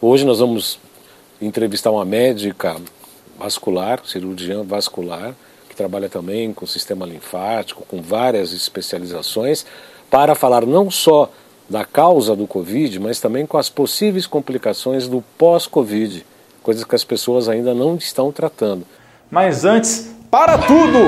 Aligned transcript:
Hoje 0.00 0.24
nós 0.24 0.38
vamos 0.38 0.78
entrevistar 1.42 1.90
uma 1.90 2.04
médica 2.04 2.76
vascular, 3.36 3.98
cirurgiã 4.04 4.62
vascular, 4.62 5.34
que 5.68 5.74
trabalha 5.74 6.08
também 6.08 6.52
com 6.52 6.64
sistema 6.66 7.04
linfático, 7.04 7.84
com 7.84 8.00
várias 8.00 8.52
especializações, 8.52 9.66
para 10.08 10.36
falar 10.36 10.64
não 10.64 10.88
só 10.88 11.28
da 11.68 11.84
causa 11.84 12.36
do 12.36 12.46
Covid, 12.46 12.96
mas 13.00 13.18
também 13.18 13.44
com 13.44 13.58
as 13.58 13.68
possíveis 13.68 14.24
complicações 14.24 15.08
do 15.08 15.20
pós-Covid, 15.36 16.24
coisas 16.62 16.84
que 16.84 16.94
as 16.94 17.02
pessoas 17.02 17.48
ainda 17.48 17.74
não 17.74 17.96
estão 17.96 18.30
tratando. 18.30 18.86
Mas 19.28 19.64
antes, 19.64 20.14
para 20.30 20.58
tudo! 20.58 20.98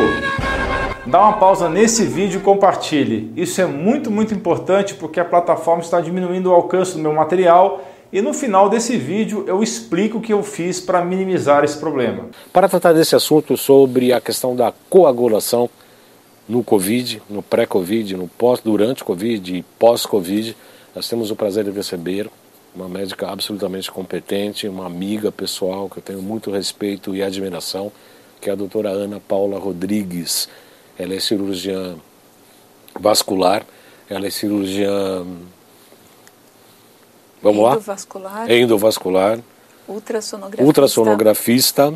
Dá 1.07 1.21
uma 1.21 1.35
pausa 1.35 1.69
nesse 1.69 2.05
vídeo 2.05 2.41
e 2.41 2.43
compartilhe. 2.43 3.33
Isso 3.37 3.61
é 3.61 3.67
muito, 3.67 4.11
muito 4.11 4.35
importante 4.35 4.95
porque 4.95 5.21
a 5.21 5.25
plataforma 5.25 5.81
está 5.81 6.01
diminuindo 6.01 6.51
o 6.51 6.55
alcance 6.55 6.95
do 6.95 6.99
meu 6.99 7.13
material 7.13 7.81
e 8.13 8.21
no 8.21 8.33
final 8.33 8.69
desse 8.69 8.97
vídeo 8.97 9.45
eu 9.47 9.63
explico 9.63 10.19
o 10.19 10.21
que 10.21 10.33
eu 10.33 10.43
fiz 10.43 10.81
para 10.81 11.05
minimizar 11.05 11.65
esse 11.65 11.79
problema. 11.79 12.29
Para 12.53 12.69
tratar 12.69 12.93
desse 12.93 13.15
assunto 13.15 13.57
sobre 13.57 14.13
a 14.13 14.21
questão 14.21 14.57
da 14.57 14.73
coagulação 14.89 15.71
no 16.49 16.65
Covid, 16.65 17.23
no 17.31 17.43
pré-Covid, 17.43 18.17
no 18.17 18.27
pós, 18.27 18.61
durante 18.61 19.05
Covid 19.05 19.57
e 19.57 19.63
pós-Covid, 19.79 20.57
nós 20.95 21.09
temos 21.09 21.31
o 21.31 21.37
prazer 21.37 21.65
de 21.65 21.71
receber 21.71 22.29
uma 22.75 22.89
médica 22.89 23.29
absolutamente 23.29 23.91
competente, 23.91 24.67
uma 24.67 24.87
amiga 24.87 25.31
pessoal 25.31 25.89
que 25.89 25.99
eu 25.99 26.03
tenho 26.03 26.23
muito 26.23 26.51
respeito 26.51 27.15
e 27.15 27.23
admiração, 27.23 27.93
que 28.41 28.49
é 28.49 28.53
a 28.53 28.57
doutora 28.57 28.91
Ana 28.91 29.21
Paula 29.21 29.59
Rodrigues. 29.59 30.49
Ela 30.99 31.15
é 31.15 31.21
cirurgiã 31.21 31.97
vascular, 32.99 33.65
ela 34.09 34.27
é 34.27 34.31
cirurgiã. 34.31 35.25
Vamos 37.43 37.63
lá? 37.63 37.73
Endovascular. 37.73 38.51
Endovascular. 38.51 39.39
Ultrassonografista. 39.89 40.65
Ultrassonografista. 40.65 41.95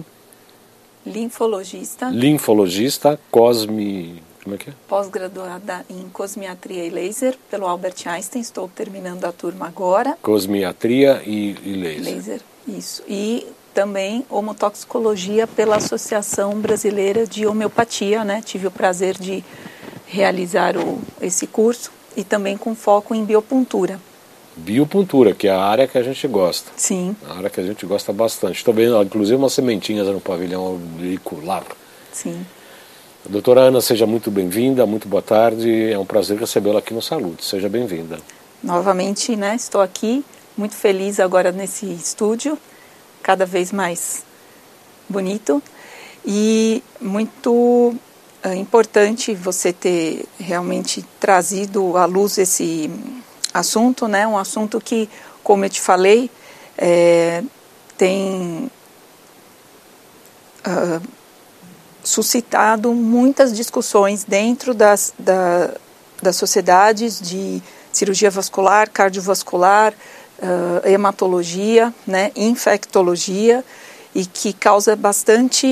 Linfologista. 1.07 2.09
Linfologista. 2.09 3.21
Cosme. 3.31 4.23
Como 4.43 4.57
é 4.57 4.59
que 4.59 4.71
é? 4.71 4.73
Pós-graduada 4.89 5.85
em 5.89 6.09
cosmiatria 6.11 6.85
e 6.85 6.91
laser 6.91 7.37
pelo 7.51 7.67
Albert 7.67 7.95
Einstein. 8.07 8.43
Estou 8.43 8.69
terminando 8.69 9.25
a 9.25 9.33
turma 9.33 9.67
agora. 9.67 10.19
Cosmiatria 10.21 11.23
e, 11.25 11.57
e 11.65 11.75
laser. 11.75 12.15
Laser, 12.15 12.41
isso. 12.67 13.03
E 13.09 13.47
também 13.75 14.25
homotoxicologia 14.31 15.47
pela 15.47 15.77
Associação 15.77 16.59
Brasileira 16.61 17.27
de 17.27 17.47
Homeopatia, 17.47 18.25
né? 18.25 18.43
Tive 18.43 18.67
o 18.67 18.71
prazer 18.71 19.19
de 19.19 19.45
realizar 20.07 20.77
o, 20.77 21.01
esse 21.21 21.47
curso 21.47 21.91
e 22.17 22.23
também 22.23 22.57
com 22.57 22.75
foco 22.75 23.15
em 23.15 23.25
biopuntura. 23.25 23.99
Biopuntura, 24.57 25.35
que 25.35 25.49
é 25.49 25.51
a 25.51 25.61
área 25.61 25.89
que 25.89 25.99
a 25.99 26.03
gente 26.03 26.27
gosta. 26.29 26.71
Sim. 26.77 27.17
A 27.29 27.39
área 27.39 27.51
que 27.51 27.61
a 27.61 27.65
gente 27.65 27.85
gosta 27.85 28.13
bastante. 28.13 28.57
Estou 28.57 28.73
vendo, 28.73 29.01
inclusive, 29.03 29.37
umas 29.37 29.53
sementinhas 29.53 30.07
no 30.07 30.21
pavilhão 30.21 30.81
veicular. 30.99 31.65
Sim. 32.13 32.45
Doutora 33.29 33.63
Ana, 33.63 33.81
seja 33.81 34.07
muito 34.07 34.31
bem-vinda, 34.31 34.87
muito 34.87 35.09
boa 35.09 35.23
tarde. 35.23 35.91
É 35.91 35.99
um 35.99 36.05
prazer 36.05 36.39
recebê-la 36.39 36.79
aqui 36.79 36.95
no 36.95 37.03
Salute. 37.03 37.45
Seja 37.45 37.69
bem-vinda. 37.69 38.19
Novamente, 38.63 39.35
né? 39.35 39.55
Estou 39.57 39.81
aqui, 39.81 40.25
muito 40.57 40.75
feliz 40.75 41.19
agora 41.19 41.51
nesse 41.51 41.87
estúdio 41.87 42.59
cada 43.23 43.47
vez 43.47 43.73
mais 43.73 44.23
bonito 45.09 45.63
e 46.25 46.83
muito 47.01 47.95
é, 48.43 48.55
importante 48.55 49.35
você 49.35 49.73
ter 49.73 50.27
realmente 50.39 51.03
trazido 51.19 51.97
à 51.97 52.05
luz 52.05 52.37
esse 52.37 52.91
assunto, 53.55 54.09
né? 54.09 54.27
Um 54.27 54.37
assunto 54.37 54.81
que, 54.81 55.09
como 55.45 55.65
eu 55.65 55.71
te 55.71 55.81
falei, 55.81 56.29
é, 56.77 57.43
tem 57.97 58.69
uh, 60.67 61.01
suscitado 62.03 62.93
muitas 62.93 63.55
discussões 63.55 64.25
dentro 64.25 64.75
das, 64.75 65.15
da, 65.17 65.71
das 66.21 66.35
sociedades 66.35 67.21
de 67.21 67.63
cirurgia 67.93 68.31
vascular, 68.31 68.91
cardiovascular, 68.91 69.95
uh, 70.43 70.87
hematologia, 70.87 71.95
né, 72.05 72.33
infectologia, 72.35 73.65
e 74.13 74.27
que 74.27 74.53
causa 74.53 74.97
bastante, 74.97 75.67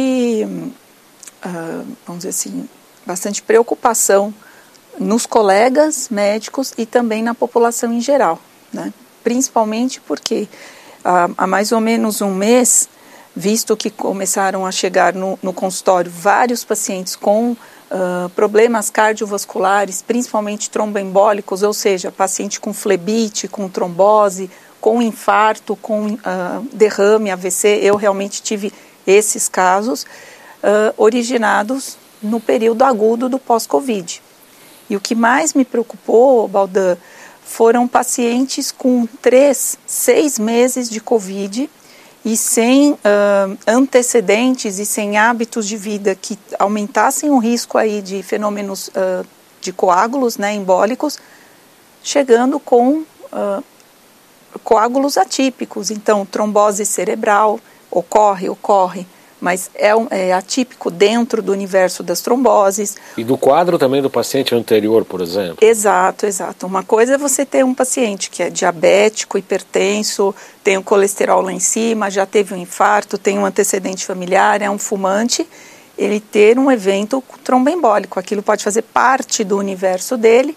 uh, 1.44 1.96
vamos 2.06 2.24
dizer 2.24 2.28
assim, 2.28 2.68
bastante 3.04 3.42
preocupação 3.42 4.32
nos 4.98 5.26
colegas 5.26 6.08
médicos 6.10 6.72
e 6.76 6.86
também 6.86 7.22
na 7.22 7.34
população 7.34 7.92
em 7.92 8.00
geral, 8.00 8.38
né? 8.72 8.92
principalmente 9.22 10.00
porque 10.00 10.48
uh, 11.04 11.34
há 11.36 11.46
mais 11.46 11.72
ou 11.72 11.80
menos 11.80 12.20
um 12.20 12.34
mês, 12.34 12.88
visto 13.34 13.76
que 13.76 13.90
começaram 13.90 14.66
a 14.66 14.72
chegar 14.72 15.14
no, 15.14 15.38
no 15.42 15.52
consultório 15.52 16.10
vários 16.10 16.64
pacientes 16.64 17.16
com 17.16 17.52
uh, 17.52 18.28
problemas 18.30 18.90
cardiovasculares, 18.90 20.02
principalmente 20.02 20.70
tromboembólicos, 20.70 21.62
ou 21.62 21.72
seja, 21.72 22.10
paciente 22.10 22.60
com 22.60 22.72
flebite, 22.72 23.48
com 23.48 23.68
trombose, 23.68 24.50
com 24.80 25.00
infarto, 25.00 25.76
com 25.76 26.06
uh, 26.08 26.18
derrame, 26.72 27.30
AVC. 27.30 27.80
Eu 27.82 27.96
realmente 27.96 28.42
tive 28.42 28.72
esses 29.06 29.48
casos 29.48 30.02
uh, 30.02 30.94
originados 30.96 31.96
no 32.22 32.40
período 32.40 32.82
agudo 32.82 33.28
do 33.28 33.38
pós-Covid. 33.38 34.21
E 34.92 34.96
o 34.96 35.00
que 35.00 35.14
mais 35.14 35.54
me 35.54 35.64
preocupou, 35.64 36.46
Baldan, 36.46 36.98
foram 37.42 37.88
pacientes 37.88 38.70
com 38.70 39.06
três, 39.22 39.78
seis 39.86 40.38
meses 40.38 40.90
de 40.90 41.00
Covid 41.00 41.70
e 42.22 42.36
sem 42.36 42.92
uh, 42.92 42.98
antecedentes 43.66 44.78
e 44.78 44.84
sem 44.84 45.16
hábitos 45.16 45.66
de 45.66 45.78
vida 45.78 46.14
que 46.14 46.38
aumentassem 46.58 47.30
o 47.30 47.38
risco 47.38 47.78
aí 47.78 48.02
de 48.02 48.22
fenômenos 48.22 48.88
uh, 48.88 49.26
de 49.62 49.72
coágulos 49.72 50.36
né, 50.36 50.52
embólicos, 50.52 51.18
chegando 52.02 52.60
com 52.60 52.98
uh, 52.98 53.64
coágulos 54.62 55.16
atípicos. 55.16 55.90
Então, 55.90 56.26
trombose 56.26 56.84
cerebral 56.84 57.58
ocorre, 57.90 58.50
ocorre, 58.50 59.06
mas 59.42 59.68
é, 59.74 59.90
é, 60.10 60.32
atípico 60.32 60.88
dentro 60.88 61.42
do 61.42 61.50
universo 61.50 62.04
das 62.04 62.20
tromboses. 62.20 62.94
E 63.16 63.24
do 63.24 63.36
quadro 63.36 63.76
também 63.76 64.00
do 64.00 64.08
paciente 64.08 64.54
anterior, 64.54 65.04
por 65.04 65.20
exemplo? 65.20 65.56
Exato, 65.60 66.26
exato. 66.26 66.64
Uma 66.64 66.84
coisa 66.84 67.14
é 67.14 67.18
você 67.18 67.44
ter 67.44 67.64
um 67.64 67.74
paciente 67.74 68.30
que 68.30 68.40
é 68.40 68.48
diabético, 68.48 69.36
hipertenso, 69.36 70.32
tem 70.62 70.78
o 70.78 70.82
colesterol 70.82 71.42
lá 71.42 71.52
em 71.52 71.58
cima, 71.58 72.08
já 72.08 72.24
teve 72.24 72.54
um 72.54 72.56
infarto, 72.56 73.18
tem 73.18 73.36
um 73.36 73.44
antecedente 73.44 74.06
familiar, 74.06 74.62
é 74.62 74.70
um 74.70 74.78
fumante, 74.78 75.44
ele 75.98 76.20
ter 76.20 76.56
um 76.56 76.70
evento 76.70 77.20
tromboembólico. 77.42 78.20
Aquilo 78.20 78.44
pode 78.44 78.62
fazer 78.62 78.82
parte 78.82 79.42
do 79.42 79.58
universo 79.58 80.16
dele 80.16 80.56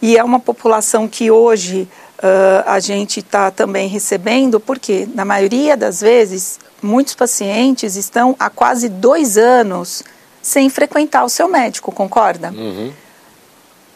e 0.00 0.16
é 0.16 0.24
uma 0.24 0.40
população 0.40 1.06
que 1.06 1.30
hoje 1.30 1.86
uh, 2.20 2.64
a 2.64 2.80
gente 2.80 3.20
está 3.20 3.50
também 3.50 3.86
recebendo, 3.86 4.58
porque 4.58 5.06
na 5.14 5.26
maioria 5.26 5.76
das 5.76 6.00
vezes 6.00 6.58
muitos 6.84 7.14
pacientes 7.14 7.96
estão 7.96 8.36
há 8.38 8.50
quase 8.50 8.88
dois 8.88 9.36
anos 9.38 10.04
sem 10.42 10.68
frequentar 10.68 11.24
o 11.24 11.28
seu 11.28 11.48
médico, 11.48 11.90
concorda? 11.90 12.50
Uhum. 12.50 12.92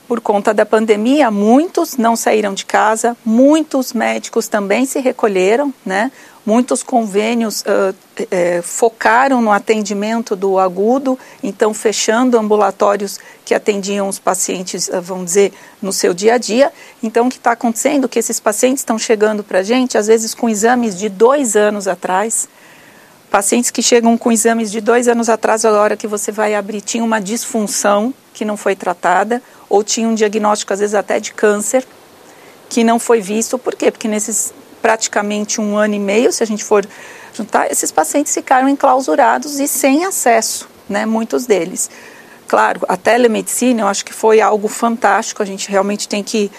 Por 0.09 0.22
conta 0.22 0.54
da 0.54 0.65
pandemia, 0.65 1.31
muitos 1.31 1.99
não 1.99 2.16
saíram 2.16 2.54
de 2.54 2.65
casa, 2.65 3.15
muitos 3.22 3.93
médicos 3.93 4.49
também 4.49 4.87
se 4.87 5.00
recolheram, 5.00 5.72
né? 5.84 6.10
Muitos 6.47 6.82
convênios 6.82 7.60
uh, 7.60 7.94
focaram 8.62 9.43
no 9.43 9.53
atendimento 9.53 10.34
do 10.34 10.59
agudo, 10.59 11.19
então 11.43 11.75
fechando 11.75 12.38
ambulatórios 12.38 13.20
que 13.44 13.55
atendiam 13.55 14.09
os 14.09 14.19
pacientes, 14.19 14.88
uh, 14.88 15.03
vamos 15.03 15.26
dizer, 15.26 15.53
no 15.82 15.93
seu 15.93 16.15
dia 16.15 16.37
a 16.37 16.38
dia. 16.38 16.72
Então, 17.03 17.26
o 17.26 17.28
que 17.28 17.37
está 17.37 17.53
acontecendo 17.53 18.06
é 18.06 18.09
que 18.09 18.19
esses 18.19 18.41
pacientes 18.41 18.81
estão 18.81 18.99
chegando 18.99 19.44
para 19.44 19.59
a 19.59 19.62
gente, 19.62 19.99
às 19.99 20.06
vezes 20.06 20.34
com 20.34 20.49
exames 20.49 20.99
de 20.99 21.10
dois 21.10 21.55
anos 21.55 21.87
atrás, 21.87 22.49
pacientes 23.30 23.70
que 23.70 23.82
chegam 23.82 24.16
com 24.16 24.32
exames 24.32 24.70
de 24.70 24.80
dois 24.80 25.08
anos 25.08 25.28
atrás, 25.28 25.64
a 25.64 25.70
hora 25.72 25.96
que 25.96 26.06
você 26.06 26.32
vai 26.32 26.54
abrir, 26.54 26.80
tinha 26.80 27.04
uma 27.04 27.20
disfunção 27.20 28.12
que 28.32 28.44
não 28.44 28.56
foi 28.56 28.75
tratada, 28.75 29.42
ou 29.69 29.84
tinha 29.84 30.08
um 30.08 30.14
diagnóstico, 30.14 30.72
às 30.72 30.80
vezes, 30.80 30.94
até 30.94 31.20
de 31.20 31.32
câncer, 31.32 31.86
que 32.69 32.82
não 32.82 32.98
foi 32.98 33.20
visto. 33.20 33.58
Por 33.58 33.75
quê? 33.75 33.90
Porque 33.90 34.08
nesses 34.08 34.52
praticamente 34.80 35.60
um 35.60 35.76
ano 35.76 35.94
e 35.94 35.98
meio, 35.98 36.32
se 36.32 36.42
a 36.42 36.46
gente 36.46 36.64
for 36.64 36.86
juntar, 37.34 37.70
esses 37.70 37.90
pacientes 37.90 38.32
ficaram 38.32 38.69
enclausurados 38.69 39.58
e 39.58 39.69
sem 39.69 40.04
acesso, 40.04 40.69
né, 40.88 41.04
muitos 41.04 41.46
deles. 41.46 41.90
Claro, 42.46 42.80
a 42.88 42.96
telemedicina 42.96 43.82
eu 43.82 43.88
acho 43.88 44.04
que 44.04 44.12
foi 44.12 44.40
algo 44.40 44.69
fantástico, 44.69 45.42
a 45.42 45.46
gente 45.46 45.70
realmente 45.70 46.08
tem 46.08 46.22
que 46.22 46.50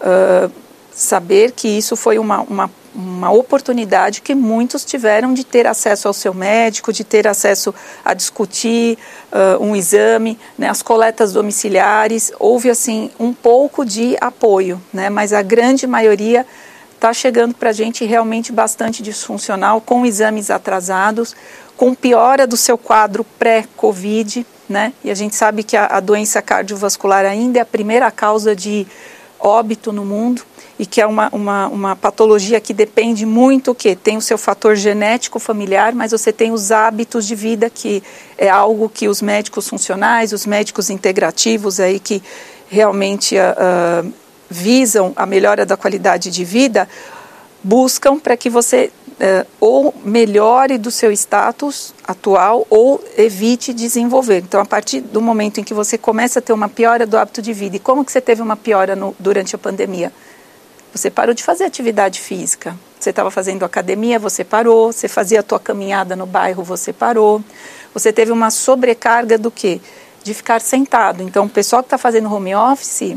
uh, 0.00 0.52
saber 0.98 1.52
que 1.52 1.68
isso 1.68 1.94
foi 1.94 2.18
uma, 2.18 2.40
uma, 2.40 2.70
uma 2.92 3.30
oportunidade 3.30 4.20
que 4.20 4.34
muitos 4.34 4.84
tiveram 4.84 5.32
de 5.32 5.44
ter 5.44 5.64
acesso 5.64 6.08
ao 6.08 6.14
seu 6.14 6.34
médico, 6.34 6.92
de 6.92 7.04
ter 7.04 7.28
acesso 7.28 7.72
a 8.04 8.12
discutir 8.14 8.98
uh, 9.32 9.62
um 9.62 9.76
exame, 9.76 10.36
né, 10.58 10.68
as 10.68 10.82
coletas 10.82 11.32
domiciliares, 11.32 12.32
houve 12.40 12.68
assim 12.68 13.10
um 13.18 13.32
pouco 13.32 13.84
de 13.84 14.16
apoio, 14.20 14.82
né, 14.92 15.08
mas 15.08 15.32
a 15.32 15.40
grande 15.40 15.86
maioria 15.86 16.44
está 16.96 17.12
chegando 17.12 17.54
para 17.54 17.70
a 17.70 17.72
gente 17.72 18.04
realmente 18.04 18.50
bastante 18.50 19.00
disfuncional, 19.00 19.80
com 19.80 20.04
exames 20.04 20.50
atrasados, 20.50 21.36
com 21.76 21.94
piora 21.94 22.44
do 22.44 22.56
seu 22.56 22.76
quadro 22.76 23.24
pré-Covid, 23.38 24.44
né? 24.68 24.92
E 25.04 25.10
a 25.12 25.14
gente 25.14 25.36
sabe 25.36 25.62
que 25.62 25.76
a, 25.76 25.86
a 25.86 26.00
doença 26.00 26.42
cardiovascular 26.42 27.24
ainda 27.24 27.60
é 27.60 27.62
a 27.62 27.64
primeira 27.64 28.10
causa 28.10 28.54
de 28.54 28.84
óbito 29.38 29.92
no 29.92 30.04
mundo 30.04 30.42
e 30.78 30.86
que 30.86 31.00
é 31.00 31.06
uma, 31.06 31.28
uma, 31.32 31.68
uma 31.68 31.96
patologia 31.96 32.60
que 32.60 32.72
depende 32.72 33.26
muito 33.26 33.74
que 33.74 33.96
tem 33.96 34.16
o 34.16 34.20
seu 34.20 34.38
fator 34.38 34.76
genético 34.76 35.38
familiar, 35.38 35.94
mas 35.94 36.12
você 36.12 36.32
tem 36.32 36.52
os 36.52 36.70
hábitos 36.70 37.26
de 37.26 37.34
vida 37.34 37.68
que 37.68 38.02
é 38.36 38.48
algo 38.48 38.88
que 38.88 39.08
os 39.08 39.20
médicos 39.20 39.68
funcionais, 39.68 40.32
os 40.32 40.46
médicos 40.46 40.90
integrativos 40.90 41.80
aí 41.80 41.98
que 41.98 42.22
realmente 42.68 43.36
uh, 43.36 44.12
visam 44.48 45.12
a 45.16 45.26
melhora 45.26 45.66
da 45.66 45.76
qualidade 45.76 46.30
de 46.30 46.44
vida 46.44 46.88
buscam 47.62 48.18
para 48.18 48.36
que 48.36 48.48
você 48.48 48.90
uh, 49.18 49.46
ou 49.60 49.94
melhore 50.04 50.78
do 50.78 50.90
seu 50.90 51.12
status 51.12 51.94
atual 52.06 52.66
ou 52.70 53.02
evite 53.16 53.72
desenvolver. 53.72 54.38
Então, 54.38 54.60
a 54.60 54.64
partir 54.64 55.00
do 55.00 55.20
momento 55.20 55.58
em 55.58 55.64
que 55.64 55.74
você 55.74 55.98
começa 55.98 56.38
a 56.38 56.42
ter 56.42 56.52
uma 56.52 56.68
piora 56.68 57.06
do 57.06 57.16
hábito 57.18 57.42
de 57.42 57.52
vida, 57.52 57.76
e 57.76 57.80
como 57.80 58.04
que 58.04 58.12
você 58.12 58.20
teve 58.20 58.40
uma 58.40 58.56
piora 58.56 58.94
no, 58.94 59.14
durante 59.18 59.54
a 59.54 59.58
pandemia? 59.58 60.12
Você 60.92 61.10
parou 61.10 61.34
de 61.34 61.42
fazer 61.42 61.64
atividade 61.64 62.20
física. 62.20 62.74
Você 62.98 63.10
estava 63.10 63.30
fazendo 63.30 63.64
academia, 63.64 64.18
você 64.18 64.42
parou. 64.42 64.92
Você 64.92 65.06
fazia 65.06 65.40
a 65.40 65.42
tua 65.42 65.60
caminhada 65.60 66.16
no 66.16 66.26
bairro, 66.26 66.62
você 66.62 66.92
parou. 66.92 67.42
Você 67.92 68.12
teve 68.12 68.32
uma 68.32 68.50
sobrecarga 68.50 69.36
do 69.36 69.50
quê? 69.50 69.80
De 70.24 70.32
ficar 70.32 70.60
sentado. 70.60 71.22
Então, 71.22 71.44
o 71.44 71.48
pessoal 71.48 71.82
que 71.82 71.86
está 71.86 71.98
fazendo 71.98 72.32
home 72.32 72.54
office, 72.54 73.16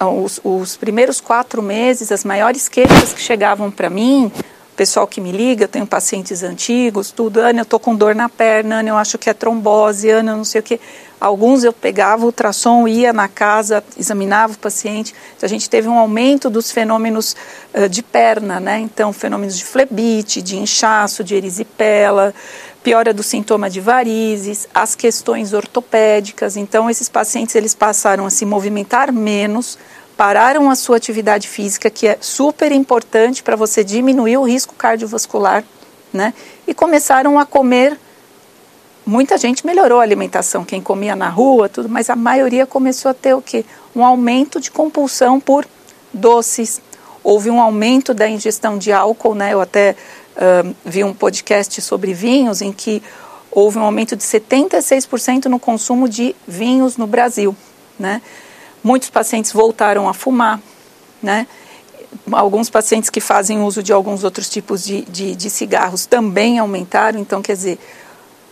os, 0.00 0.40
os 0.42 0.76
primeiros 0.76 1.20
quatro 1.20 1.62
meses, 1.62 2.10
as 2.10 2.24
maiores 2.24 2.68
queixas 2.68 3.12
que 3.12 3.20
chegavam 3.20 3.70
para 3.70 3.88
mim, 3.88 4.32
pessoal 4.76 5.06
que 5.06 5.20
me 5.20 5.32
liga, 5.32 5.64
eu 5.64 5.68
tenho 5.68 5.86
pacientes 5.86 6.42
antigos, 6.42 7.10
tudo, 7.10 7.40
Ana, 7.40 7.60
eu 7.60 7.62
estou 7.62 7.80
com 7.80 7.96
dor 7.96 8.14
na 8.14 8.28
perna, 8.28 8.80
Ana, 8.80 8.90
eu 8.90 8.96
acho 8.96 9.16
que 9.16 9.30
é 9.30 9.34
trombose, 9.34 10.10
Ana, 10.10 10.36
não 10.36 10.44
sei 10.44 10.60
o 10.60 10.62
que. 10.62 10.78
Alguns 11.18 11.64
eu 11.64 11.72
pegava 11.72 12.24
o 12.24 12.26
ultrassom, 12.26 12.86
ia 12.86 13.10
na 13.10 13.26
casa, 13.26 13.82
examinava 13.98 14.52
o 14.52 14.58
paciente. 14.58 15.14
Então, 15.34 15.46
a 15.46 15.48
gente 15.48 15.68
teve 15.68 15.88
um 15.88 15.98
aumento 15.98 16.50
dos 16.50 16.70
fenômenos 16.70 17.34
uh, 17.74 17.88
de 17.88 18.02
perna, 18.02 18.60
né? 18.60 18.78
Então, 18.80 19.14
fenômenos 19.14 19.56
de 19.56 19.64
flebite, 19.64 20.42
de 20.42 20.58
inchaço, 20.58 21.24
de 21.24 21.34
erisipela, 21.34 22.34
piora 22.82 23.14
do 23.14 23.22
sintoma 23.22 23.70
de 23.70 23.80
varizes, 23.80 24.68
as 24.74 24.94
questões 24.94 25.54
ortopédicas. 25.54 26.54
Então, 26.54 26.90
esses 26.90 27.08
pacientes 27.08 27.54
eles 27.54 27.74
passaram 27.74 28.26
a 28.26 28.30
se 28.30 28.44
movimentar 28.44 29.10
menos, 29.10 29.78
pararam 30.16 30.70
a 30.70 30.74
sua 30.74 30.96
atividade 30.96 31.46
física, 31.46 31.90
que 31.90 32.06
é 32.06 32.18
super 32.20 32.72
importante 32.72 33.42
para 33.42 33.54
você 33.54 33.84
diminuir 33.84 34.38
o 34.38 34.44
risco 34.44 34.74
cardiovascular, 34.74 35.62
né? 36.12 36.32
E 36.66 36.72
começaram 36.72 37.38
a 37.38 37.44
comer. 37.44 37.98
Muita 39.04 39.38
gente 39.38 39.64
melhorou 39.64 40.00
a 40.00 40.02
alimentação, 40.02 40.64
quem 40.64 40.80
comia 40.80 41.14
na 41.14 41.28
rua, 41.28 41.68
tudo, 41.68 41.88
mas 41.88 42.10
a 42.10 42.16
maioria 42.16 42.66
começou 42.66 43.10
a 43.10 43.14
ter 43.14 43.34
o 43.34 43.42
quê? 43.42 43.64
Um 43.94 44.04
aumento 44.04 44.60
de 44.60 44.70
compulsão 44.70 45.38
por 45.38 45.64
doces. 46.12 46.80
Houve 47.22 47.50
um 47.50 47.60
aumento 47.60 48.12
da 48.12 48.28
ingestão 48.28 48.78
de 48.78 48.92
álcool, 48.92 49.34
né? 49.34 49.52
Eu 49.52 49.60
até 49.60 49.94
uh, 50.36 50.74
vi 50.84 51.04
um 51.04 51.14
podcast 51.14 51.80
sobre 51.82 52.12
vinhos 52.14 52.62
em 52.62 52.72
que 52.72 53.02
houve 53.50 53.78
um 53.78 53.82
aumento 53.82 54.16
de 54.16 54.24
76% 54.24 55.44
no 55.46 55.58
consumo 55.58 56.08
de 56.08 56.34
vinhos 56.46 56.96
no 56.96 57.06
Brasil, 57.06 57.54
né? 57.98 58.20
Muitos 58.86 59.10
pacientes 59.10 59.50
voltaram 59.50 60.08
a 60.08 60.14
fumar, 60.14 60.60
né? 61.20 61.48
Alguns 62.30 62.70
pacientes 62.70 63.10
que 63.10 63.20
fazem 63.20 63.60
uso 63.60 63.82
de 63.82 63.92
alguns 63.92 64.22
outros 64.22 64.48
tipos 64.48 64.84
de, 64.84 65.02
de, 65.02 65.34
de 65.34 65.50
cigarros 65.50 66.06
também 66.06 66.60
aumentaram. 66.60 67.18
Então, 67.18 67.42
quer 67.42 67.54
dizer, 67.54 67.80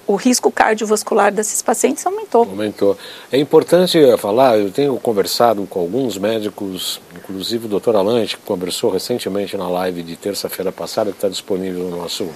o 0.09 0.17
risco 0.17 0.51
cardiovascular 0.51 1.33
desses 1.33 1.63
pacientes 1.63 2.05
aumentou. 2.05 2.43
Aumentou. 2.43 2.99
É 3.31 3.39
importante 3.39 3.97
falar, 4.19 4.59
eu 4.59 4.73
tenho 4.73 4.97
conversado 4.97 5.65
com 5.71 5.79
alguns 5.79 6.19
médicos, 6.19 7.01
inclusive 7.15 7.67
o 7.67 7.69
doutor 7.69 7.95
Alante, 7.95 8.37
que 8.37 8.43
conversou 8.43 8.91
recentemente 8.91 9.57
na 9.57 9.69
live 9.69 10.03
de 10.03 10.17
terça-feira 10.17 10.73
passada, 10.73 11.13
que 11.13 11.17
está 11.17 11.29
disponível 11.29 11.85
no 11.85 11.99
nosso 11.99 12.29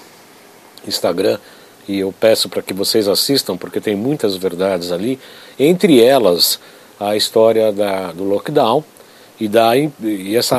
Instagram, 0.87 1.37
e 1.89 1.99
eu 1.99 2.15
peço 2.21 2.49
para 2.49 2.63
que 2.63 2.73
vocês 2.73 3.09
assistam, 3.09 3.57
porque 3.57 3.81
tem 3.81 3.97
muitas 3.97 4.37
verdades 4.37 4.93
ali, 4.93 5.19
entre 5.59 6.01
elas 6.01 6.61
a 6.99 7.17
história 7.17 7.73
da, 7.73 8.13
do 8.13 8.25
lockdown 8.25 8.85
e, 9.41 9.49
da, 9.49 9.77
e 9.77 10.35
esse 10.35 10.55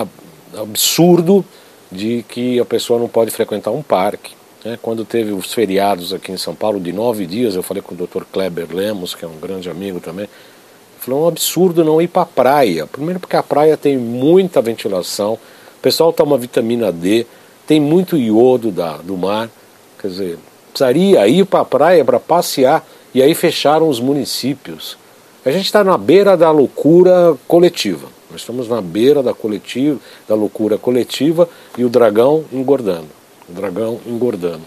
absurdo 0.57 1.43
de 1.91 2.23
que 2.27 2.59
a 2.59 2.65
pessoa 2.65 2.99
não 2.99 3.07
pode 3.07 3.31
frequentar 3.31 3.71
um 3.71 3.81
parque. 3.81 4.33
Né? 4.63 4.77
Quando 4.81 5.05
teve 5.05 5.31
os 5.31 5.53
feriados 5.53 6.13
aqui 6.13 6.31
em 6.31 6.37
São 6.37 6.55
Paulo 6.55 6.79
de 6.79 6.91
nove 6.91 7.25
dias, 7.25 7.55
eu 7.55 7.63
falei 7.63 7.81
com 7.81 7.95
o 7.95 7.97
Dr. 7.97 8.23
Kleber 8.31 8.67
Lemos, 8.71 9.15
que 9.15 9.25
é 9.25 9.27
um 9.27 9.39
grande 9.39 9.69
amigo 9.69 9.99
também, 9.99 10.27
falou 10.99 11.21
é 11.21 11.25
um 11.25 11.27
absurdo 11.27 11.83
não 11.83 12.01
ir 12.01 12.07
para 12.07 12.23
a 12.23 12.25
praia. 12.25 12.85
Primeiro 12.85 13.19
porque 13.19 13.35
a 13.35 13.43
praia 13.43 13.75
tem 13.77 13.97
muita 13.97 14.61
ventilação, 14.61 15.33
o 15.33 15.81
pessoal 15.81 16.11
toma 16.11 16.37
vitamina 16.37 16.91
D, 16.91 17.25
tem 17.65 17.79
muito 17.79 18.17
iodo 18.17 18.71
da, 18.71 18.97
do 18.97 19.15
mar, 19.15 19.49
quer 19.99 20.07
dizer, 20.07 20.39
precisaria 20.71 21.27
ir 21.27 21.45
para 21.45 21.61
a 21.61 21.65
praia 21.65 22.05
para 22.05 22.19
passear 22.19 22.85
e 23.13 23.21
aí 23.21 23.33
fecharam 23.33 23.87
os 23.89 23.99
municípios. 23.99 24.97
A 25.49 25.51
gente 25.51 25.65
está 25.65 25.83
na 25.83 25.97
beira 25.97 26.37
da 26.37 26.51
loucura 26.51 27.35
coletiva. 27.47 28.07
Nós 28.29 28.41
estamos 28.41 28.69
na 28.69 28.79
beira 28.79 29.23
da, 29.23 29.33
coletiva, 29.33 29.99
da 30.27 30.35
loucura 30.35 30.77
coletiva 30.77 31.49
e 31.75 31.83
o 31.83 31.89
dragão 31.89 32.45
engordando. 32.53 33.07
O 33.49 33.51
dragão 33.51 33.99
engordando. 34.05 34.61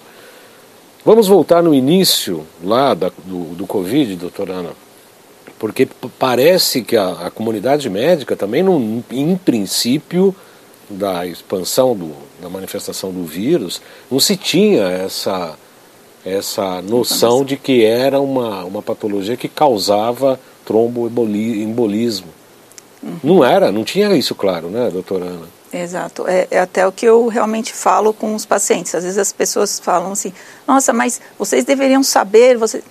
Vamos 1.04 1.28
voltar 1.28 1.62
no 1.62 1.72
início 1.72 2.44
lá 2.64 2.94
da, 2.94 3.12
do, 3.24 3.54
do 3.54 3.64
Covid, 3.64 4.16
doutora 4.16 4.54
Ana, 4.54 4.70
porque 5.56 5.86
parece 6.18 6.82
que 6.82 6.96
a, 6.96 7.26
a 7.26 7.30
comunidade 7.30 7.88
médica 7.88 8.34
também, 8.34 8.64
não, 8.64 9.04
em 9.12 9.36
princípio, 9.36 10.34
da 10.90 11.24
expansão 11.24 11.94
do, 11.94 12.10
da 12.40 12.48
manifestação 12.48 13.12
do 13.12 13.24
vírus, 13.24 13.80
não 14.10 14.18
se 14.18 14.36
tinha 14.36 14.82
essa, 14.82 15.56
essa 16.26 16.82
noção 16.82 17.44
de 17.44 17.56
que 17.56 17.84
era 17.84 18.20
uma, 18.20 18.64
uma 18.64 18.82
patologia 18.82 19.36
que 19.36 19.48
causava 19.48 20.40
tromboembolismo. 20.64 22.28
Uhum. 23.02 23.18
Não 23.22 23.44
era, 23.44 23.72
não 23.72 23.84
tinha 23.84 24.14
isso 24.16 24.34
claro, 24.34 24.68
né, 24.68 24.88
doutora 24.90 25.24
Ana? 25.24 25.48
Exato, 25.72 26.28
é, 26.28 26.46
é, 26.50 26.60
até 26.60 26.86
o 26.86 26.92
que 26.92 27.06
eu 27.06 27.28
realmente 27.28 27.72
falo 27.72 28.12
com 28.12 28.34
os 28.34 28.44
pacientes. 28.44 28.94
Às 28.94 29.04
vezes 29.04 29.18
as 29.18 29.32
pessoas 29.32 29.80
falam 29.80 30.12
assim, 30.12 30.32
nossa, 30.68 30.92
mas 30.92 31.20
vocês 31.38 31.64
deveriam 31.64 32.02
saber, 32.02 32.58
você... 32.58 32.82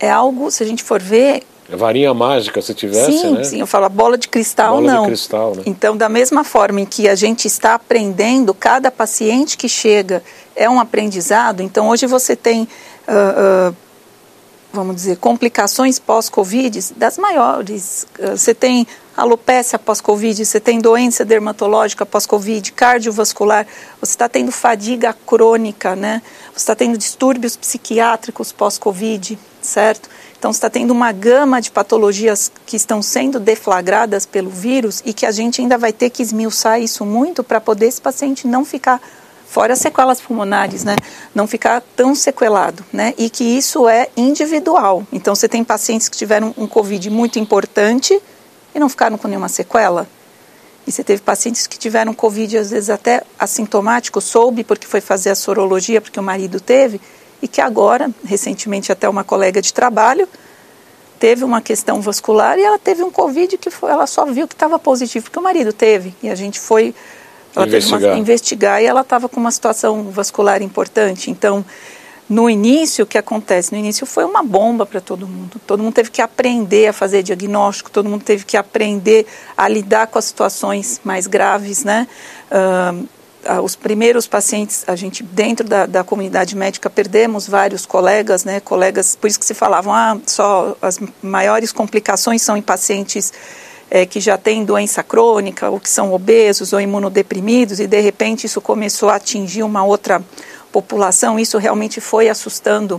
é 0.00 0.10
algo, 0.10 0.50
se 0.50 0.62
a 0.62 0.66
gente 0.66 0.82
for 0.82 1.00
ver... 1.00 1.44
É 1.70 1.76
varinha 1.76 2.12
mágica, 2.12 2.60
se 2.60 2.74
tivesse, 2.74 3.12
sim, 3.12 3.32
né? 3.32 3.44
Sim, 3.44 3.60
eu 3.60 3.66
falo, 3.66 3.84
a 3.84 3.88
bola 3.88 4.18
de 4.18 4.28
cristal 4.28 4.74
bola 4.74 4.92
não. 4.92 5.02
De 5.02 5.08
cristal, 5.08 5.54
né? 5.54 5.62
Então, 5.64 5.96
da 5.96 6.08
mesma 6.08 6.42
forma 6.42 6.80
em 6.80 6.84
que 6.84 7.08
a 7.08 7.14
gente 7.14 7.46
está 7.46 7.74
aprendendo, 7.74 8.52
cada 8.52 8.90
paciente 8.90 9.56
que 9.56 9.68
chega 9.68 10.22
é 10.56 10.68
um 10.68 10.80
aprendizado. 10.80 11.62
Então, 11.62 11.88
hoje 11.88 12.06
você 12.06 12.34
tem... 12.34 12.68
Uh, 13.08 13.70
uh, 13.70 13.76
vamos 14.72 14.96
dizer, 14.96 15.18
complicações 15.18 15.98
pós-Covid 15.98 16.94
das 16.96 17.18
maiores. 17.18 18.06
Eh, 18.18 18.36
você 18.36 18.54
tem 18.54 18.86
alopecia 19.14 19.78
pós-Covid, 19.78 20.44
você 20.44 20.58
tem 20.58 20.80
doença 20.80 21.24
dermatológica 21.24 22.06
pós-Covid, 22.06 22.72
cardiovascular, 22.72 23.66
você 24.00 24.12
está 24.12 24.28
tendo 24.28 24.50
fadiga 24.50 25.14
crônica, 25.26 25.94
né? 25.94 26.22
Você 26.52 26.62
está 26.62 26.74
tendo 26.74 26.96
distúrbios 26.96 27.54
psiquiátricos 27.54 28.50
pós-Covid, 28.52 29.38
certo? 29.60 30.08
Então, 30.38 30.50
está 30.50 30.70
tendo 30.70 30.90
uma 30.90 31.12
gama 31.12 31.60
de 31.60 31.70
patologias 31.70 32.50
que 32.66 32.74
estão 32.74 33.00
sendo 33.02 33.38
deflagradas 33.38 34.26
pelo 34.26 34.50
vírus 34.50 35.02
e 35.04 35.12
que 35.12 35.26
a 35.26 35.30
gente 35.30 35.60
ainda 35.60 35.78
vai 35.78 35.92
ter 35.92 36.10
que 36.10 36.22
esmiuçar 36.22 36.80
isso 36.80 37.04
muito 37.04 37.44
para 37.44 37.60
poder 37.60 37.86
esse 37.86 38.00
paciente 38.00 38.46
não 38.46 38.64
ficar 38.64 39.00
fora 39.52 39.74
as 39.74 39.80
sequelas 39.80 40.18
pulmonares, 40.18 40.82
né? 40.82 40.96
Não 41.34 41.46
ficar 41.46 41.82
tão 41.94 42.14
sequelado, 42.14 42.82
né? 42.90 43.12
E 43.18 43.28
que 43.28 43.44
isso 43.44 43.86
é 43.86 44.08
individual. 44.16 45.06
Então, 45.12 45.34
você 45.34 45.46
tem 45.46 45.62
pacientes 45.62 46.08
que 46.08 46.16
tiveram 46.16 46.54
um 46.56 46.66
Covid 46.66 47.10
muito 47.10 47.38
importante 47.38 48.18
e 48.74 48.78
não 48.78 48.88
ficaram 48.88 49.18
com 49.18 49.28
nenhuma 49.28 49.50
sequela. 49.50 50.08
E 50.86 50.90
você 50.90 51.04
teve 51.04 51.20
pacientes 51.20 51.66
que 51.66 51.78
tiveram 51.78 52.14
Covid, 52.14 52.56
às 52.56 52.70
vezes 52.70 52.88
até 52.88 53.22
assintomático, 53.38 54.22
soube 54.22 54.64
porque 54.64 54.86
foi 54.86 55.02
fazer 55.02 55.28
a 55.28 55.34
sorologia, 55.34 56.00
porque 56.00 56.18
o 56.18 56.22
marido 56.22 56.58
teve, 56.58 56.98
e 57.42 57.46
que 57.46 57.60
agora, 57.60 58.10
recentemente, 58.24 58.90
até 58.90 59.06
uma 59.06 59.22
colega 59.22 59.60
de 59.60 59.74
trabalho 59.74 60.26
teve 61.20 61.44
uma 61.44 61.60
questão 61.60 62.00
vascular 62.00 62.58
e 62.58 62.62
ela 62.62 62.78
teve 62.78 63.02
um 63.02 63.10
Covid 63.10 63.58
que 63.58 63.70
foi, 63.70 63.90
ela 63.90 64.06
só 64.06 64.24
viu 64.24 64.48
que 64.48 64.54
estava 64.54 64.78
positivo, 64.78 65.26
porque 65.26 65.38
o 65.38 65.42
marido 65.42 65.74
teve. 65.74 66.14
E 66.22 66.30
a 66.30 66.34
gente 66.34 66.58
foi 66.58 66.94
ela 67.54 67.66
investigar. 67.66 68.00
teve 68.00 68.12
uma, 68.12 68.18
investigar 68.18 68.82
e 68.82 68.86
ela 68.86 69.02
estava 69.02 69.28
com 69.28 69.38
uma 69.38 69.50
situação 69.50 70.10
vascular 70.10 70.62
importante. 70.62 71.30
Então, 71.30 71.64
no 72.28 72.48
início, 72.48 73.04
o 73.04 73.06
que 73.06 73.18
acontece? 73.18 73.72
No 73.72 73.78
início 73.78 74.06
foi 74.06 74.24
uma 74.24 74.42
bomba 74.42 74.86
para 74.86 75.00
todo 75.00 75.26
mundo. 75.28 75.60
Todo 75.66 75.82
mundo 75.82 75.92
teve 75.92 76.10
que 76.10 76.22
aprender 76.22 76.86
a 76.86 76.92
fazer 76.92 77.22
diagnóstico, 77.22 77.90
todo 77.90 78.08
mundo 78.08 78.24
teve 78.24 78.44
que 78.44 78.56
aprender 78.56 79.26
a 79.56 79.68
lidar 79.68 80.06
com 80.06 80.18
as 80.18 80.24
situações 80.24 81.00
mais 81.04 81.26
graves, 81.26 81.84
né? 81.84 82.08
Uh, 82.50 83.06
os 83.62 83.74
primeiros 83.74 84.28
pacientes, 84.28 84.84
a 84.86 84.94
gente 84.94 85.22
dentro 85.22 85.66
da, 85.66 85.84
da, 85.84 86.04
comunidade 86.04 86.56
médica 86.56 86.88
perdemos 86.88 87.48
vários 87.48 87.84
colegas, 87.84 88.44
né? 88.44 88.60
Colegas, 88.60 89.16
por 89.16 89.26
isso 89.26 89.38
que 89.38 89.44
se 89.44 89.52
falavam, 89.52 89.92
ah, 89.92 90.16
só 90.26 90.76
as 90.80 91.00
maiores 91.20 91.72
complicações 91.72 92.40
são 92.40 92.56
em 92.56 92.62
pacientes 92.62 93.32
é, 93.94 94.06
que 94.06 94.20
já 94.20 94.38
têm 94.38 94.64
doença 94.64 95.02
crônica, 95.02 95.68
ou 95.68 95.78
que 95.78 95.90
são 95.90 96.14
obesos 96.14 96.72
ou 96.72 96.80
imunodeprimidos, 96.80 97.78
e 97.78 97.86
de 97.86 98.00
repente 98.00 98.46
isso 98.46 98.58
começou 98.58 99.10
a 99.10 99.16
atingir 99.16 99.62
uma 99.62 99.84
outra 99.84 100.24
população, 100.72 101.38
isso 101.38 101.58
realmente 101.58 102.00
foi 102.00 102.30
assustando 102.30 102.98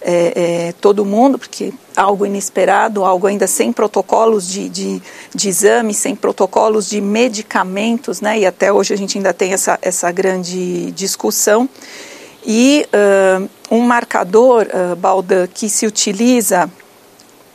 é, 0.00 0.68
é, 0.68 0.74
todo 0.80 1.04
mundo, 1.04 1.38
porque 1.38 1.70
algo 1.94 2.24
inesperado, 2.24 3.04
algo 3.04 3.26
ainda 3.26 3.46
sem 3.46 3.70
protocolos 3.70 4.48
de, 4.48 4.70
de, 4.70 5.02
de 5.34 5.48
exame, 5.50 5.92
sem 5.92 6.16
protocolos 6.16 6.88
de 6.88 6.98
medicamentos, 6.98 8.22
né? 8.22 8.38
e 8.38 8.46
até 8.46 8.72
hoje 8.72 8.94
a 8.94 8.96
gente 8.96 9.18
ainda 9.18 9.34
tem 9.34 9.52
essa, 9.52 9.78
essa 9.82 10.10
grande 10.10 10.92
discussão. 10.92 11.68
E 12.46 12.86
uh, 12.86 13.50
um 13.70 13.80
marcador, 13.80 14.66
uh, 14.68 14.96
Balda, 14.96 15.46
que 15.52 15.68
se 15.68 15.86
utiliza 15.86 16.70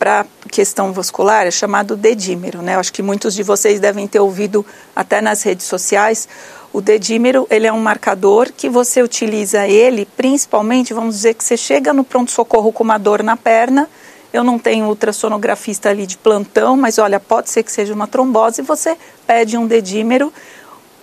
para 0.01 0.25
questão 0.49 0.91
vascular 0.91 1.45
é 1.45 1.51
chamado 1.51 1.95
dedímero. 1.95 2.63
Né? 2.63 2.73
Eu 2.73 2.79
acho 2.79 2.91
que 2.91 3.03
muitos 3.03 3.35
de 3.35 3.43
vocês 3.43 3.79
devem 3.79 4.07
ter 4.07 4.19
ouvido 4.19 4.65
até 4.95 5.21
nas 5.21 5.43
redes 5.43 5.67
sociais 5.67 6.27
o 6.73 6.81
dedímero, 6.81 7.45
ele 7.51 7.67
é 7.67 7.71
um 7.71 7.79
marcador 7.79 8.51
que 8.51 8.67
você 8.67 9.03
utiliza 9.03 9.67
ele, 9.67 10.07
principalmente, 10.17 10.91
vamos 10.91 11.17
dizer 11.17 11.35
que 11.35 11.43
você 11.43 11.55
chega 11.55 11.93
no 11.93 12.03
pronto-socorro 12.03 12.71
com 12.71 12.83
uma 12.83 12.97
dor 12.97 13.21
na 13.21 13.37
perna, 13.37 13.87
eu 14.33 14.43
não 14.43 14.57
tenho 14.57 14.87
ultrassonografista 14.87 15.89
ali 15.89 16.07
de 16.07 16.17
plantão, 16.17 16.75
mas 16.75 16.97
olha, 16.97 17.19
pode 17.19 17.51
ser 17.51 17.61
que 17.61 17.71
seja 17.71 17.93
uma 17.93 18.07
trombose, 18.07 18.63
você 18.63 18.97
pede 19.27 19.55
um 19.55 19.67
dedímero, 19.67 20.33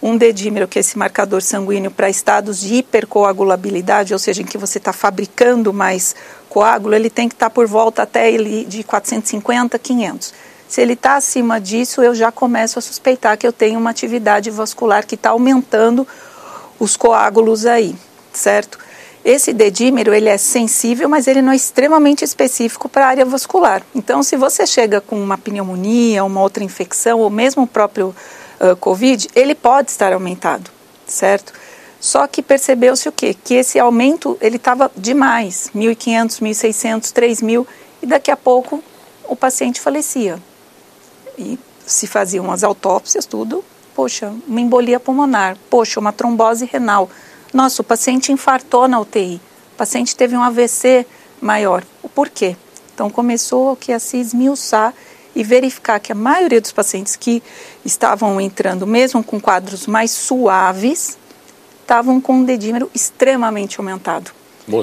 um 0.03 0.17
dedímero, 0.17 0.67
que 0.67 0.79
é 0.79 0.81
esse 0.81 0.99
marcador 0.99 1.43
sanguíneo 1.43 1.91
para 1.91 2.09
estados 2.09 2.61
de 2.61 2.77
hipercoagulabilidade, 2.77 4.13
ou 4.13 4.19
seja, 4.19 4.43
em 4.43 4.47
que 4.47 4.59
você 4.59 4.79
está 4.79 4.93
fabricando 4.93 5.73
mais 5.73 6.17
coágulo, 6.49 6.95
ele 6.95 7.11
tem 7.11 7.29
que 7.29 7.35
estar 7.35 7.47
tá 7.47 7.55
por 7.55 7.67
volta 7.67 8.03
até 8.03 8.31
ele 8.31 8.65
de 8.65 8.83
450, 8.83 9.79
500. 9.79 10.35
Se 10.69 10.83
ele 10.83 10.93
está 10.93 11.17
acima 11.17 11.61
disso, 11.61 12.03
eu 12.03 12.15
já 12.15 12.31
começo 12.31 12.79
a 12.79 12.83
suspeitar 12.83 13.39
que 13.39 13.47
eu 13.47 13.53
tenho 13.53 13.79
uma 13.79 13.91
atividade 13.91 14.51
vascular 14.51 15.07
que 15.07 15.15
está 15.15 15.31
aumentando 15.31 16.07
os 16.79 16.97
coágulos 16.97 17.65
aí, 17.65 17.97
certo? 18.33 18.79
Esse 19.25 19.53
dedímero, 19.53 20.15
ele 20.15 20.29
é 20.29 20.39
sensível, 20.39 21.09
mas 21.09 21.27
ele 21.27 21.43
não 21.43 21.53
é 21.53 21.57
extremamente 21.57 22.25
específico 22.25 22.89
para 22.89 23.07
a 23.07 23.09
área 23.09 23.25
vascular. 23.25 23.83
Então, 23.95 24.23
se 24.23 24.37
você 24.37 24.67
chega 24.67 25.01
com 25.01 25.21
uma 25.21 25.37
pneumonia, 25.37 26.25
uma 26.25 26.41
outra 26.41 26.63
infecção, 26.63 27.19
ou 27.19 27.29
mesmo 27.29 27.65
o 27.65 27.67
próprio 27.67 28.15
uh, 28.61 28.77
COVID, 28.77 29.29
ele 29.35 29.55
pode 29.55 29.91
estar 29.91 30.13
aumentado, 30.13 30.71
certo? 31.07 31.53
Só 32.01 32.27
que 32.27 32.43
percebeu-se 32.43 33.09
o 33.09 33.13
quê? 33.13 33.35
Que 33.35 33.55
esse 33.55 33.79
aumento, 33.79 34.39
ele 34.41 34.57
estava 34.57 34.91
demais, 34.97 35.71
1.500, 35.75 36.41
1.600, 36.41 37.13
3.000, 37.13 37.67
e 38.03 38.07
daqui 38.07 38.31
a 38.31 38.37
pouco 38.37 38.83
o 39.25 39.35
paciente 39.35 39.81
falecia 39.81 40.39
e 41.37 41.59
se 41.87 42.07
faziam 42.07 42.51
as 42.51 42.63
autópsias, 42.63 43.27
tudo. 43.27 43.65
Poxa, 43.95 44.33
uma 44.47 44.61
embolia 44.61 45.01
pulmonar, 45.01 45.57
poxa, 45.69 45.99
uma 45.99 46.13
trombose 46.13 46.67
renal. 46.67 47.11
Nossa, 47.53 47.83
o 47.83 47.85
paciente 47.85 48.31
infartou 48.31 48.87
na 48.87 49.01
UTI, 49.01 49.41
o 49.73 49.77
paciente 49.77 50.15
teve 50.15 50.37
um 50.37 50.43
AVC 50.43 51.07
maior. 51.41 51.83
O 52.03 52.09
porquê? 52.09 52.57
Então 52.95 53.11
começou 53.11 53.75
que 53.77 53.93
a 53.93 53.99
se 53.99 54.19
esmiuçar 54.19 54.93
e 55.35 55.43
verificar 55.43 56.01
que 56.01 56.13
a 56.13 56.15
maioria 56.15 56.61
dos 56.61 56.73
pacientes 56.73 57.17
que 57.17 57.43
estavam 57.85 58.41
entrando, 58.41 58.87
mesmo 58.87 59.23
com 59.23 59.41
quadros 59.41 59.87
mais 59.87 60.11
suaves, 60.11 61.17
estavam 61.89 62.21
com 62.21 62.35
um 62.35 62.45
dedímero 62.45 62.91
extremamente 62.95 63.81
aumentado. 63.81 64.31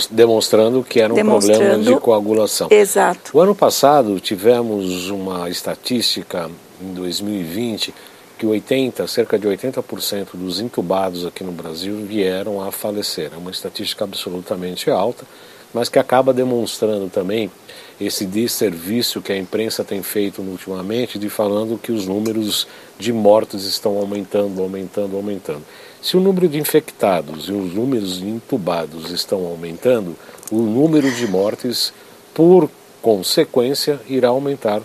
Demonstrando 0.10 0.84
que 0.84 1.00
era 1.00 1.14
um 1.14 1.16
problema 1.16 1.78
de 1.78 1.96
coagulação. 2.00 2.68
Exato. 2.72 3.38
O 3.38 3.40
ano 3.40 3.54
passado 3.54 4.20
tivemos 4.20 5.12
uma 5.12 5.48
estatística 5.48 6.50
em 6.82 6.94
2020 6.96 7.94
que 8.40 8.46
80, 8.48 9.06
cerca 9.06 9.38
de 9.38 9.48
80% 9.48 10.30
dos 10.34 10.60
intubados 10.60 11.26
aqui 11.26 11.44
no 11.44 11.52
Brasil 11.52 12.04
vieram 12.08 12.62
a 12.62 12.72
falecer. 12.72 13.30
É 13.34 13.38
uma 13.38 13.52
estatística 13.52 14.04
absolutamente 14.04 14.90
alta, 14.90 15.24
mas 15.72 15.88
que 15.88 16.00
acaba 16.00 16.34
demonstrando 16.34 17.08
também 17.08 17.52
esse 18.02 18.26
desserviço 18.26 19.22
que 19.22 19.32
a 19.32 19.38
imprensa 19.38 19.84
tem 19.84 20.02
feito 20.02 20.42
ultimamente 20.42 21.20
de 21.20 21.30
falando 21.30 21.78
que 21.78 21.92
os 21.92 22.08
números 22.08 22.68
de 22.98 23.14
mortes 23.14 23.64
estão 23.66 23.98
aumentando, 23.98 24.62
aumentando, 24.62 25.16
aumentando. 25.16 25.64
Se 26.06 26.16
o 26.16 26.20
número 26.20 26.48
de 26.48 26.60
infectados 26.60 27.50
e 27.50 27.52
os 27.52 27.74
números 27.74 28.20
de 28.20 28.28
intubados 28.28 29.10
estão 29.10 29.44
aumentando, 29.48 30.16
o 30.52 30.58
número 30.58 31.12
de 31.12 31.26
mortes, 31.26 31.92
por 32.32 32.70
consequência, 33.02 34.00
irá 34.08 34.28
aumentar. 34.28 34.84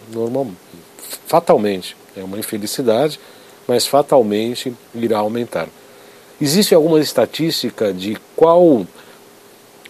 Fatalmente. 1.26 1.94
É 2.16 2.24
uma 2.24 2.38
infelicidade, 2.38 3.20
mas 3.68 3.86
fatalmente 3.86 4.74
irá 4.94 5.18
aumentar. 5.18 5.68
Existe 6.40 6.74
alguma 6.74 6.98
estatística 6.98 7.92
de 7.92 8.16
qual, 8.34 8.86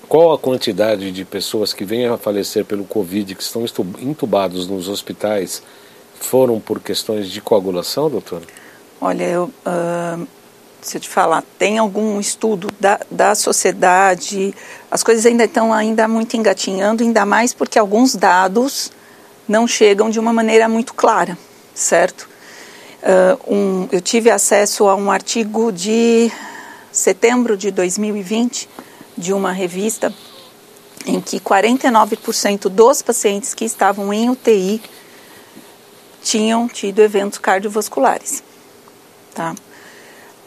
qual 0.09 0.33
a 0.33 0.39
quantidade 0.39 1.13
de 1.13 1.25
pessoas 1.25 1.73
que 1.73 1.85
vêm 1.85 2.07
a 2.07 2.19
falecer 2.19 2.65
pelo 2.65 2.83
Covid, 2.83 3.37
que 3.37 3.43
estão 3.45 3.65
intubados 4.01 4.67
nos 4.67 4.89
hospitais, 4.89 5.63
foram 6.19 6.59
por 6.59 6.81
questões 6.81 7.31
de 7.31 7.41
coagulação, 7.41 8.11
doutor? 8.11 8.43
Olha, 9.01 9.23
eu. 9.23 9.45
Uh 9.65 10.40
se 10.83 10.97
eu 10.97 11.01
te 11.01 11.09
falar, 11.09 11.45
tem 11.59 11.79
algum 11.79 12.19
estudo 12.19 12.69
da, 12.79 13.01
da 13.11 13.35
sociedade, 13.35 14.55
as 14.91 15.03
coisas 15.03 15.27
ainda 15.27 15.45
estão 15.45 15.73
ainda 15.73 16.09
muito 16.09 16.37
engatinhando, 16.37 17.03
ainda 17.03 17.27
mais 17.27 17.53
porque 17.53 17.79
alguns 17.79 18.15
dados 18.15 18.91
não 19.49 19.67
chegam 19.67 20.11
de 20.11 20.19
uma 20.19 20.33
maneira 20.33 20.69
muito 20.69 20.95
clara, 20.95 21.37
certo? 21.75 22.29
Uh, 23.03 23.55
um, 23.55 23.89
eu 23.91 24.01
tive 24.01 24.31
acesso 24.31 24.89
a 24.89 24.95
um 24.95 25.11
artigo 25.11 25.73
de 25.73 26.31
setembro 26.93 27.57
de 27.57 27.71
2020 27.71 28.69
de 29.17 29.33
uma 29.33 29.53
revista 29.53 30.13
em 31.07 31.21
que 31.21 31.41
49% 31.41 32.69
dos 32.69 33.01
pacientes 33.01 33.55
que 33.55 33.65
estavam 33.65 34.13
em 34.13 34.29
UTI 34.29 34.83
tinham 36.23 36.69
tido 36.69 37.01
eventos 37.01 37.39
cardiovasculares, 37.39 38.43
tá? 39.35 39.55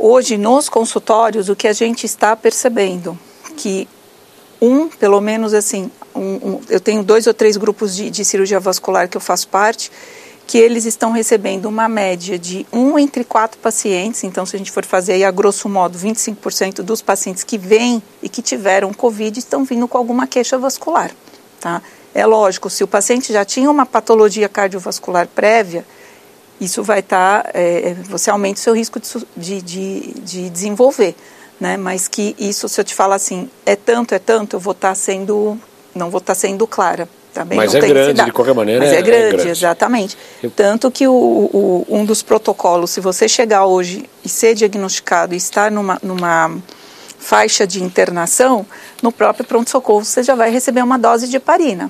Hoje, 0.05 0.37
nos 0.37 0.67
consultórios, 0.67 1.47
o 1.47 1.55
que 1.55 1.65
a 1.65 1.71
gente 1.71 2.05
está 2.05 2.35
percebendo 2.35 3.17
que 3.55 3.87
um, 4.61 4.89
pelo 4.89 5.21
menos 5.21 5.53
assim, 5.53 5.89
um, 6.13 6.19
um, 6.21 6.61
eu 6.67 6.81
tenho 6.81 7.01
dois 7.01 7.25
ou 7.25 7.33
três 7.33 7.55
grupos 7.55 7.95
de, 7.95 8.09
de, 8.09 8.25
cirurgia 8.25 8.59
vascular 8.59 9.07
que 9.07 9.15
eu 9.15 9.21
faço 9.21 9.47
parte, 9.47 9.89
que 10.45 10.57
eles 10.57 10.83
estão 10.83 11.13
recebendo 11.13 11.67
uma 11.67 11.87
média 11.87 12.37
de 12.37 12.67
um 12.69 12.99
entre 12.99 13.23
quatro 13.23 13.57
pacientes. 13.59 14.25
Então, 14.25 14.45
se 14.45 14.57
a 14.57 14.59
gente 14.59 14.73
for 14.73 14.83
fazer 14.83 15.13
aí 15.13 15.23
a 15.23 15.31
grosso 15.31 15.69
modo, 15.69 15.97
25% 15.97 16.81
dos 16.81 17.01
pacientes 17.01 17.45
que 17.45 17.57
vêm 17.57 18.03
e 18.21 18.27
que 18.27 18.41
tiveram 18.41 18.93
Covid 18.93 19.39
estão 19.39 19.63
vindo 19.63 19.87
com 19.87 19.97
alguma 19.97 20.27
queixa 20.27 20.57
vascular. 20.57 21.11
Tá? 21.61 21.81
É 22.13 22.25
lógico, 22.25 22.69
se 22.69 22.83
o 22.83 22.87
paciente 22.89 23.31
já 23.31 23.45
tinha 23.45 23.71
uma 23.71 23.85
patologia 23.85 24.49
cardiovascular 24.49 25.29
prévia, 25.29 25.85
isso 26.63 26.83
vai 26.83 26.99
estar, 26.99 27.43
tá, 27.43 27.51
é, 27.53 27.89
é, 27.89 27.93
você 27.93 28.29
aumenta 28.29 28.59
o 28.59 28.63
seu 28.63 28.73
risco 28.73 28.99
de, 29.35 29.61
de, 29.61 30.13
de, 30.21 30.49
desenvolver, 30.49 31.15
né? 31.59 31.77
Mas 31.77 32.07
que 32.07 32.35
isso, 32.39 32.67
se 32.69 32.79
eu 32.79 32.85
te 32.85 32.95
falar 32.95 33.15
assim, 33.15 33.49
é 33.65 33.75
tanto, 33.75 34.13
é 34.13 34.19
tanto, 34.19 34.55
eu 34.55 34.59
vou 34.59 34.71
estar 34.71 34.89
tá 34.89 34.95
sendo, 34.95 35.57
não 35.93 36.09
vou 36.09 36.19
estar 36.19 36.33
tá 36.33 36.39
sendo 36.39 36.65
clara. 36.67 37.07
Tá 37.33 37.43
bem? 37.43 37.57
Mas 37.57 37.73
é 37.73 37.79
grande, 37.79 38.23
de 38.25 38.31
qualquer 38.31 38.53
maneira. 38.53 38.79
Mas 38.79 38.93
é, 38.93 38.99
é 38.99 39.01
grande, 39.01 39.25
é 39.25 39.29
grande. 39.31 39.49
exatamente. 39.49 40.15
Eu... 40.43 40.51
Tanto 40.51 40.91
que 40.91 41.07
o, 41.07 41.11
o, 41.11 41.85
um 41.89 42.05
dos 42.05 42.21
protocolos, 42.21 42.91
se 42.91 43.01
você 43.01 43.27
chegar 43.27 43.65
hoje 43.65 44.07
e 44.23 44.29
ser 44.29 44.53
diagnosticado 44.53 45.33
e 45.33 45.37
estar 45.37 45.71
numa, 45.71 45.97
numa 46.03 46.55
faixa 47.17 47.65
de 47.65 47.81
internação, 47.81 48.65
no 49.01 49.11
próprio 49.11 49.45
pronto-socorro 49.45 50.05
você 50.05 50.21
já 50.21 50.35
vai 50.35 50.51
receber 50.51 50.83
uma 50.83 50.99
dose 50.99 51.27
de 51.27 51.37
heparina. 51.37 51.89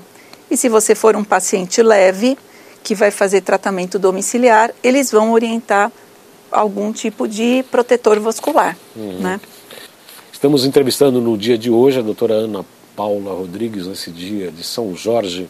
E 0.50 0.56
se 0.56 0.68
você 0.70 0.94
for 0.94 1.14
um 1.14 1.24
paciente 1.24 1.82
leve, 1.82 2.38
que 2.84 2.94
vai 2.94 3.10
fazer 3.10 3.40
tratamento 3.40 3.98
domiciliar, 3.98 4.70
eles 4.82 5.10
vão 5.10 5.32
orientar 5.32 5.90
algum 6.52 6.92
tipo 6.92 7.26
de 7.26 7.64
protetor 7.70 8.20
vascular. 8.20 8.76
Uhum. 8.94 9.18
Né? 9.18 9.40
Estamos 10.30 10.66
entrevistando 10.66 11.20
no 11.20 11.36
dia 11.36 11.56
de 11.56 11.70
hoje 11.70 11.98
a 11.98 12.02
doutora 12.02 12.34
Ana 12.34 12.64
Paula 12.94 13.32
Rodrigues, 13.32 13.86
nesse 13.86 14.10
dia 14.10 14.50
de 14.52 14.62
São 14.62 14.94
Jorge, 14.94 15.48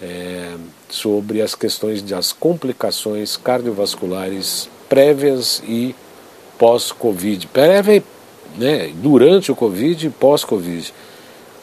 é, 0.00 0.54
sobre 0.88 1.42
as 1.42 1.56
questões 1.56 2.00
das 2.00 2.32
complicações 2.32 3.36
cardiovasculares 3.36 4.70
prévias 4.88 5.60
e 5.66 5.94
pós-Covid. 6.56 7.48
Prévia, 7.48 8.04
né, 8.56 8.92
durante 8.94 9.50
o 9.50 9.56
Covid 9.56 10.06
e 10.06 10.10
pós-Covid. 10.10 10.94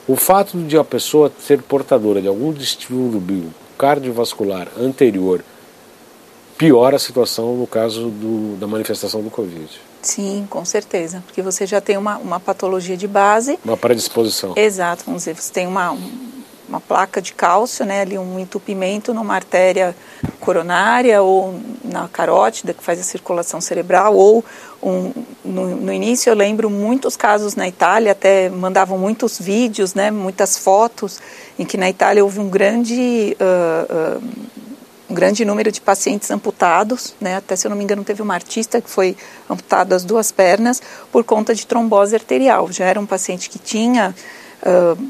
O 0.07 0.15
fato 0.15 0.57
de 0.57 0.77
a 0.77 0.83
pessoa 0.83 1.31
ser 1.39 1.61
portadora 1.61 2.21
de 2.21 2.27
algum 2.27 2.51
distúrbio 2.51 3.53
cardiovascular 3.77 4.67
anterior 4.77 5.43
piora 6.57 6.95
a 6.95 6.99
situação 6.99 7.55
no 7.55 7.67
caso 7.67 8.09
do, 8.09 8.57
da 8.57 8.65
manifestação 8.65 9.21
do 9.21 9.29
Covid. 9.29 9.69
Sim, 10.01 10.47
com 10.49 10.63
certeza, 10.65 11.23
porque 11.25 11.41
você 11.41 11.65
já 11.65 11.79
tem 11.79 11.97
uma, 11.97 12.17
uma 12.17 12.39
patologia 12.39 12.97
de 12.97 13.07
base. 13.07 13.59
Uma 13.63 13.77
predisposição. 13.77 14.53
Exato, 14.55 15.03
vamos 15.05 15.21
dizer, 15.21 15.35
você 15.35 15.53
tem 15.53 15.67
uma, 15.67 15.95
uma 16.67 16.81
placa 16.81 17.21
de 17.21 17.33
cálcio, 17.33 17.85
né, 17.85 18.01
ali 18.01 18.17
um 18.17 18.37
entupimento 18.39 19.13
numa 19.13 19.35
artéria 19.35 19.95
coronária 20.39 21.21
ou 21.21 21.59
na 21.83 22.07
carótida 22.07 22.73
que 22.73 22.83
faz 22.83 22.99
a 22.99 23.03
circulação 23.03 23.61
cerebral 23.61 24.15
ou 24.15 24.43
um, 24.83 25.11
no, 25.43 25.75
no, 25.75 25.93
início 25.93 26.29
eu 26.29 26.35
lembro 26.35 26.69
muitos 26.69 27.15
casos 27.15 27.55
na 27.55 27.67
Itália 27.67 28.11
até 28.11 28.49
mandavam 28.49 28.97
muitos 28.97 29.39
vídeos, 29.39 29.93
né, 29.93 30.11
muitas 30.11 30.57
fotos 30.57 31.19
em 31.57 31.65
que 31.65 31.77
na 31.77 31.89
Itália 31.89 32.23
houve 32.23 32.39
um 32.39 32.49
grande 32.49 33.35
uh, 33.39 34.19
uh, 34.19 34.57
um 35.09 35.13
grande 35.13 35.45
número 35.45 35.71
de 35.71 35.79
pacientes 35.79 36.29
amputados, 36.31 37.15
né? 37.21 37.37
até 37.37 37.55
se 37.55 37.65
eu 37.65 37.69
não 37.69 37.77
me 37.77 37.83
engano 37.83 38.03
teve 38.03 38.21
uma 38.21 38.33
artista 38.33 38.81
que 38.81 38.89
foi 38.89 39.15
amputado 39.49 39.93
as 39.93 40.03
duas 40.03 40.33
pernas 40.33 40.81
por 41.11 41.23
conta 41.23 41.55
de 41.55 41.65
trombose 41.65 42.13
arterial. 42.13 42.69
Já 42.71 42.85
era 42.85 42.99
um 42.99 43.05
paciente 43.05 43.49
que 43.49 43.57
tinha 43.57 44.13
uh, 44.61 45.01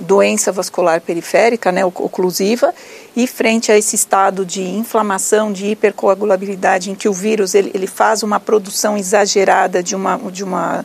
doença 0.00 0.52
vascular 0.52 1.00
periférica, 1.00 1.70
né, 1.72 1.84
oclusiva, 1.84 2.74
e 3.14 3.26
frente 3.26 3.70
a 3.70 3.78
esse 3.78 3.96
estado 3.96 4.44
de 4.44 4.62
inflamação, 4.62 5.52
de 5.52 5.66
hipercoagulabilidade, 5.66 6.90
em 6.90 6.94
que 6.94 7.08
o 7.08 7.12
vírus 7.12 7.54
ele, 7.54 7.70
ele 7.74 7.86
faz 7.86 8.22
uma 8.22 8.40
produção 8.40 8.96
exagerada 8.96 9.82
de 9.82 9.94
uma, 9.94 10.18
de 10.30 10.44
uma 10.44 10.84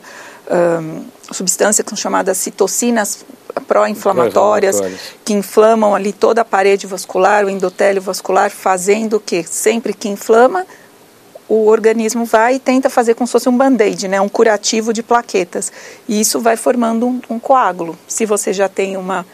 um, 0.50 1.04
substância 1.32 1.82
que 1.84 1.90
são 1.90 1.96
chamadas 1.96 2.38
citocinas 2.38 3.24
pró-inflamatórias, 3.66 4.80
que 5.24 5.32
inflamam 5.32 5.94
ali 5.94 6.12
toda 6.12 6.42
a 6.42 6.44
parede 6.44 6.86
vascular, 6.86 7.44
o 7.44 7.50
endotélio 7.50 8.00
vascular, 8.00 8.50
fazendo 8.50 9.16
o 9.16 9.20
que? 9.20 9.42
Sempre 9.42 9.92
que 9.92 10.08
inflama, 10.08 10.64
o 11.48 11.66
organismo 11.66 12.24
vai 12.24 12.56
e 12.56 12.58
tenta 12.58 12.90
fazer 12.90 13.14
como 13.14 13.26
se 13.26 13.32
fosse 13.32 13.48
um 13.48 13.56
band-aid, 13.56 14.06
né, 14.06 14.20
um 14.20 14.28
curativo 14.28 14.92
de 14.92 15.02
plaquetas. 15.02 15.72
E 16.06 16.20
isso 16.20 16.40
vai 16.40 16.56
formando 16.56 17.06
um, 17.06 17.20
um 17.30 17.38
coágulo. 17.38 17.98
Se 18.06 18.26
você 18.26 18.52
já 18.52 18.68
tem 18.68 18.96
uma, 18.96 19.26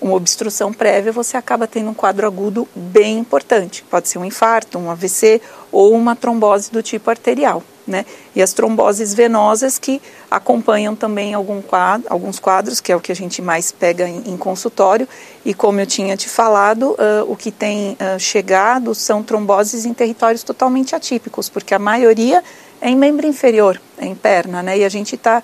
uma 0.00 0.14
obstrução 0.14 0.72
prévia, 0.72 1.12
você 1.12 1.36
acaba 1.36 1.66
tendo 1.66 1.90
um 1.90 1.94
quadro 1.94 2.26
agudo 2.26 2.68
bem 2.74 3.18
importante. 3.18 3.82
Pode 3.90 4.08
ser 4.08 4.18
um 4.18 4.24
infarto, 4.24 4.78
um 4.78 4.90
AVC 4.90 5.40
ou 5.72 5.94
uma 5.94 6.14
trombose 6.14 6.70
do 6.70 6.82
tipo 6.82 7.08
arterial 7.08 7.62
né? 7.86 8.04
E 8.34 8.42
as 8.42 8.52
tromboses 8.52 9.14
venosas 9.14 9.78
que 9.78 10.00
acompanham 10.30 10.96
também 10.96 11.34
algum 11.34 11.62
quadro, 11.62 12.06
alguns 12.10 12.38
quadros, 12.38 12.80
que 12.80 12.90
é 12.90 12.96
o 12.96 13.00
que 13.00 13.12
a 13.12 13.16
gente 13.16 13.40
mais 13.40 13.70
pega 13.70 14.08
em, 14.08 14.22
em 14.26 14.36
consultório. 14.36 15.08
E 15.44 15.54
como 15.54 15.80
eu 15.80 15.86
tinha 15.86 16.16
te 16.16 16.28
falado, 16.28 16.92
uh, 16.92 17.30
o 17.30 17.36
que 17.36 17.50
tem 17.50 17.92
uh, 17.92 18.18
chegado 18.18 18.94
são 18.94 19.22
tromboses 19.22 19.84
em 19.84 19.94
territórios 19.94 20.42
totalmente 20.42 20.94
atípicos, 20.94 21.48
porque 21.48 21.74
a 21.74 21.78
maioria 21.78 22.42
é 22.80 22.90
em 22.90 22.96
membro 22.96 23.26
inferior, 23.26 23.80
é 23.96 24.06
em 24.06 24.14
perna, 24.14 24.62
né? 24.62 24.78
E 24.78 24.84
a 24.84 24.88
gente 24.88 25.14
está 25.14 25.42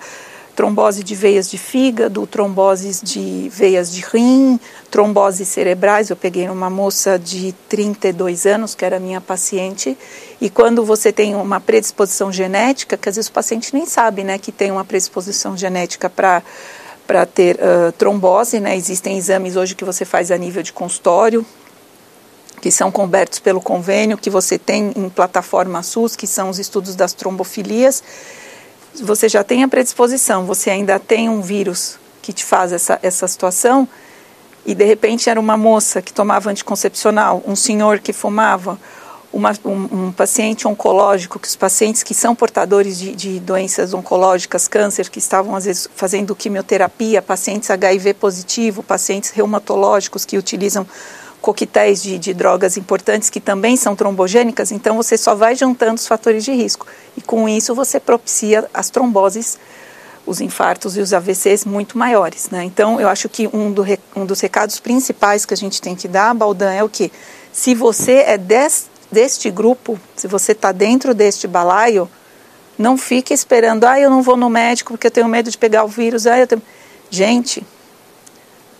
trombose 0.55 1.03
de 1.03 1.15
veias 1.15 1.49
de 1.49 1.57
fígado, 1.57 2.25
tromboses 2.27 3.01
de 3.01 3.49
veias 3.51 3.91
de 3.91 4.01
rim, 4.01 4.59
tromboses 4.89 5.47
cerebrais. 5.47 6.09
Eu 6.09 6.15
peguei 6.15 6.47
uma 6.49 6.69
moça 6.69 7.17
de 7.17 7.53
32 7.67 8.45
anos, 8.45 8.75
que 8.75 8.85
era 8.85 8.99
minha 8.99 9.19
paciente, 9.19 9.97
e 10.43 10.49
quando 10.49 10.83
você 10.83 11.11
tem 11.11 11.35
uma 11.35 11.59
predisposição 11.59 12.31
genética, 12.31 12.97
que 12.97 13.09
às 13.09 13.15
vezes 13.15 13.29
o 13.29 13.31
paciente 13.31 13.73
nem 13.73 13.85
sabe 13.85 14.23
né, 14.23 14.37
que 14.37 14.51
tem 14.51 14.71
uma 14.71 14.85
predisposição 14.85 15.55
genética 15.57 16.09
para 16.09 16.43
para 17.05 17.25
ter 17.25 17.57
uh, 17.57 17.91
trombose, 17.91 18.61
né? 18.61 18.77
Existem 18.77 19.17
exames 19.17 19.57
hoje 19.57 19.75
que 19.75 19.83
você 19.83 20.05
faz 20.05 20.31
a 20.31 20.37
nível 20.37 20.63
de 20.63 20.71
consultório, 20.71 21.45
que 22.61 22.71
são 22.71 22.89
cobertos 22.89 23.39
pelo 23.39 23.59
convênio 23.59 24.17
que 24.17 24.29
você 24.29 24.57
tem 24.57 24.93
em 24.95 25.09
plataforma 25.09 25.83
SUS, 25.83 26.15
que 26.15 26.25
são 26.25 26.49
os 26.49 26.59
estudos 26.59 26.95
das 26.95 27.11
trombofilias 27.11 28.01
você 29.01 29.27
já 29.27 29.43
tem 29.43 29.63
a 29.63 29.67
predisposição, 29.67 30.45
você 30.45 30.69
ainda 30.69 30.99
tem 30.99 31.29
um 31.29 31.41
vírus 31.41 31.97
que 32.21 32.31
te 32.31 32.45
faz 32.45 32.71
essa, 32.71 32.99
essa 33.01 33.27
situação, 33.27 33.87
e 34.65 34.75
de 34.75 34.85
repente 34.85 35.29
era 35.29 35.39
uma 35.39 35.57
moça 35.57 36.01
que 36.01 36.13
tomava 36.13 36.49
anticoncepcional, 36.49 37.43
um 37.45 37.55
senhor 37.55 37.99
que 37.99 38.13
fumava, 38.13 38.77
uma, 39.33 39.51
um, 39.65 40.05
um, 40.05 40.11
paciente 40.11 40.67
oncológico, 40.67 41.39
que 41.39 41.47
os 41.47 41.55
pacientes 41.55 42.03
que 42.03 42.13
são 42.13 42.35
portadores 42.35 42.99
de, 42.99 43.15
de, 43.15 43.39
doenças 43.39 43.93
oncológicas, 43.93 44.67
câncer, 44.67 45.09
que 45.09 45.17
estavam 45.17 45.55
às 45.55 45.65
vezes 45.65 45.89
fazendo 45.95 46.35
quimioterapia, 46.35 47.19
pacientes 47.19 47.71
HIV 47.71 48.13
positivo, 48.13 48.83
pacientes 48.83 49.31
reumatológicos 49.31 50.23
que 50.23 50.37
utilizam 50.37 50.85
coquetéis 51.41 52.01
de, 52.01 52.17
de, 52.17 52.33
drogas 52.33 52.77
importantes 52.77 53.29
que 53.29 53.41
também 53.41 53.75
são 53.75 53.97
trombogênicas, 53.97 54.71
então 54.71 54.95
você 54.95 55.17
só 55.17 55.35
vai 55.35 55.55
juntando 55.55 55.95
os 55.95 56.07
fatores 56.07 56.45
de 56.45 56.53
risco. 56.53 56.87
E 57.17 57.21
com 57.21 57.49
isso 57.49 57.75
você 57.75 57.99
propicia 57.99 58.69
as 58.73 58.89
tromboses, 58.89 59.57
os 60.25 60.39
infartos 60.39 60.95
e 60.95 61.01
os 61.01 61.11
AVCs 61.11 61.65
muito 61.65 61.97
maiores. 61.97 62.49
Né? 62.49 62.63
Então 62.63 63.01
eu 63.01 63.09
acho 63.09 63.27
que 63.27 63.49
um, 63.51 63.71
do, 63.71 63.83
um, 64.15 64.25
dos 64.25 64.39
recados 64.39 64.79
principais 64.79 65.45
que 65.45 65.53
a 65.53 65.57
gente 65.57 65.81
tem 65.81 65.95
que 65.95 66.07
dar, 66.07 66.33
Baldan, 66.33 66.71
é 66.71 66.81
o 66.81 66.87
que? 66.87 67.11
Se 67.51 67.75
você 67.75 68.23
é 68.25 68.37
des, 68.37 68.87
deste 69.13 69.49
grupo, 69.49 69.97
se 70.15 70.27
você 70.27 70.51
está 70.51 70.71
dentro 70.71 71.13
deste 71.13 71.47
balaio, 71.47 72.09
não 72.77 72.97
fique 72.97 73.33
esperando, 73.33 73.85
ah, 73.85 73.99
eu 73.99 74.09
não 74.09 74.21
vou 74.21 74.35
no 74.35 74.49
médico 74.49 74.93
porque 74.93 75.07
eu 75.07 75.11
tenho 75.11 75.27
medo 75.27 75.49
de 75.49 75.57
pegar 75.57 75.85
o 75.85 75.87
vírus. 75.87 76.27
Ah, 76.27 76.39
eu 76.39 76.47
tenho... 76.47 76.61
Gente, 77.09 77.65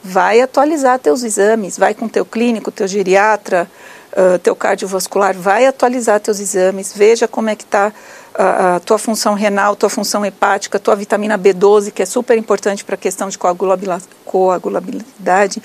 vai 0.04 0.42
atualizar 0.42 1.00
teus 1.00 1.24
exames, 1.24 1.78
vai 1.78 1.94
com 1.94 2.10
teu 2.10 2.26
clínico, 2.26 2.72
teu 2.72 2.88
geriatra, 2.88 3.70
uh, 4.12 4.40
teu 4.40 4.56
cardiovascular, 4.56 5.36
vai 5.36 5.68
atualizar 5.68 6.20
teus 6.20 6.40
exames, 6.40 6.92
veja 6.94 7.28
como 7.28 7.50
é 7.50 7.56
que 7.56 7.64
está 7.64 7.94
a, 8.34 8.76
a 8.76 8.80
tua 8.80 8.98
função 8.98 9.36
renal, 9.36 9.76
tua 9.76 9.90
função 9.90 10.26
hepática, 10.26 10.80
tua 10.80 10.96
vitamina 10.96 11.38
B12, 11.38 11.92
que 11.92 12.02
é 12.02 12.06
super 12.06 12.38
importante 12.38 12.84
para 12.84 12.96
a 12.96 12.98
questão 12.98 13.30
de 13.30 13.38
coagulabilidade, 13.38 15.62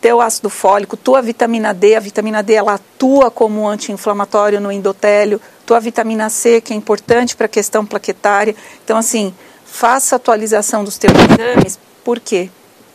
teu 0.00 0.20
ácido 0.20 0.48
fólico, 0.48 0.96
tua 0.96 1.20
vitamina 1.20 1.72
D, 1.74 1.94
a 1.94 2.00
vitamina 2.00 2.42
D 2.42 2.54
ela 2.54 2.74
atua 2.74 3.30
como 3.30 3.66
anti-inflamatório 3.66 4.60
no 4.60 4.70
endotélio, 4.70 5.40
tua 5.66 5.80
vitamina 5.80 6.28
C, 6.30 6.60
que 6.60 6.72
é 6.72 6.76
importante 6.76 7.36
para 7.36 7.46
a 7.46 7.48
questão 7.48 7.84
plaquetária. 7.84 8.54
Então, 8.84 8.96
assim, 8.96 9.34
faça 9.64 10.16
atualização 10.16 10.84
dos 10.84 10.98
teus 10.98 11.12
exames, 11.12 11.78
por 12.04 12.20
quê? 12.20 12.48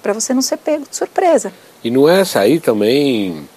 para 0.04 0.12
você 0.14 0.34
não 0.34 0.42
ser 0.42 0.58
pego 0.58 0.86
de 0.88 0.96
surpresa. 0.96 1.54
E 1.82 1.90
não 1.90 2.08
é 2.08 2.26
sair 2.26 2.60
também, 2.60 3.48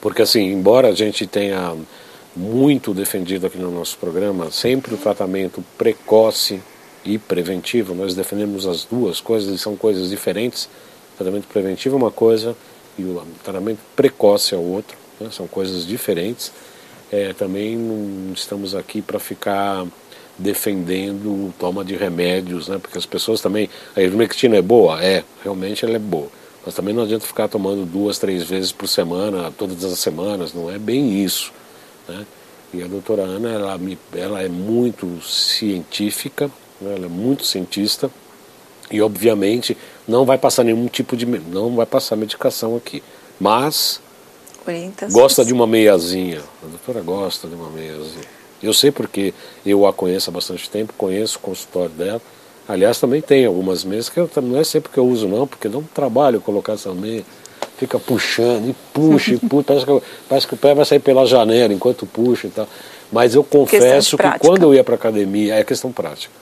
porque 0.00 0.20
assim, 0.20 0.52
embora 0.52 0.88
a 0.88 0.94
gente 0.94 1.26
tenha 1.26 1.74
muito 2.36 2.92
defendido 2.92 3.46
aqui 3.46 3.58
no 3.58 3.70
nosso 3.70 3.96
programa, 3.96 4.50
sempre 4.50 4.94
o 4.94 4.98
tratamento 4.98 5.64
precoce 5.78 6.62
e 7.04 7.18
preventivo, 7.18 7.94
nós 7.94 8.14
defendemos 8.14 8.66
as 8.66 8.84
duas 8.84 9.20
coisas, 9.20 9.60
são 9.60 9.74
coisas 9.74 10.10
diferentes. 10.10 10.68
Tratamento 11.16 11.46
preventivo 11.48 11.96
é 11.96 11.98
uma 11.98 12.10
coisa 12.10 12.56
e 12.98 13.02
o 13.02 13.22
tratamento 13.42 13.80
precoce 13.94 14.54
é 14.54 14.58
outra, 14.58 14.96
né? 15.20 15.28
são 15.30 15.46
coisas 15.46 15.86
diferentes. 15.86 16.52
É, 17.10 17.32
também 17.32 17.76
não 17.76 18.32
estamos 18.32 18.74
aqui 18.74 19.02
para 19.02 19.18
ficar 19.18 19.86
defendendo 20.38 21.52
toma 21.58 21.84
de 21.84 21.94
remédios, 21.94 22.68
né? 22.68 22.78
Porque 22.78 22.96
as 22.96 23.06
pessoas 23.06 23.40
também. 23.40 23.68
A 23.94 24.00
ivermectina 24.00 24.56
é 24.56 24.62
boa? 24.62 25.02
É, 25.02 25.22
realmente 25.42 25.84
ela 25.84 25.96
é 25.96 25.98
boa. 25.98 26.28
Mas 26.64 26.74
também 26.74 26.94
não 26.94 27.02
adianta 27.02 27.26
ficar 27.26 27.48
tomando 27.48 27.84
duas, 27.84 28.18
três 28.18 28.44
vezes 28.44 28.72
por 28.72 28.86
semana, 28.86 29.52
todas 29.56 29.84
as 29.84 29.98
semanas, 29.98 30.54
não 30.54 30.70
é 30.70 30.78
bem 30.78 31.22
isso. 31.22 31.52
Né? 32.08 32.24
E 32.72 32.82
a 32.82 32.86
doutora 32.86 33.22
Ana, 33.22 33.50
ela, 33.50 33.80
ela 34.14 34.42
é 34.42 34.48
muito 34.48 35.20
científica, 35.22 36.50
né? 36.80 36.94
ela 36.96 37.06
é 37.06 37.08
muito 37.08 37.44
cientista, 37.44 38.10
e 38.90 39.02
obviamente 39.02 39.76
não 40.06 40.24
vai 40.24 40.38
passar 40.38 40.64
nenhum 40.64 40.86
tipo 40.86 41.16
de. 41.16 41.26
não 41.26 41.74
vai 41.76 41.86
passar 41.86 42.16
medicação 42.16 42.76
aqui. 42.76 43.02
Mas 43.40 44.00
gosta 45.10 45.44
de 45.44 45.52
uma 45.52 45.66
meiazinha. 45.66 46.40
A 46.62 46.66
doutora 46.66 47.00
gosta 47.00 47.48
de 47.48 47.54
uma 47.54 47.68
meiazinha. 47.70 48.24
Eu 48.62 48.72
sei 48.72 48.92
porque 48.92 49.34
eu 49.66 49.86
a 49.86 49.92
conheço 49.92 50.30
há 50.30 50.32
bastante 50.32 50.70
tempo, 50.70 50.92
conheço 50.96 51.38
o 51.38 51.40
consultório 51.40 51.90
dela. 51.90 52.22
Aliás, 52.68 53.00
também 53.00 53.20
tem 53.20 53.44
algumas 53.44 53.82
mesas 53.82 54.08
que 54.08 54.20
eu, 54.20 54.30
não 54.40 54.58
é 54.58 54.62
sempre 54.62 54.92
que 54.92 54.98
eu 54.98 55.04
uso, 55.04 55.26
não, 55.26 55.48
porque 55.48 55.68
dá 55.68 55.78
um 55.78 55.82
trabalho 55.82 56.40
colocar 56.40 56.74
essa 56.74 56.92
meia. 56.94 57.24
Fica 57.76 57.98
puxando 57.98 58.68
e 58.68 58.76
puxa 58.92 59.34
e 59.34 59.38
puxa. 59.38 59.64
Parece 59.64 59.86
que, 59.86 60.02
parece 60.28 60.46
que 60.46 60.54
o 60.54 60.56
pé 60.56 60.74
vai 60.74 60.84
sair 60.84 61.00
pela 61.00 61.26
janela 61.26 61.72
enquanto 61.72 62.06
puxa 62.06 62.46
e 62.46 62.50
tal. 62.50 62.68
Mas 63.10 63.34
eu 63.34 63.42
confesso 63.42 64.16
que 64.16 64.38
quando 64.38 64.62
eu 64.62 64.74
ia 64.74 64.84
para 64.84 64.94
academia, 64.94 65.56
é 65.56 65.64
questão 65.64 65.90
prática. 65.90 66.41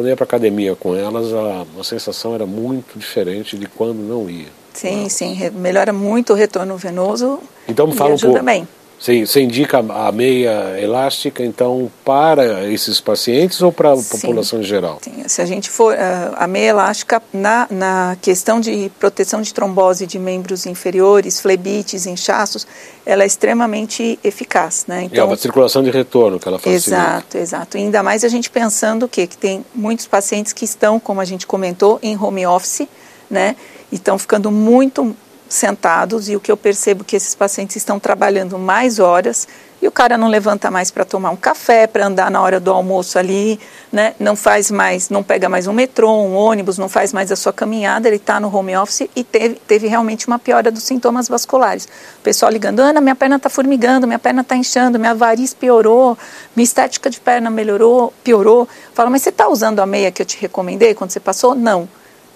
Quando 0.00 0.06
eu 0.06 0.12
ia 0.12 0.16
para 0.16 0.24
academia 0.24 0.74
com 0.74 0.96
elas, 0.96 1.30
a, 1.30 1.66
a 1.78 1.84
sensação 1.84 2.34
era 2.34 2.46
muito 2.46 2.98
diferente 2.98 3.58
de 3.58 3.66
quando 3.66 3.98
não 3.98 4.30
ia. 4.30 4.46
Sim, 4.72 5.10
sim, 5.10 5.50
melhora 5.50 5.92
muito 5.92 6.32
o 6.32 6.36
retorno 6.36 6.74
venoso. 6.78 7.38
Então 7.68 7.86
me 7.86 7.94
fala 7.94 8.14
um 8.14 8.18
pouco. 8.18 8.42
Bem. 8.42 8.66
Você, 9.00 9.24
você 9.24 9.40
indica 9.40 9.78
a 9.78 10.12
meia 10.12 10.78
elástica, 10.78 11.42
então, 11.42 11.90
para 12.04 12.68
esses 12.70 13.00
pacientes 13.00 13.62
ou 13.62 13.72
para 13.72 13.94
a 13.94 13.96
população 13.96 14.60
em 14.60 14.62
geral? 14.62 14.98
Sim. 15.00 15.26
Se 15.26 15.40
a 15.40 15.46
gente 15.46 15.70
for. 15.70 15.94
Uh, 15.94 16.34
a 16.36 16.46
meia 16.46 16.68
elástica, 16.68 17.22
na, 17.32 17.66
na 17.70 18.16
questão 18.20 18.60
de 18.60 18.92
proteção 19.00 19.40
de 19.40 19.54
trombose 19.54 20.06
de 20.06 20.18
membros 20.18 20.66
inferiores, 20.66 21.40
flebites, 21.40 22.06
inchaços, 22.06 22.66
ela 23.06 23.22
é 23.22 23.26
extremamente 23.26 24.18
eficaz. 24.22 24.84
Né? 24.86 25.04
Então, 25.04 25.24
é 25.24 25.26
uma 25.26 25.36
circulação 25.36 25.82
de 25.82 25.90
retorno 25.90 26.38
que 26.38 26.46
ela 26.46 26.58
facilita. 26.58 26.90
Exato, 26.90 27.38
exato. 27.38 27.78
E 27.78 27.80
ainda 27.80 28.02
mais 28.02 28.22
a 28.22 28.28
gente 28.28 28.50
pensando 28.50 29.04
o 29.04 29.08
quê? 29.08 29.26
Que 29.26 29.36
tem 29.36 29.64
muitos 29.74 30.06
pacientes 30.06 30.52
que 30.52 30.66
estão, 30.66 31.00
como 31.00 31.22
a 31.22 31.24
gente 31.24 31.46
comentou, 31.46 31.98
em 32.02 32.18
home 32.18 32.46
office, 32.46 32.86
né? 33.30 33.56
E 33.90 33.94
estão 33.94 34.18
ficando 34.18 34.50
muito 34.50 35.16
sentados 35.50 36.28
e 36.28 36.36
o 36.36 36.40
que 36.40 36.50
eu 36.50 36.56
percebo 36.56 37.04
que 37.04 37.16
esses 37.16 37.34
pacientes 37.34 37.74
estão 37.76 37.98
trabalhando 37.98 38.56
mais 38.56 39.00
horas 39.00 39.48
e 39.82 39.88
o 39.88 39.90
cara 39.90 40.16
não 40.16 40.28
levanta 40.28 40.70
mais 40.70 40.90
para 40.90 41.04
tomar 41.04 41.30
um 41.30 41.36
café, 41.36 41.86
para 41.86 42.06
andar 42.06 42.30
na 42.30 42.40
hora 42.40 42.60
do 42.60 42.70
almoço 42.70 43.18
ali, 43.18 43.58
né? 43.90 44.14
Não 44.20 44.36
faz 44.36 44.70
mais, 44.70 45.08
não 45.08 45.22
pega 45.22 45.48
mais 45.48 45.66
um 45.66 45.72
metrô, 45.72 46.12
um 46.12 46.36
ônibus, 46.36 46.76
não 46.76 46.88
faz 46.88 47.12
mais 47.12 47.32
a 47.32 47.36
sua 47.36 47.52
caminhada, 47.52 48.06
ele 48.06 48.16
está 48.16 48.38
no 48.38 48.54
home 48.54 48.76
office 48.76 49.08
e 49.16 49.24
teve, 49.24 49.54
teve 49.54 49.88
realmente 49.88 50.28
uma 50.28 50.38
piora 50.38 50.70
dos 50.70 50.82
sintomas 50.82 51.28
vasculares. 51.28 51.86
O 52.18 52.22
pessoal 52.22 52.52
ligando, 52.52 52.80
Ana, 52.80 53.00
minha 53.00 53.16
perna 53.16 53.36
está 53.36 53.48
formigando, 53.48 54.06
minha 54.06 54.18
perna 54.18 54.42
está 54.42 54.54
inchando, 54.54 54.98
minha 54.98 55.14
variz 55.14 55.54
piorou, 55.54 56.16
minha 56.54 56.64
estética 56.64 57.08
de 57.08 57.18
perna 57.18 57.50
melhorou, 57.50 58.12
piorou. 58.22 58.68
Fala, 58.92 59.08
mas 59.08 59.22
você 59.22 59.30
está 59.30 59.48
usando 59.48 59.80
a 59.80 59.86
meia 59.86 60.12
que 60.12 60.20
eu 60.20 60.26
te 60.26 60.38
recomendei 60.38 60.94
quando 60.94 61.10
você 61.10 61.20
passou? 61.20 61.54
Não. 61.54 61.88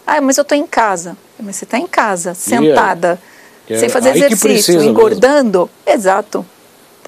Ah, 0.07 0.21
mas 0.21 0.39
eu 0.39 0.43
estou 0.43 0.57
em 0.57 0.67
casa. 0.67 1.17
Mas 1.39 1.57
você 1.57 1.65
está 1.65 1.79
em 1.79 1.87
casa, 1.87 2.35
sentada, 2.35 3.19
yeah. 3.69 3.81
sem 3.81 3.89
fazer 3.89 4.17
exercício, 4.17 4.83
engordando. 4.83 5.71
Mesmo. 5.87 5.99
Exato. 5.99 6.47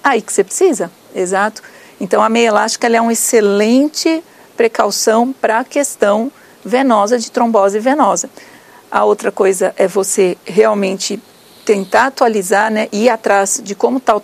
Aí 0.03 0.21
que 0.21 0.33
você 0.33 0.45
precisa. 0.45 0.91
Exato. 1.15 1.63
Então 2.01 2.23
a 2.23 2.29
meia 2.29 2.49
elástica 2.49 2.87
é 2.89 3.01
uma 3.01 3.13
excelente 3.13 4.23
precaução 4.57 5.33
para 5.33 5.61
a 5.61 5.65
questão 5.65 6.31
venosa 6.65 7.19
de 7.19 7.31
trombose 7.31 7.79
venosa. 7.79 8.29
A 8.91 9.05
outra 9.05 9.31
coisa 9.31 9.75
é 9.77 9.87
você 9.87 10.37
realmente 10.45 11.23
tentar 11.65 12.07
atualizar, 12.07 12.71
né, 12.71 12.89
ir 12.93 13.09
atrás 13.09 13.61
de 13.63 13.75
como 13.75 13.99
está 13.99 14.15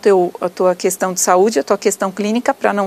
a 0.40 0.48
tua 0.48 0.74
questão 0.76 1.12
de 1.12 1.20
saúde, 1.20 1.58
a 1.58 1.64
tua 1.64 1.76
questão 1.76 2.12
clínica, 2.12 2.54
para 2.54 2.72
não, 2.72 2.86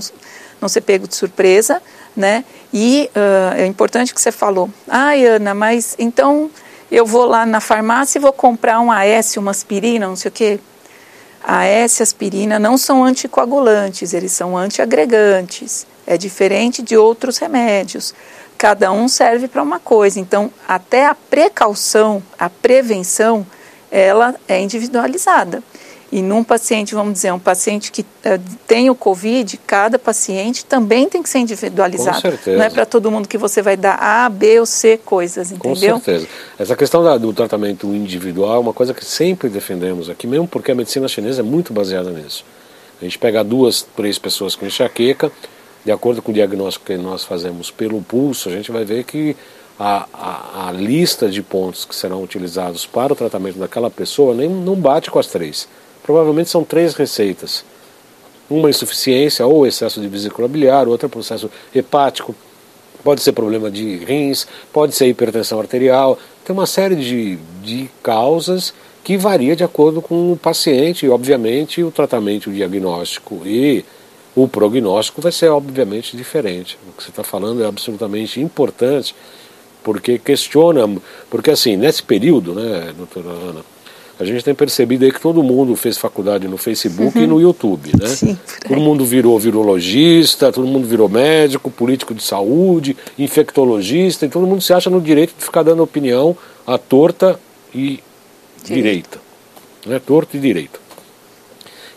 não 0.62 0.69
ser 0.69 0.82
pego 0.82 1.08
de 1.08 1.15
surpresa, 1.15 1.82
né? 2.15 2.45
E 2.73 3.10
uh, 3.13 3.56
é 3.58 3.65
importante 3.65 4.13
que 4.13 4.21
você 4.21 4.32
falou, 4.32 4.69
ai 4.88 5.25
Ana, 5.25 5.54
mas 5.54 5.95
então 5.99 6.49
eu 6.91 7.06
vou 7.06 7.26
lá 7.26 7.45
na 7.45 7.60
farmácia 7.60 8.19
e 8.19 8.21
vou 8.21 8.34
comprar 8.34 8.80
um 8.80 8.91
AS, 8.91 9.38
uma 9.38 9.52
aspirina, 9.52 10.08
não 10.08 10.15
sei 10.15 10.30
o 10.30 10.32
quê. 10.32 10.60
AS 11.43 12.02
aspirina 12.02 12.58
não 12.58 12.78
são 12.78 13.04
anticoagulantes, 13.04 14.13
eles 14.13 14.32
são 14.32 14.58
antiagregantes. 14.58 15.86
É 16.08 16.17
diferente 16.17 16.82
de 16.82 16.98
outros 16.98 17.38
remédios. 17.38 18.13
Cada 18.58 18.91
um 18.91 19.08
serve 19.08 19.48
para 19.48 19.62
uma 19.62 19.80
coisa. 19.80 20.19
Então, 20.19 20.52
até 20.67 21.06
a 21.06 21.15
precaução, 21.15 22.21
a 22.38 22.50
prevenção, 22.50 23.45
ela 23.91 24.36
é 24.48 24.60
individualizada. 24.62 25.63
E 26.15 26.21
num 26.21 26.45
paciente, 26.45 26.95
vamos 26.95 27.15
dizer, 27.15 27.34
um 27.34 27.39
paciente 27.39 27.91
que 27.91 28.01
uh, 28.01 28.41
tem 28.65 28.89
o 28.89 28.95
Covid, 28.95 29.58
cada 29.67 29.99
paciente 29.99 30.63
também 30.63 31.10
tem 31.10 31.21
que 31.21 31.28
ser 31.28 31.39
individualizado. 31.39 32.15
Com 32.15 32.21
certeza. 32.21 32.58
Não 32.58 32.63
é 32.63 32.69
para 32.69 32.86
todo 32.86 33.12
mundo 33.12 33.28
que 33.28 33.38
você 33.38 33.62
vai 33.62 33.75
dar 33.75 33.95
A, 33.95 34.30
B 34.30 34.62
ou 34.62 34.65
C 34.65 34.97
coisas, 34.97 35.51
entendeu? 35.51 35.95
Com 35.95 36.01
certeza. 36.01 36.25
Essa 36.58 36.73
questão 36.73 37.04
da, 37.04 37.17
do 37.17 37.34
tratamento 37.34 37.88
individual 37.88 38.56
é 38.56 38.60
uma 38.60 38.71
coisa 38.71 38.93
que 38.93 39.04
sempre 39.04 39.49
defendemos 39.49 40.10
aqui, 40.10 40.25
mesmo 40.25 40.47
porque 40.47 40.71
a 40.71 40.75
medicina 40.75 41.06
chinesa 41.10 41.41
é 41.41 41.43
muito 41.43 41.73
baseada 41.73 42.10
nisso. 42.12 42.45
A 43.01 43.04
gente 43.04 43.19
pega 43.19 43.43
duas, 43.43 43.86
três 43.93 44.17
pessoas 44.17 44.56
com 44.56 44.65
enxaqueca, 44.65 45.30
de 45.84 45.91
acordo 45.91 46.21
com 46.21 46.32
o 46.32 46.34
diagnóstico 46.34 46.86
que 46.86 46.95
nós 46.95 47.25
fazemos 47.25 47.71
pelo 47.71 48.01
pulso, 48.01 48.47
a 48.47 48.54
gente 48.54 48.71
vai 48.71 48.86
ver 48.86 49.04
que 49.04 49.36
a, 49.78 50.08
a, 50.13 50.69
a, 50.69 50.71
lista 50.71 51.28
de 51.28 51.43
pontos 51.43 51.84
que 51.84 51.93
serão 51.93 52.23
utilizados 52.23 52.86
para 52.86 53.12
o 53.12 53.15
tratamento 53.17 53.60
daquela 53.60 53.91
pessoa 53.91 54.34
nem, 54.34 54.47
não 54.47 54.75
bate 54.75 55.12
com 55.12 55.19
as 55.19 55.28
três. 55.28 55.67
Provavelmente 56.06 56.50
são 56.52 56.63
três 56.63 56.94
receitas. 56.94 57.65
Uma 58.48 58.70
insuficiência 58.70 59.46
ou 59.48 59.65
excesso 59.65 60.00
de 60.00 60.08
vesícula 60.08 60.48
biliar, 60.48 60.88
outra 60.88 61.10
processo 61.10 61.50
hepático, 61.74 62.36
pode 63.04 63.22
ser 63.22 63.32
problema 63.32 63.72
de 63.72 63.98
rins, 63.98 64.48
pode 64.72 64.94
ser 64.94 65.08
hipertensão 65.08 65.60
arterial. 65.60 66.18
Tem 66.44 66.56
uma 66.56 66.68
série 66.68 66.96
de, 66.96 67.38
de 67.63 67.89
causas 68.04 68.72
que 69.04 69.18
varia 69.18 69.56
de 69.56 69.63
acordo 69.63 70.00
com 70.00 70.32
o 70.32 70.38
paciente 70.38 71.08
e, 71.08 71.10
obviamente, 71.10 71.84
o 71.84 71.89
tratamento 71.89 72.50
o 72.50 72.54
diagnóstico 72.54 73.41
e 73.44 73.84
o 74.36 74.48
prognóstico 74.48 75.22
vai 75.22 75.32
ser, 75.32 75.50
obviamente, 75.50 76.15
diferente. 76.15 76.78
O 76.88 76.91
que 76.91 77.04
você 77.04 77.10
está 77.10 77.24
falando 77.24 77.63
é 77.63 77.68
absolutamente 77.68 78.39
importante, 78.39 79.15
porque 79.84 80.20
questiona, 80.20 80.88
porque 81.30 81.52
assim, 81.52 81.78
nesse 81.78 82.04
período, 82.04 82.54
né, 82.54 82.94
doutora 82.96 83.30
Ana, 83.30 83.74
a 84.19 84.23
gente 84.23 84.43
tem 84.43 84.56
percebido 84.56 85.04
aí 85.04 85.12
que 85.12 85.19
todo 85.19 85.43
mundo 85.43 85.75
fez 85.75 85.97
faculdade 85.97 86.47
no 86.47 86.58
Facebook 86.58 87.17
uhum. 87.17 87.23
e 87.23 87.28
no 87.28 87.41
YouTube, 87.41 87.91
né? 87.99 88.08
Sim, 88.08 88.38
todo 88.65 88.80
mundo 88.80 89.04
virou 89.04 89.38
virologista, 89.38 90.51
todo 90.51 90.65
mundo 90.65 90.88
virou 90.88 91.10
médico, 91.10 91.69
político 91.69 92.13
de 92.13 92.23
saúde, 92.23 92.95
infectologista, 93.19 94.25
e 94.25 94.30
todo 94.30 94.47
mundo 94.47 94.62
se 94.62 94.73
acha 94.73 94.89
no 94.89 95.01
direito 95.01 95.36
de 95.38 95.43
ficar 95.43 95.63
dando 95.63 95.84
opinião 95.84 96.36
à 96.65 96.78
torta 96.78 97.38
e 97.73 97.99
direita. 98.63 99.19
Né? 99.86 99.99
Torto 99.99 100.38
e 100.38 100.39
direito. 100.39 100.80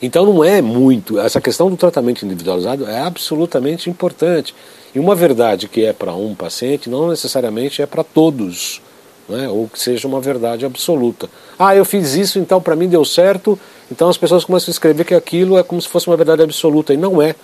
Então 0.00 0.24
não 0.24 0.44
é 0.44 0.62
muito, 0.62 1.18
essa 1.18 1.40
questão 1.40 1.70
do 1.70 1.76
tratamento 1.76 2.24
individualizado 2.24 2.86
é 2.86 3.00
absolutamente 3.00 3.90
importante. 3.90 4.54
E 4.94 4.98
uma 4.98 5.14
verdade 5.14 5.68
que 5.68 5.84
é 5.84 5.92
para 5.92 6.14
um 6.14 6.34
paciente 6.34 6.88
não 6.88 7.08
necessariamente 7.08 7.82
é 7.82 7.86
para 7.86 8.02
todos 8.04 8.80
né? 9.28 9.48
ou 9.48 9.68
que 9.68 9.78
seja 9.78 10.08
uma 10.08 10.20
verdade 10.20 10.64
absoluta. 10.64 11.28
Ah, 11.58 11.76
eu 11.76 11.84
fiz 11.84 12.14
isso, 12.14 12.38
então 12.38 12.60
para 12.60 12.74
mim 12.74 12.88
deu 12.88 13.04
certo, 13.04 13.58
então 13.90 14.08
as 14.08 14.16
pessoas 14.16 14.44
começam 14.44 14.70
a 14.70 14.72
escrever 14.72 15.04
que 15.04 15.14
aquilo 15.14 15.58
é 15.58 15.62
como 15.62 15.80
se 15.80 15.88
fosse 15.88 16.06
uma 16.06 16.16
verdade 16.16 16.42
absoluta, 16.42 16.94
e 16.94 16.96
não 16.96 17.20
é. 17.20 17.34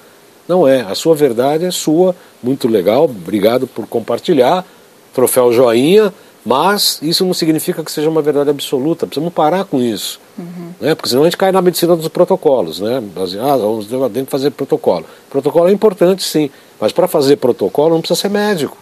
Não 0.47 0.69
é. 0.69 0.83
A 0.83 0.95
sua 0.95 1.15
verdade 1.15 1.65
é 1.65 1.71
sua, 1.71 2.15
muito 2.43 2.69
legal, 2.69 3.05
obrigado 3.05 3.67
por 3.67 3.87
compartilhar, 3.87 4.65
troféu 5.13 5.53
joinha, 5.53 6.13
mas 6.45 6.99
isso 7.01 7.25
não 7.25 7.33
significa 7.33 7.83
que 7.83 7.91
seja 7.91 8.11
uma 8.11 8.21
verdade 8.21 8.51
absoluta, 8.51 9.07
precisamos 9.07 9.33
parar 9.33 9.65
com 9.65 9.81
isso. 9.81 10.21
Uhum. 10.37 10.73
Né? 10.79 10.95
Porque 10.95 11.09
senão 11.09 11.23
a 11.23 11.25
gente 11.25 11.39
cai 11.39 11.51
na 11.51 11.63
medicina 11.63 11.97
dos 11.97 12.09
protocolos. 12.09 12.81
Né? 12.81 13.03
Ah, 13.41 13.57
vamos 13.57 13.87
dentro 13.87 14.31
fazer 14.31 14.51
protocolo. 14.51 15.07
Protocolo 15.31 15.69
é 15.69 15.73
importante 15.73 16.23
sim, 16.23 16.51
mas 16.79 16.93
para 16.93 17.09
fazer 17.09 17.37
protocolo 17.37 17.95
não 17.95 18.01
precisa 18.01 18.21
ser 18.21 18.29
médico. 18.29 18.77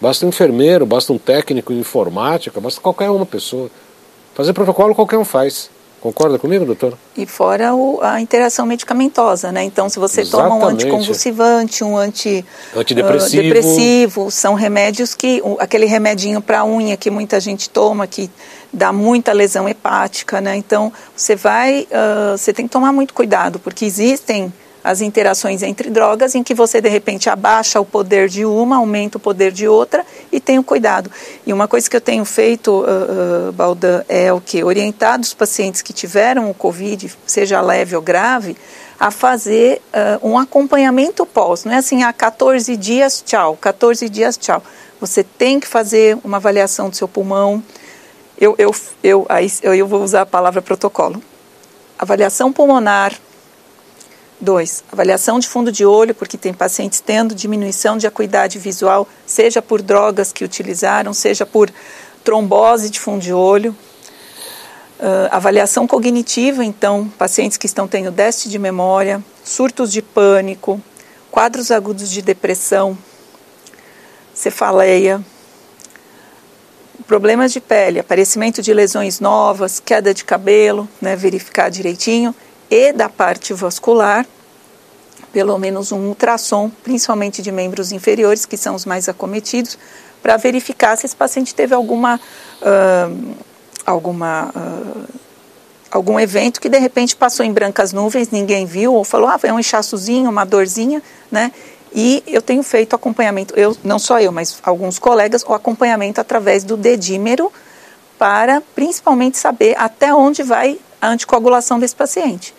Basta 0.00 0.24
um 0.24 0.30
enfermeiro, 0.30 0.86
basta 0.86 1.12
um 1.12 1.18
técnico 1.18 1.74
de 1.74 1.80
informática, 1.80 2.60
basta 2.60 2.80
qualquer 2.80 3.10
uma 3.10 3.26
pessoa. 3.26 3.70
Fazer 4.34 4.52
protocolo 4.52 4.94
qualquer 4.94 5.18
um 5.18 5.24
faz. 5.24 5.68
Concorda 6.00 6.38
comigo, 6.38 6.64
doutor? 6.64 6.96
E 7.14 7.26
fora 7.26 7.74
o, 7.74 8.00
a 8.00 8.18
interação 8.22 8.64
medicamentosa, 8.64 9.52
né? 9.52 9.62
Então, 9.64 9.86
se 9.90 9.98
você 9.98 10.22
Exatamente. 10.22 10.52
toma 10.52 10.64
um 10.64 10.68
anticonvulsivante, 10.68 11.84
um 11.84 11.94
anti, 11.94 12.42
antidepressivo, 12.74 13.42
uh, 13.42 13.42
depressivo, 13.42 14.30
são 14.30 14.54
remédios 14.54 15.14
que, 15.14 15.42
uh, 15.44 15.58
aquele 15.60 15.84
remedinho 15.84 16.40
para 16.40 16.64
unha 16.64 16.96
que 16.96 17.10
muita 17.10 17.38
gente 17.38 17.68
toma, 17.68 18.06
que 18.06 18.30
dá 18.72 18.94
muita 18.94 19.34
lesão 19.34 19.68
hepática, 19.68 20.40
né? 20.40 20.56
Então, 20.56 20.90
você 21.14 21.36
vai, 21.36 21.86
uh, 21.90 22.38
você 22.38 22.50
tem 22.50 22.66
que 22.66 22.72
tomar 22.72 22.94
muito 22.94 23.12
cuidado, 23.12 23.58
porque 23.58 23.84
existem 23.84 24.50
as 24.82 25.00
interações 25.00 25.62
entre 25.62 25.90
drogas, 25.90 26.34
em 26.34 26.42
que 26.42 26.54
você 26.54 26.80
de 26.80 26.88
repente 26.88 27.28
abaixa 27.28 27.80
o 27.80 27.84
poder 27.84 28.28
de 28.28 28.44
uma, 28.44 28.76
aumenta 28.76 29.18
o 29.18 29.20
poder 29.20 29.52
de 29.52 29.68
outra 29.68 30.04
e 30.32 30.40
tem 30.40 30.58
o 30.58 30.64
cuidado. 30.64 31.10
E 31.46 31.52
uma 31.52 31.68
coisa 31.68 31.88
que 31.88 31.96
eu 31.96 32.00
tenho 32.00 32.24
feito, 32.24 32.70
uh, 32.70 33.48
uh, 33.48 33.52
Baldan, 33.52 34.02
é 34.08 34.32
o 34.32 34.40
que? 34.40 34.64
Orientar 34.64 35.20
os 35.20 35.34
pacientes 35.34 35.82
que 35.82 35.92
tiveram 35.92 36.50
o 36.50 36.54
Covid, 36.54 37.12
seja 37.26 37.60
leve 37.60 37.94
ou 37.94 38.02
grave, 38.02 38.56
a 38.98 39.10
fazer 39.10 39.80
uh, 40.22 40.28
um 40.28 40.38
acompanhamento 40.38 41.24
pós. 41.24 41.64
Não 41.64 41.72
é 41.72 41.76
assim, 41.76 42.02
há 42.02 42.12
14 42.12 42.76
dias, 42.76 43.22
tchau, 43.24 43.56
14 43.56 44.08
dias, 44.08 44.36
tchau. 44.36 44.62
Você 45.00 45.24
tem 45.24 45.58
que 45.58 45.66
fazer 45.66 46.18
uma 46.22 46.36
avaliação 46.36 46.90
do 46.90 46.96
seu 46.96 47.08
pulmão. 47.08 47.62
Eu, 48.38 48.54
eu, 48.58 48.74
eu, 49.02 49.26
aí, 49.28 49.50
eu 49.62 49.86
vou 49.86 50.02
usar 50.02 50.22
a 50.22 50.26
palavra 50.26 50.60
protocolo. 50.60 51.22
Avaliação 51.98 52.52
pulmonar, 52.52 53.14
Dois, 54.42 54.82
avaliação 54.90 55.38
de 55.38 55.46
fundo 55.46 55.70
de 55.70 55.84
olho, 55.84 56.14
porque 56.14 56.38
tem 56.38 56.54
pacientes 56.54 56.98
tendo 56.98 57.34
diminuição 57.34 57.98
de 57.98 58.06
acuidade 58.06 58.58
visual, 58.58 59.06
seja 59.26 59.60
por 59.60 59.82
drogas 59.82 60.32
que 60.32 60.42
utilizaram, 60.42 61.12
seja 61.12 61.44
por 61.44 61.70
trombose 62.24 62.88
de 62.88 62.98
fundo 62.98 63.20
de 63.20 63.34
olho. 63.34 63.76
Uh, 64.98 65.28
avaliação 65.30 65.86
cognitiva, 65.86 66.64
então, 66.64 67.06
pacientes 67.18 67.58
que 67.58 67.66
estão 67.66 67.86
tendo 67.86 68.10
déficit 68.10 68.48
de 68.48 68.58
memória, 68.58 69.22
surtos 69.44 69.92
de 69.92 70.00
pânico, 70.00 70.80
quadros 71.30 71.70
agudos 71.70 72.10
de 72.10 72.22
depressão, 72.22 72.96
cefaleia, 74.32 75.22
problemas 77.06 77.52
de 77.52 77.60
pele, 77.60 77.98
aparecimento 77.98 78.62
de 78.62 78.72
lesões 78.72 79.20
novas, 79.20 79.80
queda 79.80 80.14
de 80.14 80.24
cabelo, 80.24 80.88
né, 80.98 81.14
verificar 81.14 81.70
direitinho 81.70 82.34
e 82.70 82.92
da 82.92 83.08
parte 83.08 83.52
vascular, 83.52 84.26
pelo 85.32 85.58
menos 85.58 85.92
um 85.92 86.08
ultrassom, 86.08 86.70
principalmente 86.82 87.42
de 87.42 87.50
membros 87.50 87.92
inferiores, 87.92 88.46
que 88.46 88.56
são 88.56 88.74
os 88.74 88.84
mais 88.84 89.08
acometidos, 89.08 89.78
para 90.22 90.36
verificar 90.36 90.96
se 90.96 91.06
esse 91.06 91.16
paciente 91.16 91.54
teve 91.54 91.74
alguma, 91.74 92.20
uh, 92.62 93.34
alguma 93.86 94.50
uh, 94.54 95.20
algum 95.90 96.20
evento 96.20 96.60
que 96.60 96.68
de 96.68 96.78
repente 96.78 97.16
passou 97.16 97.44
em 97.44 97.52
brancas 97.52 97.92
nuvens, 97.92 98.30
ninguém 98.30 98.64
viu, 98.64 98.94
ou 98.94 99.04
falou, 99.04 99.28
ah, 99.28 99.38
é 99.42 99.52
um 99.52 99.58
inchaçozinho, 99.58 100.30
uma 100.30 100.44
dorzinha, 100.44 101.02
né? 101.30 101.52
E 101.92 102.22
eu 102.28 102.40
tenho 102.40 102.62
feito 102.62 102.94
acompanhamento, 102.94 103.52
eu 103.56 103.76
não 103.82 103.98
só 103.98 104.20
eu, 104.20 104.30
mas 104.30 104.58
alguns 104.62 104.98
colegas, 104.98 105.42
o 105.42 105.52
acompanhamento 105.52 106.20
através 106.20 106.62
do 106.62 106.76
dedímero 106.76 107.52
para 108.16 108.62
principalmente 108.74 109.36
saber 109.36 109.76
até 109.76 110.14
onde 110.14 110.44
vai 110.44 110.78
a 111.00 111.08
anticoagulação 111.08 111.80
desse 111.80 111.96
paciente, 111.96 112.54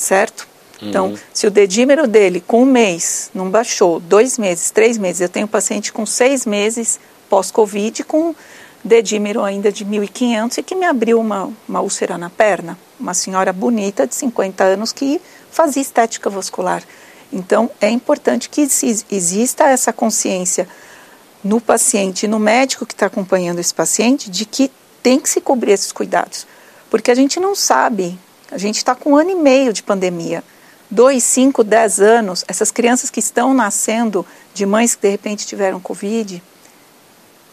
certo? 0.00 0.48
Então, 0.82 1.08
uhum. 1.08 1.18
se 1.32 1.46
o 1.46 1.50
dedímero 1.50 2.08
dele 2.08 2.40
com 2.40 2.62
um 2.62 2.66
mês 2.66 3.30
não 3.34 3.50
baixou, 3.50 4.00
dois 4.00 4.38
meses, 4.38 4.70
três 4.70 4.96
meses, 4.96 5.20
eu 5.20 5.28
tenho 5.28 5.46
paciente 5.46 5.92
com 5.92 6.06
seis 6.06 6.46
meses 6.46 6.98
pós-Covid 7.28 8.02
com 8.04 8.34
dedímero 8.82 9.44
ainda 9.44 9.70
de 9.70 9.84
1.500 9.84 10.56
e 10.56 10.62
que 10.62 10.74
me 10.74 10.86
abriu 10.86 11.20
uma, 11.20 11.52
uma 11.68 11.80
úlcera 11.82 12.16
na 12.16 12.30
perna. 12.30 12.78
Uma 12.98 13.12
senhora 13.12 13.52
bonita 13.52 14.06
de 14.06 14.14
50 14.14 14.64
anos 14.64 14.90
que 14.90 15.20
fazia 15.50 15.82
estética 15.82 16.30
vascular. 16.30 16.82
Então, 17.30 17.70
é 17.78 17.90
importante 17.90 18.48
que 18.48 18.62
exista 18.62 19.64
essa 19.64 19.92
consciência 19.92 20.66
no 21.44 21.60
paciente 21.60 22.24
e 22.24 22.28
no 22.28 22.38
médico 22.38 22.86
que 22.86 22.94
está 22.94 23.06
acompanhando 23.06 23.58
esse 23.58 23.74
paciente 23.74 24.30
de 24.30 24.46
que 24.46 24.70
tem 25.02 25.20
que 25.20 25.28
se 25.28 25.42
cobrir 25.42 25.72
esses 25.72 25.92
cuidados. 25.92 26.46
Porque 26.88 27.10
a 27.10 27.14
gente 27.14 27.38
não 27.38 27.54
sabe, 27.54 28.18
a 28.50 28.58
gente 28.58 28.76
está 28.76 28.94
com 28.94 29.12
um 29.12 29.16
ano 29.16 29.30
e 29.30 29.34
meio 29.34 29.72
de 29.72 29.82
pandemia. 29.82 30.42
Dois, 30.90 31.22
cinco, 31.22 31.62
dez 31.62 32.00
anos, 32.00 32.44
essas 32.48 32.70
crianças 32.70 33.10
que 33.10 33.20
estão 33.20 33.54
nascendo 33.54 34.26
de 34.52 34.66
mães 34.66 34.94
que 34.94 35.02
de 35.02 35.08
repente 35.08 35.46
tiveram 35.46 35.78
Covid, 35.78 36.42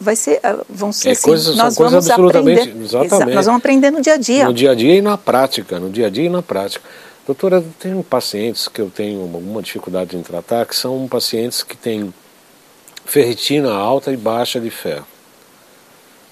vai 0.00 0.16
ser, 0.16 0.40
ah, 0.42 0.58
vão 0.68 0.92
ser 0.92 1.10
é, 1.10 1.12
assim, 1.12 1.22
coisas, 1.22 1.56
nós 1.56 1.74
são 1.74 1.88
vamos 1.88 2.08
absolutamente, 2.08 2.60
aprender, 2.62 2.84
exatamente. 2.84 3.34
Nós 3.34 3.46
vamos 3.46 3.60
aprender 3.60 3.90
no 3.90 4.00
dia 4.00 4.14
a 4.14 4.16
dia. 4.16 4.44
No 4.46 4.54
dia 4.54 4.70
a 4.72 4.74
dia 4.74 4.94
e 4.94 5.02
na 5.02 5.16
prática, 5.16 5.78
no 5.78 5.90
dia 5.90 6.06
a 6.06 6.10
dia 6.10 6.24
e 6.24 6.28
na 6.28 6.42
prática. 6.42 6.84
Doutora, 7.26 7.62
tem 7.78 8.00
pacientes 8.02 8.68
que 8.68 8.80
eu 8.80 8.90
tenho 8.90 9.20
alguma 9.20 9.62
dificuldade 9.62 10.16
em 10.16 10.22
tratar, 10.22 10.64
que 10.66 10.74
são 10.74 11.06
pacientes 11.06 11.62
que 11.62 11.76
têm 11.76 12.12
ferritina 13.04 13.72
alta 13.72 14.12
e 14.12 14.16
baixa 14.16 14.58
de 14.58 14.70
ferro. 14.70 15.06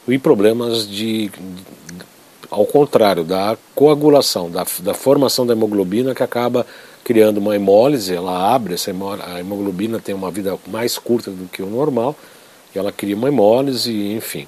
E 0.08 0.18
problemas 0.18 0.88
de, 0.88 1.30
ao 2.50 2.66
contrário, 2.66 3.24
da 3.24 3.56
coagulação, 3.74 4.50
da, 4.50 4.64
da 4.80 4.94
formação 4.94 5.46
da 5.46 5.52
hemoglobina 5.52 6.14
que 6.14 6.22
acaba 6.22 6.66
criando 7.04 7.38
uma 7.38 7.54
hemólise, 7.54 8.14
ela 8.14 8.52
abre, 8.52 8.74
essa 8.74 8.90
a 8.90 9.40
hemoglobina 9.40 10.00
tem 10.00 10.14
uma 10.14 10.30
vida 10.30 10.58
mais 10.66 10.98
curta 10.98 11.30
do 11.30 11.46
que 11.48 11.62
o 11.62 11.66
normal, 11.66 12.16
ela 12.74 12.92
cria 12.92 13.16
uma 13.16 13.28
hemólise, 13.28 14.12
enfim. 14.12 14.46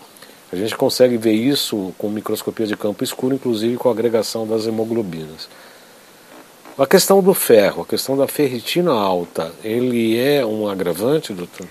A 0.53 0.57
gente 0.57 0.77
consegue 0.77 1.17
ver 1.17 1.33
isso 1.33 1.95
com 1.99 2.09
microscopia 2.09 2.67
de 2.67 2.77
campo 2.77 3.05
escuro, 3.05 3.35
inclusive 3.35 3.77
com 3.77 3.89
a 3.89 3.93
agregação 3.93 4.47
das 4.47 4.67
hemoglobinas. 4.67 5.49
A 6.79 6.87
questão 6.87 7.23
do 7.23 7.35
ferro, 7.35 7.83
a 7.83 7.87
questão 7.87 8.17
da 8.17 8.27
ferritina 8.27 8.93
alta, 8.93 9.53
ele 9.63 10.19
é 10.19 10.45
um 10.45 10.69
agravante, 10.69 11.33
doutor? 11.33 11.67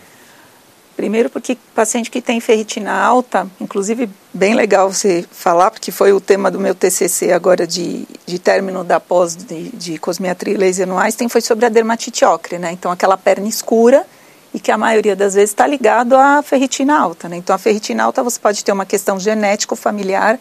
Primeiro 0.97 1.29
porque 1.29 1.55
paciente 1.75 2.09
que 2.09 2.19
tem 2.19 2.41
ferritina 2.41 2.91
alta, 2.91 3.47
inclusive 3.61 4.09
bem 4.33 4.55
legal 4.55 4.91
você 4.91 5.23
falar, 5.31 5.69
porque 5.69 5.91
foi 5.91 6.11
o 6.11 6.19
tema 6.19 6.49
do 6.49 6.59
meu 6.59 6.73
TCC 6.73 7.31
agora 7.31 7.67
de, 7.67 8.07
de 8.25 8.39
término 8.39 8.83
da 8.83 8.99
pós 8.99 9.35
de, 9.35 9.69
de 9.69 9.99
cosmiatria 9.99 10.55
e 10.55 10.57
laser 10.57 10.87
no 10.87 10.97
Einstein, 10.97 11.29
foi 11.29 11.41
sobre 11.41 11.67
a 11.67 11.69
dermatite 11.69 12.25
ocre, 12.25 12.57
né? 12.57 12.71
Então 12.71 12.91
aquela 12.91 13.15
perna 13.15 13.47
escura 13.47 14.07
e 14.51 14.59
que 14.59 14.71
a 14.71 14.77
maioria 14.77 15.15
das 15.15 15.35
vezes 15.35 15.51
está 15.51 15.67
ligado 15.67 16.15
à 16.15 16.41
ferritina 16.41 16.99
alta. 16.99 17.29
Né? 17.29 17.37
Então, 17.37 17.55
a 17.55 17.59
ferritina 17.59 18.03
alta 18.03 18.23
você 18.23 18.39
pode 18.39 18.65
ter 18.65 18.71
uma 18.71 18.87
questão 18.87 19.19
genético-familiar 19.19 20.39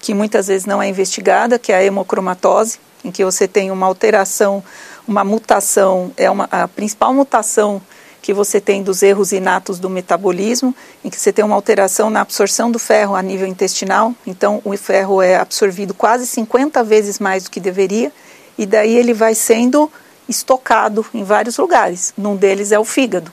que 0.00 0.14
muitas 0.14 0.46
vezes 0.46 0.64
não 0.64 0.80
é 0.80 0.88
investigada, 0.88 1.58
que 1.58 1.72
é 1.72 1.76
a 1.76 1.82
hemocromatose, 1.84 2.78
em 3.04 3.10
que 3.10 3.24
você 3.24 3.48
tem 3.48 3.72
uma 3.72 3.86
alteração, 3.86 4.62
uma 5.08 5.24
mutação, 5.24 6.12
é 6.16 6.30
uma, 6.30 6.48
a 6.52 6.68
principal 6.68 7.12
mutação 7.12 7.82
que 8.20 8.32
você 8.32 8.60
tem 8.60 8.82
dos 8.82 9.02
erros 9.02 9.32
inatos 9.32 9.78
do 9.78 9.88
metabolismo, 9.88 10.74
em 11.04 11.10
que 11.10 11.20
você 11.20 11.32
tem 11.32 11.44
uma 11.44 11.54
alteração 11.54 12.10
na 12.10 12.20
absorção 12.20 12.70
do 12.70 12.78
ferro 12.78 13.14
a 13.14 13.22
nível 13.22 13.46
intestinal, 13.46 14.14
então 14.26 14.60
o 14.64 14.76
ferro 14.76 15.22
é 15.22 15.36
absorvido 15.36 15.94
quase 15.94 16.26
50 16.26 16.82
vezes 16.84 17.18
mais 17.18 17.44
do 17.44 17.50
que 17.50 17.60
deveria, 17.60 18.12
e 18.56 18.66
daí 18.66 18.96
ele 18.96 19.14
vai 19.14 19.34
sendo 19.34 19.90
estocado 20.28 21.06
em 21.14 21.22
vários 21.22 21.56
lugares. 21.56 22.12
Num 22.18 22.36
deles 22.36 22.72
é 22.72 22.78
o 22.78 22.84
fígado 22.84 23.32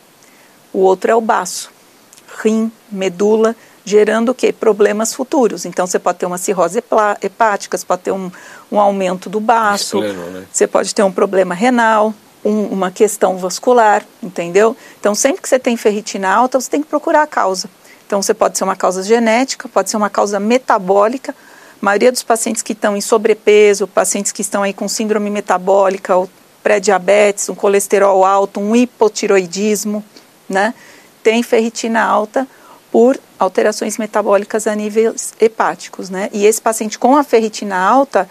o 0.75 0.79
outro 0.79 1.09
é 1.09 1.15
o 1.15 1.21
baço, 1.21 1.71
rim, 2.43 2.69
medula, 2.91 3.55
gerando 3.85 4.33
o 4.33 4.35
quê? 4.35 4.51
Problemas 4.51 5.13
futuros. 5.13 5.63
Então 5.63 5.87
você 5.87 5.97
pode 5.97 6.17
ter 6.17 6.25
uma 6.25 6.37
cirrose 6.37 6.83
hepática, 7.21 7.77
você 7.77 7.85
pode 7.85 8.01
ter 8.01 8.11
um, 8.11 8.29
um 8.69 8.77
aumento 8.77 9.29
do 9.29 9.39
baço, 9.39 10.01
né? 10.01 10.45
você 10.51 10.67
pode 10.67 10.93
ter 10.93 11.01
um 11.01 11.11
problema 11.13 11.55
renal, 11.55 12.13
um, 12.45 12.67
uma 12.67 12.91
questão 12.91 13.37
vascular, 13.37 14.05
entendeu? 14.21 14.77
Então 14.99 15.15
sempre 15.15 15.41
que 15.41 15.49
você 15.49 15.57
tem 15.57 15.75
ferritina 15.75 16.31
alta, 16.31 16.61
você 16.61 16.69
tem 16.69 16.81
que 16.81 16.87
procurar 16.87 17.23
a 17.23 17.27
causa. 17.27 17.67
Então 18.05 18.21
você 18.21 18.33
pode 18.33 18.57
ser 18.57 18.63
uma 18.63 18.75
causa 18.75 19.01
genética, 19.01 19.67
pode 19.67 19.89
ser 19.89 19.97
uma 19.97 20.09
causa 20.09 20.39
metabólica. 20.39 21.33
A 21.81 21.85
maioria 21.85 22.11
dos 22.11 22.21
pacientes 22.21 22.61
que 22.61 22.73
estão 22.73 22.95
em 22.95 23.01
sobrepeso, 23.01 23.87
pacientes 23.87 24.31
que 24.31 24.41
estão 24.41 24.61
aí 24.61 24.73
com 24.73 24.87
síndrome 24.87 25.29
metabólica, 25.29 26.15
ou 26.15 26.29
pré-diabetes, 26.63 27.49
um 27.49 27.55
colesterol 27.55 28.23
alto, 28.23 28.59
um 28.59 28.75
hipotiroidismo, 28.75 30.03
né, 30.47 30.73
tem 31.21 31.43
ferritina 31.43 32.03
alta 32.03 32.47
por 32.91 33.19
alterações 33.37 33.97
metabólicas 33.97 34.67
a 34.67 34.75
níveis 34.75 35.33
hepáticos, 35.39 36.09
né? 36.09 36.29
E 36.31 36.45
esse 36.45 36.61
paciente 36.61 36.97
com 36.97 37.17
a 37.17 37.23
ferritina 37.23 37.75
alta, 37.77 38.29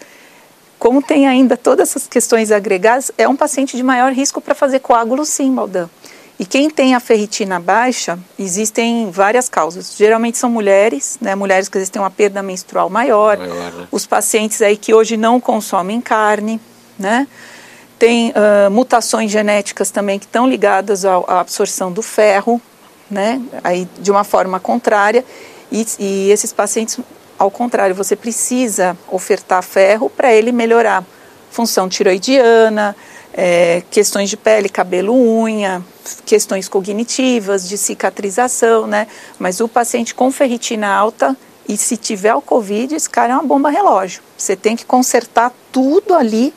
como 0.84 1.00
tem 1.00 1.26
ainda 1.26 1.56
todas 1.56 1.88
essas 1.88 2.06
questões 2.06 2.52
agregadas, 2.52 3.10
é 3.16 3.26
um 3.26 3.34
paciente 3.34 3.74
de 3.74 3.82
maior 3.82 4.12
risco 4.12 4.38
para 4.38 4.54
fazer 4.54 4.80
coágulo 4.80 5.24
sim, 5.24 5.50
Baldan. 5.54 5.88
E 6.38 6.44
quem 6.44 6.68
tem 6.68 6.94
a 6.94 7.00
ferritina 7.00 7.58
baixa, 7.58 8.18
existem 8.38 9.10
várias 9.10 9.48
causas. 9.48 9.96
Geralmente 9.96 10.36
são 10.36 10.50
mulheres, 10.50 11.16
né? 11.22 11.34
Mulheres 11.34 11.70
que 11.70 11.78
às 11.78 11.80
vezes 11.80 11.88
têm 11.88 12.02
uma 12.02 12.10
perda 12.10 12.42
menstrual 12.42 12.90
maior. 12.90 13.38
maior 13.38 13.72
né? 13.72 13.88
Os 13.90 14.04
pacientes 14.04 14.60
aí 14.60 14.76
que 14.76 14.92
hoje 14.92 15.16
não 15.16 15.40
consomem 15.40 16.02
carne, 16.02 16.60
né? 16.98 17.26
Tem 17.98 18.32
uh, 18.32 18.70
mutações 18.70 19.30
genéticas 19.30 19.90
também 19.90 20.18
que 20.18 20.26
estão 20.26 20.46
ligadas 20.46 21.06
à, 21.06 21.14
à, 21.14 21.40
absorção 21.40 21.90
do 21.90 22.02
ferro, 22.02 22.60
né? 23.10 23.40
Aí 23.64 23.88
de 23.98 24.10
uma 24.10 24.22
forma 24.22 24.60
contrária. 24.60 25.24
E, 25.72 25.86
e 25.98 26.30
esses 26.30 26.52
pacientes, 26.52 26.98
ao 27.38 27.50
contrário, 27.50 27.94
você 27.94 28.14
precisa 28.16 28.96
ofertar 29.10 29.62
ferro 29.62 30.08
para 30.08 30.32
ele 30.32 30.52
melhorar 30.52 31.04
função 31.50 31.88
tiroidiana, 31.88 32.96
é, 33.32 33.82
questões 33.90 34.28
de 34.28 34.36
pele, 34.36 34.68
cabelo, 34.68 35.14
unha, 35.14 35.82
questões 36.24 36.68
cognitivas, 36.68 37.68
de 37.68 37.76
cicatrização, 37.78 38.86
né? 38.86 39.06
Mas 39.38 39.60
o 39.60 39.68
paciente 39.68 40.14
com 40.14 40.30
ferritina 40.30 40.88
alta 40.88 41.36
e 41.68 41.76
se 41.76 41.96
tiver 41.96 42.34
o 42.34 42.42
Covid, 42.42 42.94
esse 42.94 43.08
cara 43.08 43.32
é 43.32 43.36
uma 43.36 43.44
bomba 43.44 43.70
relógio. 43.70 44.22
Você 44.36 44.54
tem 44.54 44.76
que 44.76 44.84
consertar 44.84 45.52
tudo 45.72 46.14
ali 46.14 46.52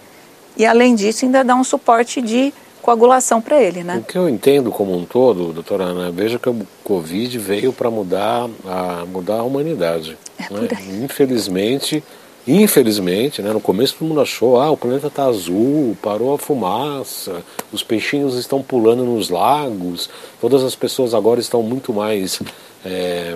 e 0.55 0.65
além 0.65 0.95
disso 0.95 1.25
ainda 1.25 1.43
dá 1.43 1.55
um 1.55 1.63
suporte 1.63 2.21
de 2.21 2.53
coagulação 2.81 3.41
para 3.41 3.61
ele, 3.61 3.83
né? 3.83 3.97
O 3.97 4.03
que 4.03 4.17
eu 4.17 4.29
entendo 4.29 4.71
como 4.71 4.95
um 4.95 5.05
todo, 5.05 5.51
doutora 5.53 5.83
Ana, 5.83 6.11
veja 6.11 6.39
que 6.39 6.49
o 6.49 6.65
Covid 6.83 7.37
veio 7.37 7.73
para 7.73 7.91
mudar 7.91 8.49
a 8.65 9.05
mudar 9.05 9.39
a 9.39 9.43
humanidade. 9.43 10.17
É 10.37 10.53
né? 10.53 11.03
Infelizmente, 11.03 12.03
infelizmente, 12.47 13.41
né, 13.41 13.51
no 13.51 13.59
começo 13.59 13.95
todo 13.97 14.07
mundo 14.07 14.21
achou, 14.21 14.59
ah, 14.59 14.71
o 14.71 14.77
planeta 14.77 15.07
está 15.07 15.25
azul, 15.25 15.97
parou 16.01 16.33
a 16.33 16.37
fumaça, 16.37 17.43
os 17.71 17.83
peixinhos 17.83 18.35
estão 18.35 18.61
pulando 18.61 19.03
nos 19.03 19.29
lagos, 19.29 20.09
todas 20.39 20.63
as 20.63 20.75
pessoas 20.75 21.13
agora 21.13 21.39
estão 21.39 21.61
muito 21.61 21.91
mais 21.91 22.41
é, 22.85 23.35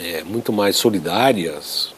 é, 0.00 0.24
muito 0.24 0.52
mais 0.52 0.76
solidárias. 0.76 1.92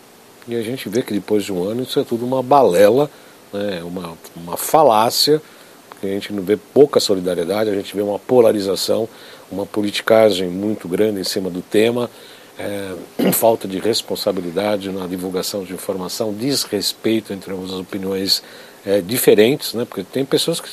E 0.46 0.54
a 0.54 0.62
gente 0.62 0.88
vê 0.88 1.02
que 1.02 1.14
depois 1.14 1.44
de 1.44 1.52
um 1.52 1.64
ano 1.64 1.82
isso 1.82 1.98
é 1.98 2.04
tudo 2.04 2.26
uma 2.26 2.42
balela 2.42 3.10
né, 3.54 3.82
uma, 3.84 4.18
uma 4.36 4.56
falácia, 4.56 5.40
porque 5.88 6.06
a 6.06 6.10
gente 6.10 6.32
não 6.32 6.42
vê 6.42 6.56
pouca 6.56 6.98
solidariedade, 6.98 7.70
a 7.70 7.74
gente 7.74 7.94
vê 7.94 8.02
uma 8.02 8.18
polarização, 8.18 9.08
uma 9.50 9.64
politicagem 9.64 10.48
muito 10.48 10.88
grande 10.88 11.20
em 11.20 11.24
cima 11.24 11.48
do 11.48 11.62
tema, 11.62 12.10
é, 12.58 12.94
falta 13.32 13.66
de 13.66 13.78
responsabilidade 13.78 14.90
na 14.90 15.06
divulgação 15.06 15.64
de 15.64 15.72
informação, 15.72 16.32
desrespeito 16.32 17.32
entre 17.32 17.52
as 17.52 17.72
opiniões 17.72 18.42
é, 18.86 19.00
diferentes, 19.00 19.74
né, 19.74 19.84
porque 19.84 20.04
tem 20.04 20.24
pessoas 20.24 20.60
que 20.60 20.68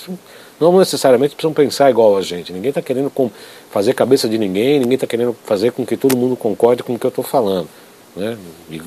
não 0.60 0.78
necessariamente 0.78 1.34
precisam 1.34 1.54
pensar 1.54 1.90
igual 1.90 2.18
a 2.18 2.22
gente. 2.22 2.54
Ninguém 2.54 2.70
está 2.70 2.82
querendo 2.82 3.12
fazer 3.72 3.94
cabeça 3.94 4.30
de 4.30 4.38
ninguém, 4.38 4.80
ninguém 4.80 4.96
está 4.96 5.08
querendo 5.08 5.36
fazer 5.44 5.72
com 5.72 5.86
que 5.86 5.98
todo 5.98 6.16
mundo 6.16 6.36
concorde 6.36 6.84
com 6.84 6.94
o 6.94 7.00
que 7.00 7.06
eu 7.06 7.10
estou 7.10 7.24
falando. 7.24 7.68
Né? 8.16 8.38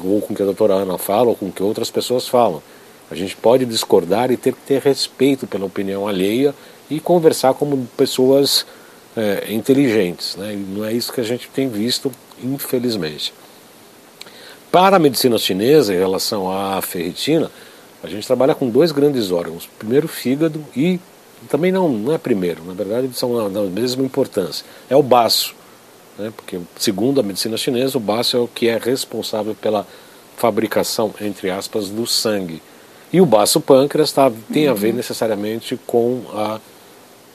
Ou 0.04 0.20
com 0.20 0.32
o 0.32 0.36
que 0.36 0.42
a 0.42 0.44
doutora 0.44 0.74
Ana 0.74 0.98
fala, 0.98 1.30
ou 1.30 1.34
com 1.34 1.46
o 1.46 1.52
que 1.52 1.62
outras 1.62 1.90
pessoas 1.90 2.28
falam. 2.28 2.62
A 3.10 3.14
A 3.14 3.16
gente 3.16 3.36
pode 3.36 3.64
discordar 3.64 4.30
e 4.30 4.36
ter 4.36 4.52
que 4.52 4.60
ter 4.60 4.80
respeito 4.80 5.46
pela 5.46 5.64
opinião 5.64 6.06
alheia 6.06 6.54
e 6.90 7.00
conversar 7.00 7.54
como 7.54 7.88
pessoas 7.96 8.66
é, 9.16 9.52
inteligentes. 9.52 10.36
Né? 10.36 10.54
E 10.54 10.56
não 10.56 10.84
é 10.84 10.92
isso 10.92 11.12
que 11.12 11.20
a 11.20 11.24
gente 11.24 11.48
tem 11.48 11.68
visto, 11.68 12.12
infelizmente. 12.42 13.32
Para 14.70 14.96
a 14.96 14.98
medicina 14.98 15.38
chinesa, 15.38 15.94
em 15.94 15.98
relação 15.98 16.50
à 16.50 16.82
ferritina, 16.82 17.50
a 18.02 18.08
gente 18.08 18.26
trabalha 18.26 18.54
com 18.54 18.68
dois 18.68 18.92
grandes 18.92 19.30
órgãos. 19.30 19.68
Primeiro, 19.78 20.06
o 20.06 20.08
fígado 20.08 20.64
e 20.76 20.98
também 21.48 21.70
não, 21.70 21.88
não 21.88 22.12
é 22.12 22.18
primeiro, 22.18 22.64
na 22.64 22.72
verdade 22.72 23.10
são 23.14 23.50
da 23.52 23.62
mesma 23.62 24.04
importância. 24.04 24.64
É 24.88 24.96
o 24.96 25.02
baço, 25.02 25.54
né? 26.18 26.32
porque 26.36 26.58
segundo 26.76 27.20
a 27.20 27.22
medicina 27.22 27.56
chinesa, 27.56 27.96
o 27.98 28.00
baço 28.00 28.36
é 28.36 28.40
o 28.40 28.48
que 28.48 28.68
é 28.68 28.78
responsável 28.78 29.54
pela 29.54 29.86
fabricação, 30.36 31.14
entre 31.20 31.50
aspas, 31.50 31.88
do 31.88 32.06
sangue. 32.06 32.62
E 33.12 33.20
o 33.20 33.26
baço 33.26 33.60
pâncreas 33.60 34.10
tá, 34.10 34.30
tem 34.52 34.66
a 34.66 34.74
ver 34.74 34.90
uhum. 34.90 34.96
necessariamente 34.96 35.78
com 35.86 36.22
a 36.32 36.58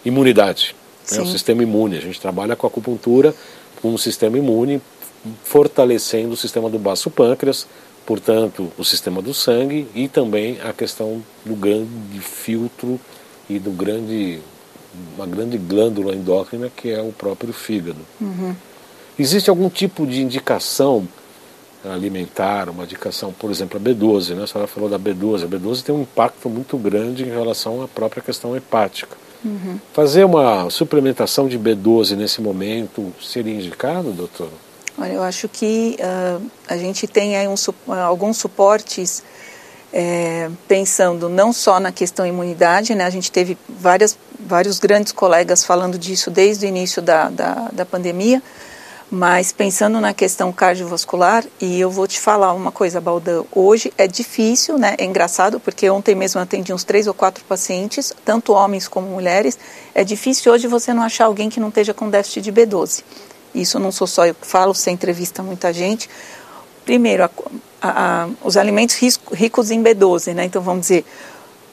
imunidade, 0.04 0.76
né? 1.12 1.22
o 1.22 1.26
sistema 1.26 1.64
imune. 1.64 1.98
A 1.98 2.02
gente 2.02 2.20
trabalha 2.20 2.56
com 2.56 2.68
acupuntura 2.68 3.34
o 3.84 3.98
sistema 3.98 4.38
imune, 4.38 4.82
fortalecendo 5.44 6.34
o 6.34 6.38
sistema 6.38 6.70
do 6.70 6.80
baço 6.80 7.10
pâncreas, 7.10 7.68
portanto, 8.06 8.72
o 8.78 8.84
sistema 8.84 9.22
do 9.22 9.34
sangue 9.34 9.88
e 9.94 10.08
também 10.08 10.60
a 10.62 10.74
questão 10.74 11.24
do 11.46 11.56
grande 11.56 12.20
filtro 12.20 13.00
e 13.50 13.60
do 13.60 13.72
grande 13.72 14.40
uma 15.16 15.28
grande 15.28 15.58
glândula 15.58 16.16
endócrina 16.16 16.70
que 16.76 16.90
é 16.90 17.02
o 17.02 17.12
próprio 17.12 17.54
fígado. 17.54 18.00
Uhum. 18.20 18.56
Existe 19.18 19.50
algum 19.50 19.70
tipo 19.70 20.08
de 20.08 20.22
indicação 20.22 21.08
alimentar, 21.84 22.70
uma 22.70 22.84
indicação, 22.84 23.32
por 23.32 23.50
exemplo, 23.52 23.78
a 23.78 23.82
B12, 23.82 24.36
né? 24.36 24.44
A 24.44 24.48
senhora 24.48 24.68
falou 24.68 24.90
da 24.90 25.00
B12. 25.00 25.44
A 25.44 25.48
B12 25.48 25.84
tem 25.84 25.96
um 25.96 26.02
impacto 26.02 26.50
muito 26.50 26.78
grande 26.78 27.24
em 27.24 27.30
relação 27.30 27.82
à 27.82 27.88
própria 27.88 28.22
questão 28.22 28.56
hepática. 28.56 29.16
Uhum. 29.44 29.80
Fazer 29.94 30.26
uma 30.26 30.70
suplementação 30.70 31.48
de 31.48 31.58
B12 31.58 32.16
nesse 32.16 32.42
momento 32.42 33.14
seria 33.22 33.54
indicado, 33.54 34.12
doutor? 34.12 34.50
Olha, 34.98 35.14
eu 35.14 35.24
acho 35.24 35.48
que 35.48 35.98
uh, 36.00 36.46
a 36.68 36.78
gente 36.78 37.08
tem 37.08 37.38
aí 37.38 37.48
um, 37.48 37.56
alguns 37.94 38.38
suportes 38.38 39.24
é, 39.94 40.50
pensando 40.68 41.30
não 41.30 41.52
só 41.52 41.80
na 41.80 41.92
questão 41.92 42.26
imunidade, 42.26 42.94
né? 42.94 43.06
A 43.06 43.10
gente 43.10 43.32
teve 43.32 43.58
várias, 43.68 44.18
vários 44.40 44.78
grandes 44.78 45.12
colegas 45.12 45.64
falando 45.64 45.98
disso 45.98 46.30
desde 46.30 46.66
o 46.66 46.70
início 46.70 47.02
da, 47.02 47.30
da, 47.30 47.70
da 47.72 47.86
pandemia, 47.86 48.42
mas 49.12 49.52
pensando 49.52 50.00
na 50.00 50.14
questão 50.14 50.52
cardiovascular, 50.52 51.44
e 51.60 51.80
eu 51.80 51.90
vou 51.90 52.08
te 52.08 52.20
falar 52.20 52.54
uma 52.54 52.72
coisa, 52.72 53.02
Baldão, 53.02 53.46
hoje 53.52 53.92
é 53.98 54.08
difícil, 54.08 54.78
né? 54.78 54.96
É 54.98 55.06
engraçado, 55.06 55.60
porque 55.60 55.90
ontem 55.90 56.16
mesmo 56.16 56.40
atendi 56.40 56.74
uns 56.74 56.84
três 56.84 57.08
ou 57.08 57.14
quatro 57.14 57.44
pacientes, 57.46 58.14
tanto 58.24 58.54
homens 58.54 58.88
como 58.88 59.08
mulheres, 59.08 59.58
é 59.96 60.04
difícil 60.04 60.52
hoje 60.52 60.68
você 60.68 60.94
não 60.94 61.04
achar 61.04 61.26
alguém 61.26 61.50
que 61.50 61.60
não 61.60 61.70
esteja 61.70 61.94
com 61.94 62.10
déficit 62.10 62.42
de 62.42 62.52
B12 62.52 63.04
isso 63.54 63.80
não 63.80 63.92
sou 63.92 64.08
só 64.08 64.26
eu 64.26 64.36
que 64.36 64.46
falo, 64.46 64.74
você 64.74 64.92
entrevista 64.92 65.42
muita 65.42 65.74
gente. 65.74 66.10
Primeiro, 66.86 67.24
a, 67.24 67.30
a, 67.82 68.24
a, 68.24 68.30
os 68.44 68.58
alimentos 68.58 68.96
ricos 69.32 69.72
em 69.72 69.84
B12, 69.84 70.34
né? 70.34 70.46
Então 70.46 70.62
vamos 70.62 70.82
dizer, 70.82 71.06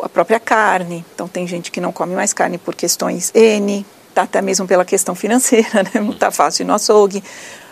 a 0.00 0.08
própria 0.08 0.40
carne. 0.40 1.04
Então 1.14 1.28
tem 1.28 1.46
gente 1.46 1.70
que 1.70 1.80
não 1.80 1.92
come 1.92 2.14
mais 2.14 2.32
carne 2.32 2.58
por 2.58 2.74
questões 2.74 3.30
N, 3.34 3.84
até 4.22 4.42
mesmo 4.42 4.66
pela 4.66 4.84
questão 4.84 5.14
financeira, 5.14 5.82
né? 5.94 6.00
Não 6.00 6.10
está 6.10 6.30
fácil 6.30 6.66
no 6.66 6.74
açougue. 6.74 7.22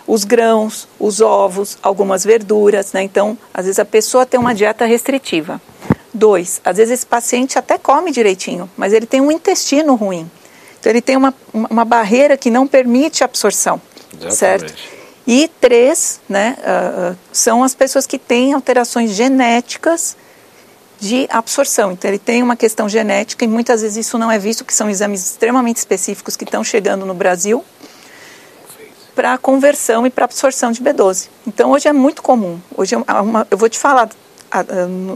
Os 0.07 0.25
grãos, 0.25 0.87
os 0.99 1.21
ovos, 1.21 1.79
algumas 1.83 2.25
verduras, 2.25 2.93
né? 2.93 3.03
Então, 3.03 3.39
às 3.53 3.65
vezes 3.65 3.79
a 3.79 3.85
pessoa 3.85 4.27
tem 4.27 4.39
uma 4.39 4.55
dieta 4.55 4.85
restritiva. 4.85 5.61
Dois, 6.13 6.61
às 6.65 6.77
vezes 6.77 6.95
esse 6.95 7.07
paciente 7.07 7.59
até 7.59 7.77
come 7.77 8.13
direitinho, 8.13 8.71
mas 8.77 8.93
ele 8.93 9.07
tem 9.07 9.21
um 9.21 9.33
intestino 9.33 9.95
ruim. 9.95 10.31
Então 10.79 10.93
ele 10.93 11.01
tem 11.01 11.17
uma, 11.17 11.35
uma 11.53 11.85
barreira 11.85 12.37
que 12.37 12.51
não 12.51 12.67
permite 12.67 13.25
absorção. 13.25 13.81
Exatamente. 14.13 14.37
certo? 14.37 14.75
E 15.27 15.51
três, 15.61 16.21
né, 16.29 16.57
uh, 16.61 17.17
são 17.33 17.65
as 17.65 17.75
pessoas 17.75 18.07
que 18.07 18.19
têm 18.19 18.53
alterações 18.53 19.11
genéticas 19.11 20.17
de 21.01 21.27
absorção. 21.31 21.93
Então, 21.93 22.11
ele 22.11 22.19
tem 22.19 22.43
uma 22.43 22.57
questão 22.57 22.89
genética 22.89 23.45
e 23.45 23.49
muitas 23.49 23.83
vezes 23.83 24.07
isso 24.07 24.19
não 24.19 24.31
é 24.31 24.39
visto, 24.39 24.65
que 24.65 24.75
são 24.75 24.89
exames 24.89 25.25
extremamente 25.25 25.77
específicos 25.77 26.37
que 26.37 26.45
estão 26.45 26.63
chegando 26.63 27.05
no 27.05 27.15
Brasil 27.15 27.65
para 29.15 29.39
conversão 29.39 30.07
e 30.07 30.11
para 30.11 30.25
absorção 30.25 30.73
de 30.73 30.83
B12. 30.83 31.29
Então, 31.47 31.71
hoje 31.71 31.89
é 31.89 31.93
muito 31.93 32.23
comum. 32.23 32.59
Hoje, 32.77 32.95
é 32.95 32.99
uma, 32.99 33.47
eu 33.51 33.57
vou 33.57 33.69
te 33.69 33.79
falar, 33.79 34.09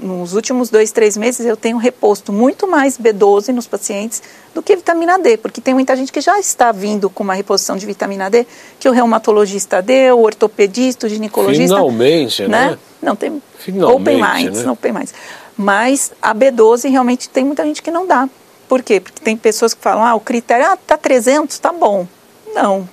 nos 0.02 0.34
últimos 0.34 0.68
dois, 0.68 0.90
três 0.90 1.16
meses 1.16 1.46
eu 1.46 1.56
tenho 1.56 1.76
reposto 1.76 2.32
muito 2.32 2.66
mais 2.68 2.98
B12 2.98 3.48
nos 3.52 3.66
pacientes 3.66 4.20
do 4.52 4.62
que 4.62 4.74
vitamina 4.74 5.18
D, 5.18 5.36
porque 5.36 5.60
tem 5.60 5.74
muita 5.74 5.94
gente 5.94 6.10
que 6.10 6.20
já 6.20 6.38
está 6.40 6.72
vindo 6.72 7.08
com 7.08 7.22
uma 7.22 7.34
reposição 7.34 7.76
de 7.76 7.86
vitamina 7.86 8.28
D, 8.28 8.46
que 8.80 8.88
o 8.88 8.92
reumatologista 8.92 9.80
deu, 9.80 10.18
o 10.18 10.22
ortopedista, 10.24 11.06
o 11.06 11.08
ginecologista. 11.08 11.76
Finalmente, 11.76 12.42
né? 12.42 12.70
né? 12.70 12.78
Não, 13.00 13.14
tem 13.14 13.40
Finalmente, 13.58 14.00
open 14.00 14.16
minds, 14.16 14.64
né? 14.64 14.70
open 14.70 14.92
minds. 14.92 15.14
Mas 15.58 16.12
a 16.22 16.32
B12 16.32 16.88
realmente 16.88 17.28
tem 17.28 17.44
muita 17.44 17.64
gente 17.64 17.82
que 17.82 17.90
não 17.90 18.06
dá. 18.06 18.28
Por 18.68 18.80
quê? 18.80 19.00
Porque 19.00 19.20
tem 19.20 19.36
pessoas 19.36 19.74
que 19.74 19.82
falam, 19.82 20.04
ah, 20.04 20.14
o 20.14 20.20
critério, 20.20 20.64
ah, 20.66 20.76
tá 20.76 20.96
300, 20.96 21.58
tá 21.58 21.72
bom. 21.72 22.06
Não, 22.54 22.88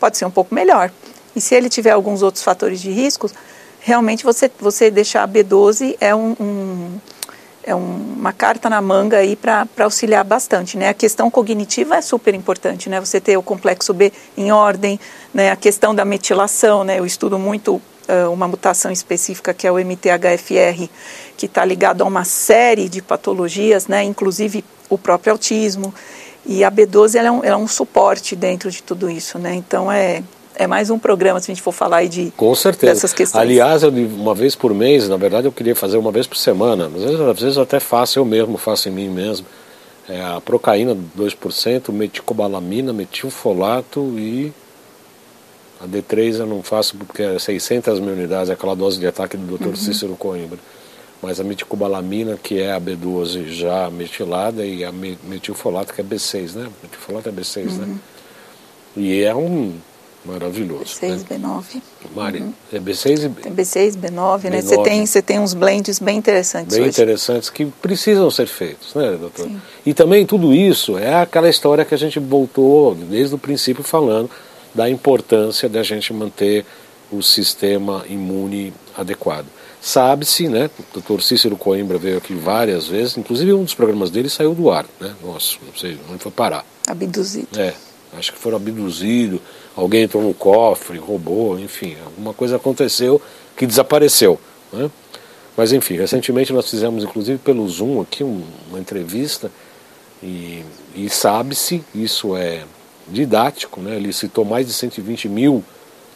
pode 0.00 0.16
ser 0.16 0.24
um 0.24 0.30
pouco 0.30 0.54
melhor. 0.54 0.90
E 1.36 1.40
se 1.42 1.54
ele 1.54 1.68
tiver 1.68 1.90
alguns 1.90 2.22
outros 2.22 2.42
fatores 2.42 2.80
de 2.80 2.90
riscos, 2.90 3.34
realmente 3.80 4.24
você, 4.24 4.50
você 4.58 4.90
deixar 4.90 5.24
a 5.24 5.28
B12 5.28 5.96
é, 6.00 6.14
um, 6.14 6.34
um 6.40 7.00
é 7.62 7.74
um, 7.74 8.14
uma 8.18 8.32
carta 8.32 8.70
na 8.70 8.80
manga 8.80 9.18
aí 9.18 9.36
para 9.36 9.66
auxiliar 9.80 10.24
bastante, 10.24 10.76
né? 10.76 10.88
A 10.88 10.94
questão 10.94 11.30
cognitiva 11.30 11.96
é 11.96 12.00
super 12.00 12.34
importante, 12.34 12.88
né? 12.88 13.00
Você 13.00 13.20
ter 13.20 13.36
o 13.36 13.42
complexo 13.42 13.92
B 13.92 14.12
em 14.36 14.52
ordem, 14.52 15.00
né? 15.32 15.50
A 15.50 15.56
questão 15.56 15.94
da 15.94 16.04
metilação, 16.04 16.84
né? 16.84 16.98
Eu 16.98 17.06
estudo 17.06 17.38
muito 17.38 17.80
uh, 18.08 18.30
uma 18.30 18.46
mutação 18.46 18.90
específica 18.90 19.54
que 19.54 19.66
é 19.66 19.72
o 19.72 19.78
MTHFR, 19.78 20.88
que 21.36 21.46
está 21.46 21.64
ligado 21.64 22.02
a 22.02 22.04
uma 22.04 22.24
série 22.24 22.88
de 22.88 23.02
patologias, 23.02 23.86
né? 23.86 24.02
Inclusive 24.04 24.64
o 24.88 24.98
próprio 24.98 25.32
autismo. 25.32 25.94
E 26.46 26.62
a 26.62 26.70
B12 26.70 27.14
ela 27.16 27.28
é, 27.28 27.30
um, 27.30 27.44
é 27.44 27.56
um 27.56 27.66
suporte 27.66 28.36
dentro 28.36 28.70
de 28.70 28.82
tudo 28.82 29.08
isso, 29.08 29.38
né? 29.38 29.54
Então 29.54 29.90
é 29.90 30.22
é 30.56 30.66
mais 30.66 30.90
um 30.90 30.98
programa 30.98 31.40
se 31.40 31.50
a 31.50 31.54
gente 31.54 31.62
for 31.62 31.72
falar 31.72 31.98
aí 31.98 32.08
de 32.08 32.32
Com 32.36 32.54
certeza. 32.54 32.92
dessas 32.94 33.12
questões. 33.12 33.40
Aliás, 33.40 33.82
eu, 33.82 33.90
uma 33.90 34.34
vez 34.34 34.54
por 34.54 34.72
mês, 34.72 35.08
na 35.08 35.16
verdade 35.16 35.46
eu 35.46 35.52
queria 35.52 35.74
fazer 35.74 35.96
uma 35.96 36.12
vez 36.12 36.26
por 36.26 36.36
semana, 36.36 36.86
às 36.86 37.02
vezes, 37.02 37.20
às 37.20 37.40
vezes 37.40 37.56
eu 37.56 37.62
até 37.62 37.80
faço, 37.80 38.18
eu 38.18 38.24
mesmo 38.24 38.56
faço 38.56 38.88
em 38.88 38.92
mim 38.92 39.08
mesmo. 39.08 39.46
É 40.08 40.20
a 40.20 40.40
procaína 40.40 40.96
2%, 41.18 41.90
meticobalamina, 41.90 42.92
metilfolato 42.92 44.00
e 44.18 44.52
a 45.80 45.86
D3 45.86 46.40
eu 46.40 46.46
não 46.46 46.62
faço 46.62 46.96
porque 46.96 47.22
é 47.22 47.38
600 47.38 48.00
mil 48.00 48.12
unidades, 48.12 48.50
é 48.50 48.52
aquela 48.52 48.76
dose 48.76 48.98
de 48.98 49.06
ataque 49.06 49.36
do 49.36 49.58
Dr. 49.58 49.68
Uhum. 49.68 49.76
Cícero 49.76 50.14
Coimbra. 50.16 50.58
Mas 51.24 51.40
a 51.40 51.44
meticobalamina, 51.44 52.36
que 52.36 52.60
é 52.60 52.72
a 52.72 52.80
B12 52.80 53.46
já 53.46 53.88
metilada, 53.90 54.64
e 54.64 54.84
a 54.84 54.92
metilfolato, 54.92 55.94
que 55.94 56.00
é 56.00 56.04
B6, 56.04 56.54
né? 56.54 56.68
Metilfolato 56.82 57.28
é 57.28 57.32
B6, 57.32 57.64
né? 57.64 57.70
uhum. 57.70 57.86
né? 57.86 57.98
E 58.96 59.22
é 59.22 59.34
um 59.34 59.74
Maravilhoso. 60.24 60.84
B6, 60.84 61.08
né? 61.08 61.24
B9. 61.30 61.82
Mari, 62.14 62.38
uhum. 62.40 62.52
é 62.72 62.78
B6 62.78 63.26
e 63.26 63.28
Tem 63.42 63.54
B6, 63.54 63.92
B9, 63.96 64.50
né? 64.50 64.62
Você 64.62 64.82
tem, 64.82 65.06
você 65.06 65.22
tem 65.22 65.38
uns 65.38 65.52
blends 65.52 65.98
bem 65.98 66.16
interessantes 66.16 66.74
Bem 66.76 66.86
hoje. 66.86 66.90
interessantes 66.90 67.50
que 67.50 67.66
precisam 67.66 68.30
ser 68.30 68.46
feitos, 68.46 68.94
né, 68.94 69.16
doutor? 69.20 69.46
Sim. 69.46 69.60
E 69.84 69.92
também 69.92 70.24
tudo 70.24 70.54
isso 70.54 70.96
é 70.96 71.14
aquela 71.20 71.48
história 71.48 71.84
que 71.84 71.94
a 71.94 71.98
gente 71.98 72.18
voltou 72.18 72.94
desde 72.94 73.34
o 73.34 73.38
princípio 73.38 73.84
falando 73.84 74.30
da 74.74 74.88
importância 74.88 75.68
da 75.68 75.82
gente 75.82 76.12
manter 76.12 76.64
o 77.12 77.22
sistema 77.22 78.04
imune 78.08 78.72
adequado. 78.96 79.46
Sabe-se, 79.84 80.48
né? 80.48 80.70
O 80.78 80.94
doutor 80.94 81.22
Cícero 81.22 81.58
Coimbra 81.58 81.98
veio 81.98 82.16
aqui 82.16 82.32
várias 82.32 82.88
vezes, 82.88 83.18
inclusive 83.18 83.52
um 83.52 83.64
dos 83.64 83.74
programas 83.74 84.10
dele 84.10 84.30
saiu 84.30 84.54
do 84.54 84.70
ar, 84.70 84.86
né? 84.98 85.14
Nossa, 85.22 85.56
não 85.62 85.76
sei 85.76 85.98
onde 86.10 86.22
foi 86.22 86.32
parar. 86.32 86.64
Abduzido. 86.88 87.60
É, 87.60 87.74
acho 88.16 88.32
que 88.32 88.38
foram 88.38 88.56
abduzidos 88.56 89.40
alguém 89.76 90.04
entrou 90.04 90.22
no 90.22 90.32
cofre, 90.32 90.96
roubou, 90.96 91.58
enfim, 91.58 91.96
alguma 92.02 92.32
coisa 92.32 92.56
aconteceu 92.56 93.20
que 93.54 93.66
desapareceu. 93.66 94.40
Né? 94.72 94.90
Mas 95.54 95.70
enfim, 95.70 95.96
recentemente 95.96 96.50
nós 96.50 96.70
fizemos 96.70 97.04
inclusive 97.04 97.38
pelo 97.38 97.68
Zoom 97.68 98.00
aqui 98.00 98.24
um, 98.24 98.42
uma 98.70 98.78
entrevista 98.78 99.50
e, 100.22 100.64
e 100.94 101.10
sabe-se, 101.10 101.84
isso 101.94 102.34
é 102.34 102.64
didático, 103.06 103.82
né? 103.82 103.96
ele 103.96 104.14
citou 104.14 104.46
mais 104.46 104.66
de 104.66 104.72
120 104.72 105.28
mil 105.28 105.62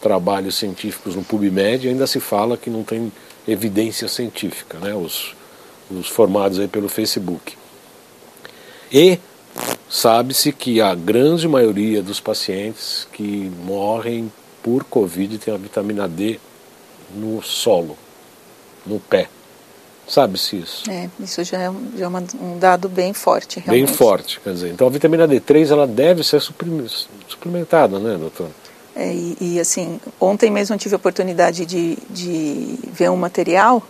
trabalhos 0.00 0.54
científicos 0.54 1.14
no 1.14 1.22
PubMed 1.22 1.86
e 1.86 1.90
ainda 1.90 2.06
se 2.06 2.18
fala 2.18 2.56
que 2.56 2.70
não 2.70 2.82
tem 2.82 3.12
evidência 3.48 4.06
científica, 4.06 4.78
né? 4.78 4.94
os, 4.94 5.34
os 5.90 6.06
formados 6.08 6.58
aí 6.58 6.68
pelo 6.68 6.88
Facebook. 6.88 7.56
E 8.92 9.18
Sabe-se 9.88 10.52
que 10.52 10.80
a 10.82 10.94
grande 10.94 11.48
maioria 11.48 12.02
dos 12.02 12.20
pacientes 12.20 13.08
que 13.12 13.50
morrem 13.64 14.30
por 14.62 14.84
Covid 14.84 15.38
tem 15.38 15.54
a 15.54 15.56
vitamina 15.56 16.06
D 16.06 16.38
no 17.14 17.42
solo, 17.42 17.96
no 18.84 19.00
pé. 19.00 19.28
Sabe-se 20.06 20.56
isso? 20.56 20.90
É, 20.90 21.08
isso 21.20 21.42
já 21.44 21.58
é, 21.58 21.70
um, 21.70 21.92
já 21.96 22.04
é 22.04 22.08
uma, 22.08 22.22
um 22.40 22.58
dado 22.58 22.88
bem 22.88 23.14
forte, 23.14 23.60
realmente. 23.60 23.86
Bem 23.86 23.94
forte, 23.94 24.40
quer 24.40 24.52
dizer. 24.52 24.70
Então 24.72 24.86
a 24.86 24.90
vitamina 24.90 25.26
D3 25.26 25.70
ela 25.70 25.86
deve 25.86 26.22
ser 26.22 26.40
suplementada, 26.40 27.98
né, 27.98 28.16
doutor? 28.16 28.48
É, 28.98 29.12
e, 29.12 29.36
e, 29.40 29.60
assim, 29.60 30.00
ontem 30.18 30.50
mesmo 30.50 30.74
eu 30.74 30.78
tive 30.78 30.96
a 30.96 30.96
oportunidade 30.96 31.64
de, 31.64 31.96
de 32.10 32.76
ver 32.92 33.08
um 33.08 33.16
material 33.16 33.80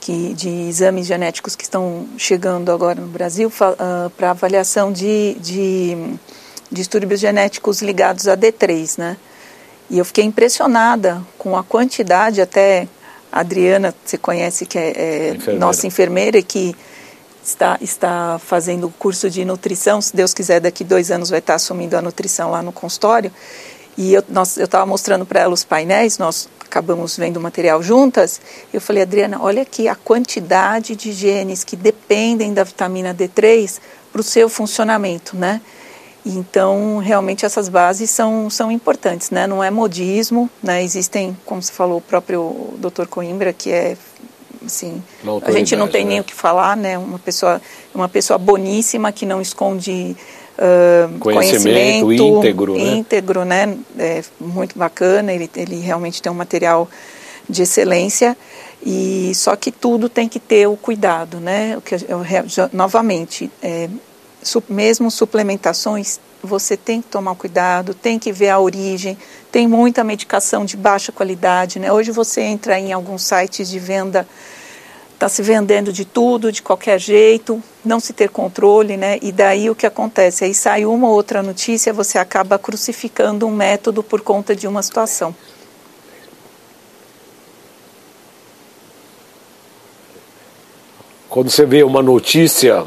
que, 0.00 0.34
de 0.34 0.48
exames 0.68 1.06
genéticos 1.06 1.54
que 1.54 1.62
estão 1.62 2.08
chegando 2.18 2.72
agora 2.72 3.00
no 3.00 3.06
Brasil 3.06 3.48
uh, 3.48 3.76
ah, 3.78 4.10
para 4.16 4.30
avaliação 4.30 4.92
de, 4.92 5.34
de 5.34 5.96
distúrbios 6.72 7.20
genéticos 7.20 7.80
ligados 7.80 8.26
a 8.26 8.36
D3, 8.36 8.98
né? 8.98 9.16
E 9.88 9.96
eu 9.96 10.04
fiquei 10.04 10.24
impressionada 10.24 11.22
com 11.38 11.56
a 11.56 11.62
quantidade, 11.62 12.40
até 12.40 12.88
a 13.30 13.38
Adriana, 13.38 13.94
você 14.04 14.18
conhece, 14.18 14.66
que 14.66 14.76
é, 14.76 14.88
é 14.88 15.28
enfermeira. 15.36 15.60
nossa 15.60 15.86
enfermeira, 15.86 16.42
que 16.42 16.74
está, 17.44 17.78
está 17.80 18.40
fazendo 18.44 18.88
o 18.88 18.90
curso 18.90 19.30
de 19.30 19.44
nutrição, 19.44 20.00
se 20.00 20.16
Deus 20.16 20.34
quiser, 20.34 20.58
daqui 20.58 20.82
dois 20.82 21.12
anos 21.12 21.30
vai 21.30 21.38
estar 21.38 21.54
assumindo 21.54 21.96
a 21.96 22.02
nutrição 22.02 22.50
lá 22.50 22.60
no 22.60 22.72
consultório. 22.72 23.30
E 23.96 24.12
eu 24.12 24.22
estava 24.42 24.84
mostrando 24.84 25.24
para 25.24 25.40
ela 25.40 25.54
os 25.54 25.64
painéis, 25.64 26.18
nós 26.18 26.48
acabamos 26.60 27.16
vendo 27.16 27.38
o 27.38 27.40
material 27.40 27.82
juntas. 27.82 28.40
Eu 28.72 28.80
falei, 28.80 29.02
Adriana, 29.02 29.40
olha 29.40 29.62
aqui 29.62 29.88
a 29.88 29.94
quantidade 29.94 30.94
de 30.94 31.12
genes 31.12 31.64
que 31.64 31.76
dependem 31.76 32.52
da 32.52 32.62
vitamina 32.62 33.14
D3 33.14 33.78
para 34.12 34.20
o 34.20 34.24
seu 34.24 34.48
funcionamento, 34.48 35.36
né? 35.36 35.60
Então, 36.26 36.98
realmente 36.98 37.46
essas 37.46 37.68
bases 37.68 38.10
são, 38.10 38.50
são 38.50 38.70
importantes, 38.70 39.30
né? 39.30 39.46
Não 39.46 39.62
é 39.62 39.70
modismo, 39.70 40.50
né? 40.60 40.82
Existem, 40.82 41.36
como 41.46 41.62
você 41.62 41.72
falou, 41.72 41.98
o 41.98 42.00
próprio 42.00 42.74
Dr. 42.78 43.06
Coimbra, 43.06 43.52
que 43.52 43.70
é 43.70 43.96
assim, 44.66 45.00
a 45.42 45.50
gente 45.52 45.76
não 45.76 45.86
tem 45.86 46.04
né? 46.04 46.10
nem 46.10 46.20
o 46.20 46.24
que 46.24 46.34
falar, 46.34 46.76
né? 46.76 46.98
Uma 46.98 47.20
pessoa, 47.20 47.62
uma 47.94 48.08
pessoa 48.08 48.36
boníssima 48.36 49.12
que 49.12 49.24
não 49.24 49.40
esconde 49.40 50.16
uh, 50.58 51.18
conhecimento, 51.18 52.04
conhecimento, 52.04 52.12
íntegro, 52.12 52.74
né? 52.74 52.94
íntegro, 52.94 53.44
né? 53.44 53.78
É 53.98 54.24
muito 54.40 54.78
bacana. 54.78 55.32
Ele, 55.32 55.50
ele 55.56 55.80
realmente 55.80 56.20
tem 56.20 56.30
um 56.30 56.34
material 56.34 56.88
de 57.48 57.62
excelência 57.62 58.36
e 58.84 59.32
só 59.34 59.56
que 59.56 59.70
tudo 59.70 60.08
tem 60.08 60.28
que 60.28 60.38
ter 60.38 60.66
o 60.66 60.76
cuidado, 60.76 61.38
né? 61.38 61.76
O 61.76 61.80
que 61.80 61.94
eu, 61.94 62.00
eu, 62.08 62.24
novamente 62.72 63.50
é, 63.62 63.88
mesmo 64.68 65.10
suplementações, 65.10 66.20
você 66.42 66.76
tem 66.76 67.02
que 67.02 67.08
tomar 67.08 67.34
cuidado, 67.34 67.94
tem 67.94 68.18
que 68.18 68.32
ver 68.32 68.50
a 68.50 68.58
origem. 68.58 69.18
Tem 69.50 69.66
muita 69.66 70.04
medicação 70.04 70.64
de 70.64 70.76
baixa 70.76 71.10
qualidade, 71.10 71.78
né? 71.78 71.92
Hoje 71.92 72.10
você 72.12 72.42
entra 72.42 72.78
em 72.78 72.92
alguns 72.92 73.22
sites 73.22 73.68
de 73.68 73.78
venda, 73.78 74.26
está 75.16 75.30
se 75.30 75.42
vendendo 75.42 75.90
de 75.90 76.04
tudo, 76.04 76.52
de 76.52 76.60
qualquer 76.60 77.00
jeito, 77.00 77.62
não 77.82 77.98
se 77.98 78.12
ter 78.12 78.28
controle, 78.28 78.98
né? 78.98 79.18
E 79.22 79.32
daí 79.32 79.70
o 79.70 79.74
que 79.74 79.86
acontece? 79.86 80.44
Aí 80.44 80.52
sai 80.52 80.84
uma 80.84 81.08
ou 81.08 81.14
outra 81.14 81.42
notícia, 81.42 81.90
você 81.90 82.18
acaba 82.18 82.58
crucificando 82.58 83.46
um 83.46 83.50
método 83.50 84.02
por 84.02 84.20
conta 84.20 84.54
de 84.54 84.68
uma 84.68 84.82
situação. 84.82 85.34
Quando 91.30 91.50
você 91.50 91.64
vê 91.64 91.82
uma 91.82 92.02
notícia 92.02 92.86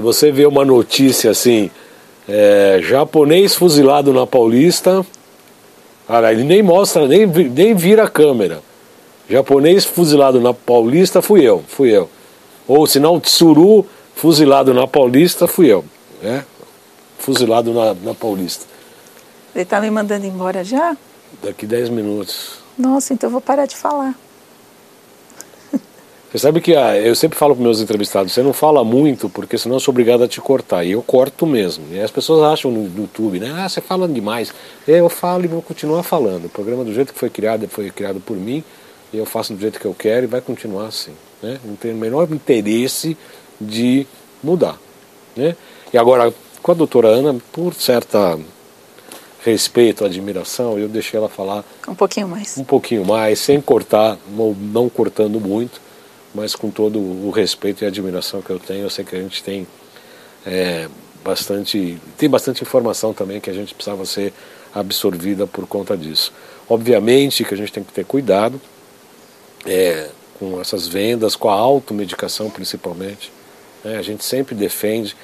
você 0.00 0.32
vê 0.32 0.46
uma 0.46 0.64
notícia 0.64 1.30
assim, 1.30 1.70
é, 2.26 2.80
japonês 2.82 3.54
fuzilado 3.54 4.12
na 4.12 4.26
Paulista, 4.26 5.04
cara, 6.08 6.32
ele 6.32 6.44
nem 6.44 6.62
mostra, 6.62 7.06
nem, 7.06 7.26
nem 7.26 7.74
vira 7.74 8.04
a 8.04 8.08
câmera. 8.08 8.62
Japonês 9.32 9.86
fuzilado 9.86 10.38
na 10.42 10.52
Paulista, 10.52 11.22
fui 11.22 11.40
eu, 11.40 11.64
fui 11.66 11.88
eu. 11.88 12.06
Ou 12.68 12.86
se 12.86 13.00
não, 13.00 13.18
Tsuru 13.18 13.86
fuzilado 14.14 14.74
na 14.74 14.86
Paulista, 14.86 15.48
fui 15.48 15.72
eu. 15.72 15.82
Né? 16.20 16.44
Fuzilado 17.18 17.72
na, 17.72 17.94
na 17.94 18.14
Paulista. 18.14 18.66
Ele 19.54 19.62
está 19.62 19.80
me 19.80 19.90
mandando 19.90 20.26
embora 20.26 20.62
já? 20.62 20.94
Daqui 21.42 21.66
10 21.66 21.88
minutos. 21.88 22.58
Nossa, 22.76 23.14
então 23.14 23.28
eu 23.28 23.32
vou 23.32 23.40
parar 23.40 23.64
de 23.64 23.74
falar. 23.74 24.14
Você 26.30 26.38
sabe 26.38 26.60
que 26.60 26.76
ah, 26.76 26.98
eu 26.98 27.14
sempre 27.14 27.38
falo 27.38 27.54
para 27.54 27.62
meus 27.64 27.80
entrevistados, 27.80 28.32
você 28.32 28.42
não 28.42 28.52
fala 28.52 28.84
muito, 28.84 29.30
porque 29.30 29.56
senão 29.56 29.76
eu 29.76 29.80
sou 29.80 29.92
obrigado 29.92 30.24
a 30.24 30.28
te 30.28 30.42
cortar. 30.42 30.84
E 30.84 30.92
eu 30.92 31.02
corto 31.02 31.46
mesmo. 31.46 31.86
E 31.90 31.98
as 31.98 32.10
pessoas 32.10 32.42
acham 32.52 32.70
no 32.70 32.84
YouTube, 33.00 33.40
né? 33.40 33.50
Ah, 33.56 33.66
você 33.66 33.80
fala 33.80 34.06
demais. 34.06 34.52
Eu 34.86 35.08
falo 35.08 35.44
e 35.44 35.48
vou 35.48 35.62
continuar 35.62 36.02
falando. 36.02 36.44
O 36.44 36.48
programa 36.50 36.84
do 36.84 36.92
jeito 36.92 37.14
que 37.14 37.18
foi 37.18 37.30
criado, 37.30 37.66
foi 37.66 37.90
criado 37.90 38.20
por 38.20 38.36
mim, 38.36 38.62
e 39.12 39.18
eu 39.18 39.26
faço 39.26 39.52
do 39.52 39.60
jeito 39.60 39.78
que 39.78 39.86
eu 39.86 39.94
quero 39.94 40.24
e 40.24 40.26
vai 40.26 40.40
continuar 40.40 40.86
assim. 40.86 41.12
Né? 41.42 41.58
Não 41.64 41.76
tenho 41.76 41.94
o 41.94 41.98
menor 41.98 42.30
interesse 42.32 43.16
de 43.60 44.06
mudar. 44.42 44.78
Né? 45.36 45.56
E 45.92 45.98
agora, 45.98 46.32
com 46.62 46.72
a 46.72 46.74
doutora 46.74 47.08
Ana, 47.08 47.36
por 47.52 47.74
certa 47.74 48.38
respeito, 49.44 50.04
admiração, 50.04 50.78
eu 50.78 50.88
deixei 50.88 51.18
ela 51.18 51.28
falar 51.28 51.64
um 51.86 51.94
pouquinho 51.94 52.28
mais. 52.28 52.56
Um 52.56 52.64
pouquinho 52.64 53.04
mais, 53.04 53.40
sem 53.40 53.60
cortar, 53.60 54.16
não, 54.28 54.88
cortando 54.88 55.40
muito 55.40 55.80
mas 56.34 56.54
com 56.54 56.70
todo 56.70 56.98
o 56.98 57.30
respeito 57.30 57.84
e 57.84 57.86
admiração 57.86 58.40
que 58.40 58.50
eu 58.50 58.58
tenho, 58.58 58.82
eu 58.82 58.90
sei 58.90 59.04
que 59.04 59.14
a 59.14 59.20
gente 59.20 59.42
tem 59.42 59.66
é, 60.46 60.88
bastante, 61.24 61.98
tem 62.16 62.28
bastante 62.28 62.62
informação 62.62 63.12
também 63.12 63.40
que 63.40 63.50
a 63.50 63.52
gente 63.52 63.74
precisava 63.74 64.04
ser 64.06 64.32
absorvida 64.74 65.46
por 65.46 65.66
conta 65.66 65.96
disso. 65.96 66.32
Obviamente 66.68 67.44
que 67.44 67.52
a 67.52 67.56
gente 67.56 67.72
tem 67.72 67.84
que 67.84 67.92
ter 67.92 68.04
cuidado 68.04 68.60
é, 69.66 70.08
com 70.38 70.60
essas 70.60 70.86
vendas, 70.88 71.36
com 71.36 71.48
a 71.48 71.54
automedicação 71.54 72.50
principalmente. 72.50 73.32
Né? 73.84 73.96
A 73.96 74.02
gente 74.02 74.24
sempre 74.24 74.54
defende, 74.54 75.16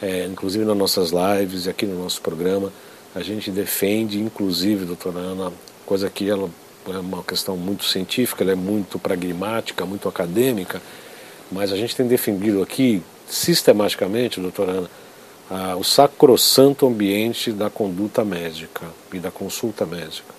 é, 0.00 0.24
inclusive 0.24 0.64
nas 0.64 0.76
nossas 0.76 1.10
lives 1.10 1.66
e 1.66 1.70
aqui 1.70 1.86
no 1.86 2.02
nosso 2.02 2.20
programa, 2.20 2.72
a 3.14 3.22
gente 3.22 3.50
defende, 3.50 4.20
inclusive, 4.20 4.84
doutora 4.84 5.18
Ana, 5.18 5.52
coisa 5.86 6.10
que 6.10 6.28
ela 6.28 6.50
é 6.86 6.98
uma 6.98 7.22
questão 7.22 7.56
muito 7.56 7.84
científica, 7.84 8.44
ela 8.44 8.52
é 8.52 8.56
muito 8.56 8.98
pragmática, 8.98 9.86
muito 9.86 10.08
acadêmica, 10.08 10.82
mas 11.50 11.72
a 11.72 11.76
gente 11.76 11.96
tem 11.96 12.06
defendido 12.06 12.62
aqui 12.62 13.02
sistematicamente, 13.26 14.40
doutora 14.40 14.72
Ana, 14.72 14.90
o 15.76 15.84
sacrossanto 15.84 16.86
ambiente 16.86 17.52
da 17.52 17.70
conduta 17.70 18.24
médica 18.24 18.86
e 19.12 19.18
da 19.18 19.30
consulta 19.30 19.86
médica. 19.86 20.34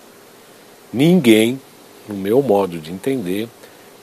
Ninguém, 0.91 1.59
no 2.07 2.15
meu 2.15 2.41
modo 2.41 2.79
de 2.79 2.91
entender, 2.91 3.47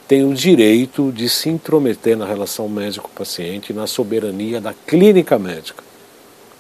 tem 0.07 0.25
o 0.25 0.35
direito 0.35 1.11
de 1.11 1.29
se 1.29 1.49
intrometer 1.49 2.17
na 2.17 2.27
relação 2.27 2.69
médico-paciente 2.69 3.73
na 3.73 3.87
soberania 3.87 4.61
da 4.61 4.75
clínica 4.75 5.39
médica. 5.39 5.83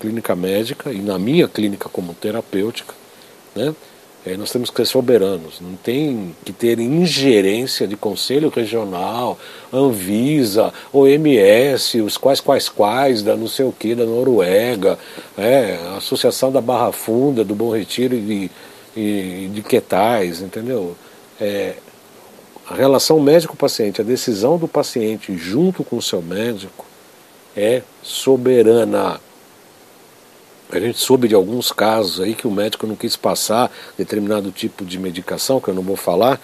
Clínica 0.01 0.34
médica 0.34 0.92
e 0.92 0.99
na 0.99 1.18
minha 1.18 1.47
clínica 1.47 1.88
como 1.88 2.14
terapêutica, 2.14 2.95
né? 3.55 3.74
É, 4.26 4.38
nós 4.38 4.51
temos 4.51 4.70
que 4.70 4.76
ser 4.78 4.86
soberanos, 4.86 5.61
não 5.61 5.76
tem 5.76 6.34
que 6.47 6.53
ter 6.53 6.80
ingerência 6.80 7.86
de 7.86 7.95
Conselho 7.95 8.49
Regional, 8.49 9.38
Anvisa, 9.70 10.72
OMS, 10.90 12.01
os 12.01 12.16
quais 12.16 12.40
quais 12.40 12.70
quais, 12.70 13.22
da 13.22 13.36
não 13.36 13.47
sei 13.47 13.66
o 13.66 13.72
que, 13.72 13.95
da 13.95 14.07
Noruega, 14.07 14.99
é, 15.36 15.78
Associação 15.99 16.51
da 16.51 16.62
Barra 16.62 16.90
Funda, 16.90 17.45
do 17.45 17.55
Bom 17.55 17.70
Retiro 17.70 18.14
e 18.14 18.20
de, 18.20 18.51
e 18.97 19.51
de 19.53 19.61
Quetais, 19.61 20.40
entendeu? 20.40 20.97
É, 21.45 21.74
a 22.66 22.74
relação 22.74 23.20
médico-paciente, 23.20 24.01
a 24.01 24.05
decisão 24.05 24.57
do 24.57 24.66
paciente 24.66 25.36
junto 25.36 25.84
com 25.84 25.97
o 25.99 26.03
seu 26.03 26.22
médico 26.22 26.86
é 27.55 27.82
soberana. 28.03 29.20
A 30.72 30.80
gente 30.80 30.99
soube 30.99 31.28
de 31.28 31.34
alguns 31.34 31.70
casos 31.70 32.20
aí 32.20 32.34
que 32.34 32.47
o 32.47 32.51
médico 32.51 32.86
não 32.86 32.97
quis 32.97 33.14
passar 33.14 33.70
determinado 33.99 34.51
tipo 34.51 34.86
de 34.86 34.99
medicação, 34.99 35.61
que 35.61 35.68
eu 35.68 35.74
não 35.74 35.82
vou 35.82 35.97
falar, 35.97 36.40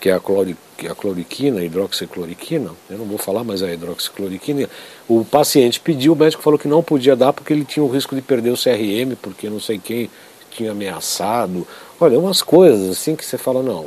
que 0.00 0.08
é 0.08 0.12
a, 0.12 0.20
clori, 0.20 0.56
é 0.84 0.86
a 0.86 0.94
cloriquina, 0.94 1.58
a 1.58 1.64
hidroxicloroquina, 1.64 2.70
eu 2.88 2.98
não 2.98 3.04
vou 3.04 3.18
falar, 3.18 3.42
mas 3.42 3.60
é 3.60 3.70
a 3.70 3.74
hidroxicloroquina. 3.74 4.70
O 5.08 5.24
paciente 5.24 5.80
pediu, 5.80 6.12
o 6.12 6.16
médico 6.16 6.40
falou 6.40 6.58
que 6.58 6.68
não 6.68 6.84
podia 6.84 7.16
dar 7.16 7.32
porque 7.32 7.52
ele 7.52 7.64
tinha 7.64 7.84
o 7.84 7.90
risco 7.90 8.14
de 8.14 8.22
perder 8.22 8.50
o 8.50 8.56
CRM, 8.56 9.16
porque 9.20 9.50
não 9.50 9.58
sei 9.58 9.80
quem 9.80 10.08
tinha 10.52 10.70
ameaçado. 10.70 11.66
Olha, 12.00 12.18
umas 12.18 12.42
coisas 12.42 12.90
assim 12.90 13.16
que 13.16 13.24
você 13.24 13.36
fala, 13.36 13.62
não, 13.62 13.86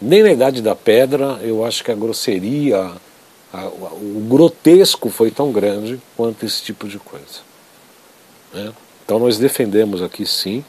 nem 0.00 0.22
na 0.22 0.30
idade 0.30 0.62
da 0.62 0.74
pedra 0.74 1.38
eu 1.42 1.64
acho 1.64 1.84
que 1.84 1.90
a 1.90 1.94
grosseria, 1.94 2.92
a, 3.52 3.66
o 3.66 4.26
grotesco 4.28 5.10
foi 5.10 5.30
tão 5.30 5.52
grande 5.52 6.00
quanto 6.16 6.46
esse 6.46 6.62
tipo 6.62 6.88
de 6.88 6.98
coisa. 6.98 7.40
Né? 8.52 8.72
Então 9.04 9.18
nós 9.18 9.38
defendemos 9.38 10.02
aqui 10.02 10.26
sim 10.26 10.64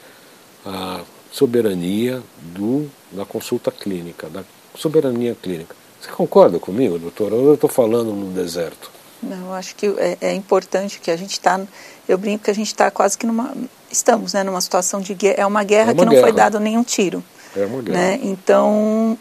a 0.64 1.00
soberania 1.32 2.22
do, 2.54 2.90
da 3.12 3.24
consulta 3.24 3.70
clínica, 3.70 4.28
da 4.28 4.44
soberania 4.74 5.36
clínica. 5.40 5.74
Você 6.00 6.10
concorda 6.10 6.58
comigo, 6.58 6.98
doutora? 6.98 7.34
Ou 7.34 7.48
eu 7.48 7.54
estou 7.54 7.68
falando 7.68 8.12
no 8.12 8.30
deserto? 8.32 8.90
Não, 9.22 9.52
acho 9.52 9.74
que 9.74 9.86
é, 9.98 10.16
é 10.20 10.34
importante 10.34 11.00
que 11.00 11.10
a 11.10 11.16
gente 11.16 11.32
está. 11.32 11.60
Eu 12.08 12.16
brinco 12.16 12.44
que 12.44 12.50
a 12.50 12.54
gente 12.54 12.68
está 12.68 12.90
quase 12.90 13.18
que 13.18 13.26
numa. 13.26 13.52
Estamos 13.90 14.34
né, 14.34 14.42
numa 14.42 14.60
situação 14.60 15.00
de 15.00 15.14
guerra. 15.14 15.36
É 15.38 15.46
uma 15.46 15.64
guerra 15.64 15.90
é 15.90 15.94
uma 15.94 15.98
que 15.98 16.04
não 16.04 16.12
guerra. 16.12 16.22
foi 16.24 16.32
dado 16.32 16.60
nenhum 16.60 16.82
tiro. 16.82 17.22
É 17.56 17.64
uma 17.64 17.82
guerra. 17.82 17.98
Né? 17.98 18.20
Então, 18.22 19.18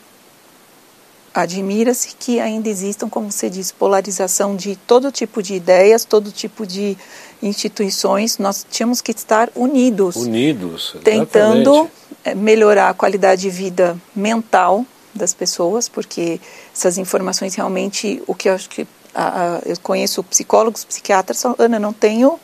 admira-se 1.34 2.16
que 2.18 2.40
ainda 2.40 2.68
existam, 2.68 3.08
como 3.10 3.32
você 3.32 3.50
diz, 3.50 3.72
polarização 3.72 4.56
de 4.56 4.76
todo 4.76 5.12
tipo 5.12 5.42
de 5.42 5.54
ideias, 5.54 6.04
todo 6.04 6.32
tipo 6.32 6.66
de 6.66 6.98
instituições. 7.42 8.38
Nós 8.38 8.66
tínhamos 8.70 9.02
que 9.02 9.12
estar 9.12 9.50
unidos. 9.56 10.16
Unidos, 10.16 10.96
exatamente. 10.96 11.04
Tentando 11.04 11.90
eh, 12.26 12.34
melhorar 12.36 12.90
a 12.90 12.94
qualidade 12.94 13.42
de 13.44 13.50
vida 13.50 13.98
mental 14.16 14.86
das 15.14 15.34
pessoas, 15.34 15.88
porque 15.88 16.40
essas 16.74 16.98
informações 16.98 17.56
realmente, 17.56 18.22
o 18.28 18.36
que 18.36 18.50
eu 18.50 18.54
acho 18.54 18.70
que 18.70 18.88
a, 19.14 19.58
a, 19.58 19.60
eu 19.66 19.76
conheço 19.82 20.24
psicólogos, 20.24 20.86
psiquiatras, 20.86 21.44
Ana, 21.58 21.80
não 21.80 21.94
tenho 21.94 22.40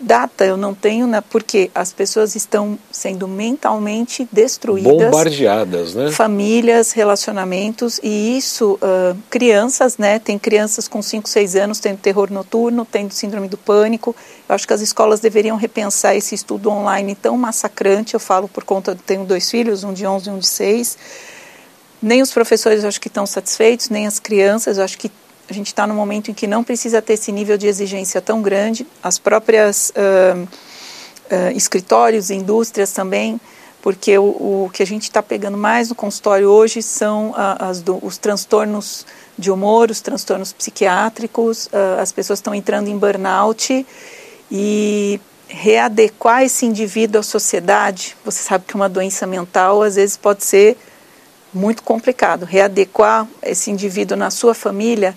data, 0.00 0.44
eu 0.44 0.56
não 0.56 0.74
tenho, 0.74 1.06
né, 1.06 1.22
porque 1.28 1.70
as 1.74 1.92
pessoas 1.92 2.34
estão 2.34 2.78
sendo 2.90 3.28
mentalmente 3.28 4.26
destruídas. 4.32 4.92
Bombardeadas, 4.92 5.94
né? 5.94 6.10
Famílias, 6.10 6.92
relacionamentos, 6.92 8.00
e 8.02 8.36
isso, 8.38 8.78
uh, 8.82 9.16
crianças, 9.28 9.98
né, 9.98 10.18
tem 10.18 10.38
crianças 10.38 10.88
com 10.88 11.02
5, 11.02 11.28
6 11.28 11.54
anos 11.56 11.78
tendo 11.78 11.98
terror 11.98 12.32
noturno, 12.32 12.86
tendo 12.90 13.12
síndrome 13.12 13.48
do 13.48 13.58
pânico. 13.58 14.16
Eu 14.48 14.54
acho 14.54 14.66
que 14.66 14.72
as 14.72 14.80
escolas 14.80 15.20
deveriam 15.20 15.56
repensar 15.56 16.16
esse 16.16 16.34
estudo 16.34 16.70
online 16.70 17.14
tão 17.14 17.36
massacrante, 17.36 18.14
eu 18.14 18.20
falo 18.20 18.48
por 18.48 18.64
conta, 18.64 18.96
tenho 19.06 19.24
dois 19.24 19.50
filhos, 19.50 19.84
um 19.84 19.92
de 19.92 20.06
11 20.06 20.28
e 20.28 20.32
um 20.32 20.38
de 20.38 20.46
6. 20.46 20.98
Nem 22.02 22.22
os 22.22 22.32
professores 22.32 22.82
eu 22.82 22.88
acho 22.88 23.00
que 23.00 23.08
estão 23.08 23.26
satisfeitos, 23.26 23.90
nem 23.90 24.06
as 24.06 24.18
crianças, 24.18 24.78
eu 24.78 24.84
acho 24.84 24.96
que 24.96 25.10
a 25.52 25.54
gente 25.54 25.68
está 25.68 25.86
num 25.86 25.94
momento 25.94 26.30
em 26.30 26.34
que 26.34 26.46
não 26.46 26.62
precisa 26.62 27.02
ter 27.02 27.14
esse 27.14 27.32
nível 27.32 27.58
de 27.58 27.66
exigência 27.66 28.20
tão 28.20 28.40
grande. 28.40 28.86
As 29.02 29.18
próprias 29.18 29.90
uh, 29.90 30.42
uh, 30.42 31.56
escritórios, 31.56 32.30
indústrias 32.30 32.92
também, 32.92 33.40
porque 33.82 34.16
o, 34.16 34.24
o 34.66 34.70
que 34.72 34.82
a 34.82 34.86
gente 34.86 35.04
está 35.04 35.22
pegando 35.22 35.56
mais 35.56 35.88
no 35.88 35.94
consultório 35.94 36.48
hoje 36.48 36.82
são 36.82 37.34
as 37.36 37.82
os 38.02 38.18
transtornos 38.18 39.06
de 39.38 39.50
humor, 39.50 39.90
os 39.90 40.00
transtornos 40.02 40.52
psiquiátricos, 40.52 41.66
as 41.98 42.12
pessoas 42.12 42.40
estão 42.40 42.54
entrando 42.54 42.88
em 42.88 42.98
burnout 42.98 43.86
e 44.52 45.18
readequar 45.48 46.42
esse 46.42 46.66
indivíduo 46.66 47.20
à 47.20 47.22
sociedade. 47.22 48.16
Você 48.22 48.42
sabe 48.42 48.66
que 48.66 48.74
uma 48.74 48.88
doença 48.88 49.26
mental 49.26 49.82
às 49.82 49.96
vezes 49.96 50.16
pode 50.16 50.44
ser 50.44 50.76
muito 51.52 51.82
complicado. 51.82 52.44
Readequar 52.44 53.26
esse 53.42 53.70
indivíduo 53.70 54.16
na 54.16 54.30
sua 54.30 54.54
família 54.54 55.16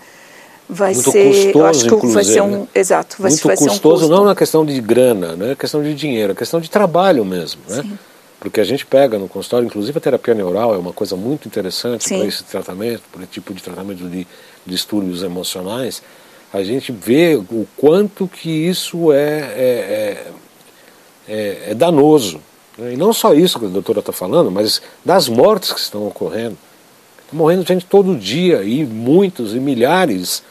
vai 0.69 0.93
muito 0.93 1.11
ser, 1.11 1.27
custoso, 1.27 1.65
acho 1.65 1.99
que 1.99 2.07
vai 2.07 2.23
ser 2.23 2.41
um, 2.41 2.61
né? 2.61 2.67
exato, 2.73 3.17
vai, 3.19 3.31
muito 3.31 3.47
vai 3.47 3.57
custoso, 3.57 3.79
ser 3.79 3.87
um 3.87 3.91
custo. 3.91 4.09
não 4.09 4.25
na 4.25 4.35
questão 4.35 4.65
de 4.65 4.79
grana, 4.81 5.35
não 5.35 5.47
é 5.47 5.55
questão 5.55 5.83
de 5.83 5.93
dinheiro, 5.93 6.31
é 6.33 6.35
questão 6.35 6.59
de 6.59 6.69
trabalho 6.69 7.23
mesmo, 7.25 7.61
né? 7.67 7.81
Sim. 7.81 7.99
Porque 8.39 8.59
a 8.59 8.63
gente 8.65 8.85
pega 8.85 9.17
no 9.17 9.29
consultório, 9.29 9.65
inclusive 9.65 9.97
a 9.97 10.01
terapia 10.01 10.33
neural 10.33 10.75
é 10.75 10.77
uma 10.77 10.91
coisa 10.91 11.15
muito 11.15 11.47
interessante 11.47 12.09
para 12.09 12.25
esse 12.25 12.43
tratamento, 12.43 13.01
para 13.09 13.23
esse 13.23 13.31
tipo 13.31 13.53
de 13.53 13.63
tratamento 13.63 14.03
de 14.09 14.27
distúrbios 14.65 15.23
emocionais. 15.23 16.03
A 16.51 16.61
gente 16.61 16.91
vê 16.91 17.35
o 17.35 17.65
quanto 17.77 18.27
que 18.27 18.49
isso 18.49 19.13
é, 19.13 19.39
é, 19.39 20.27
é, 21.25 21.63
é 21.69 21.73
danoso. 21.73 22.41
né? 22.77 22.93
E 22.93 22.97
não 22.97 23.13
só 23.13 23.33
isso 23.33 23.57
que 23.57 23.65
a 23.65 23.69
doutora 23.69 24.01
está 24.01 24.11
falando, 24.11 24.51
mas 24.51 24.81
das 25.05 25.29
mortes 25.29 25.71
que 25.71 25.79
estão 25.79 26.05
ocorrendo. 26.05 26.57
Está 27.23 27.37
morrendo 27.37 27.65
gente 27.65 27.85
todo 27.85 28.13
dia, 28.13 28.61
e 28.61 28.83
muitos, 28.83 29.55
e 29.55 29.59
milhares. 29.59 30.43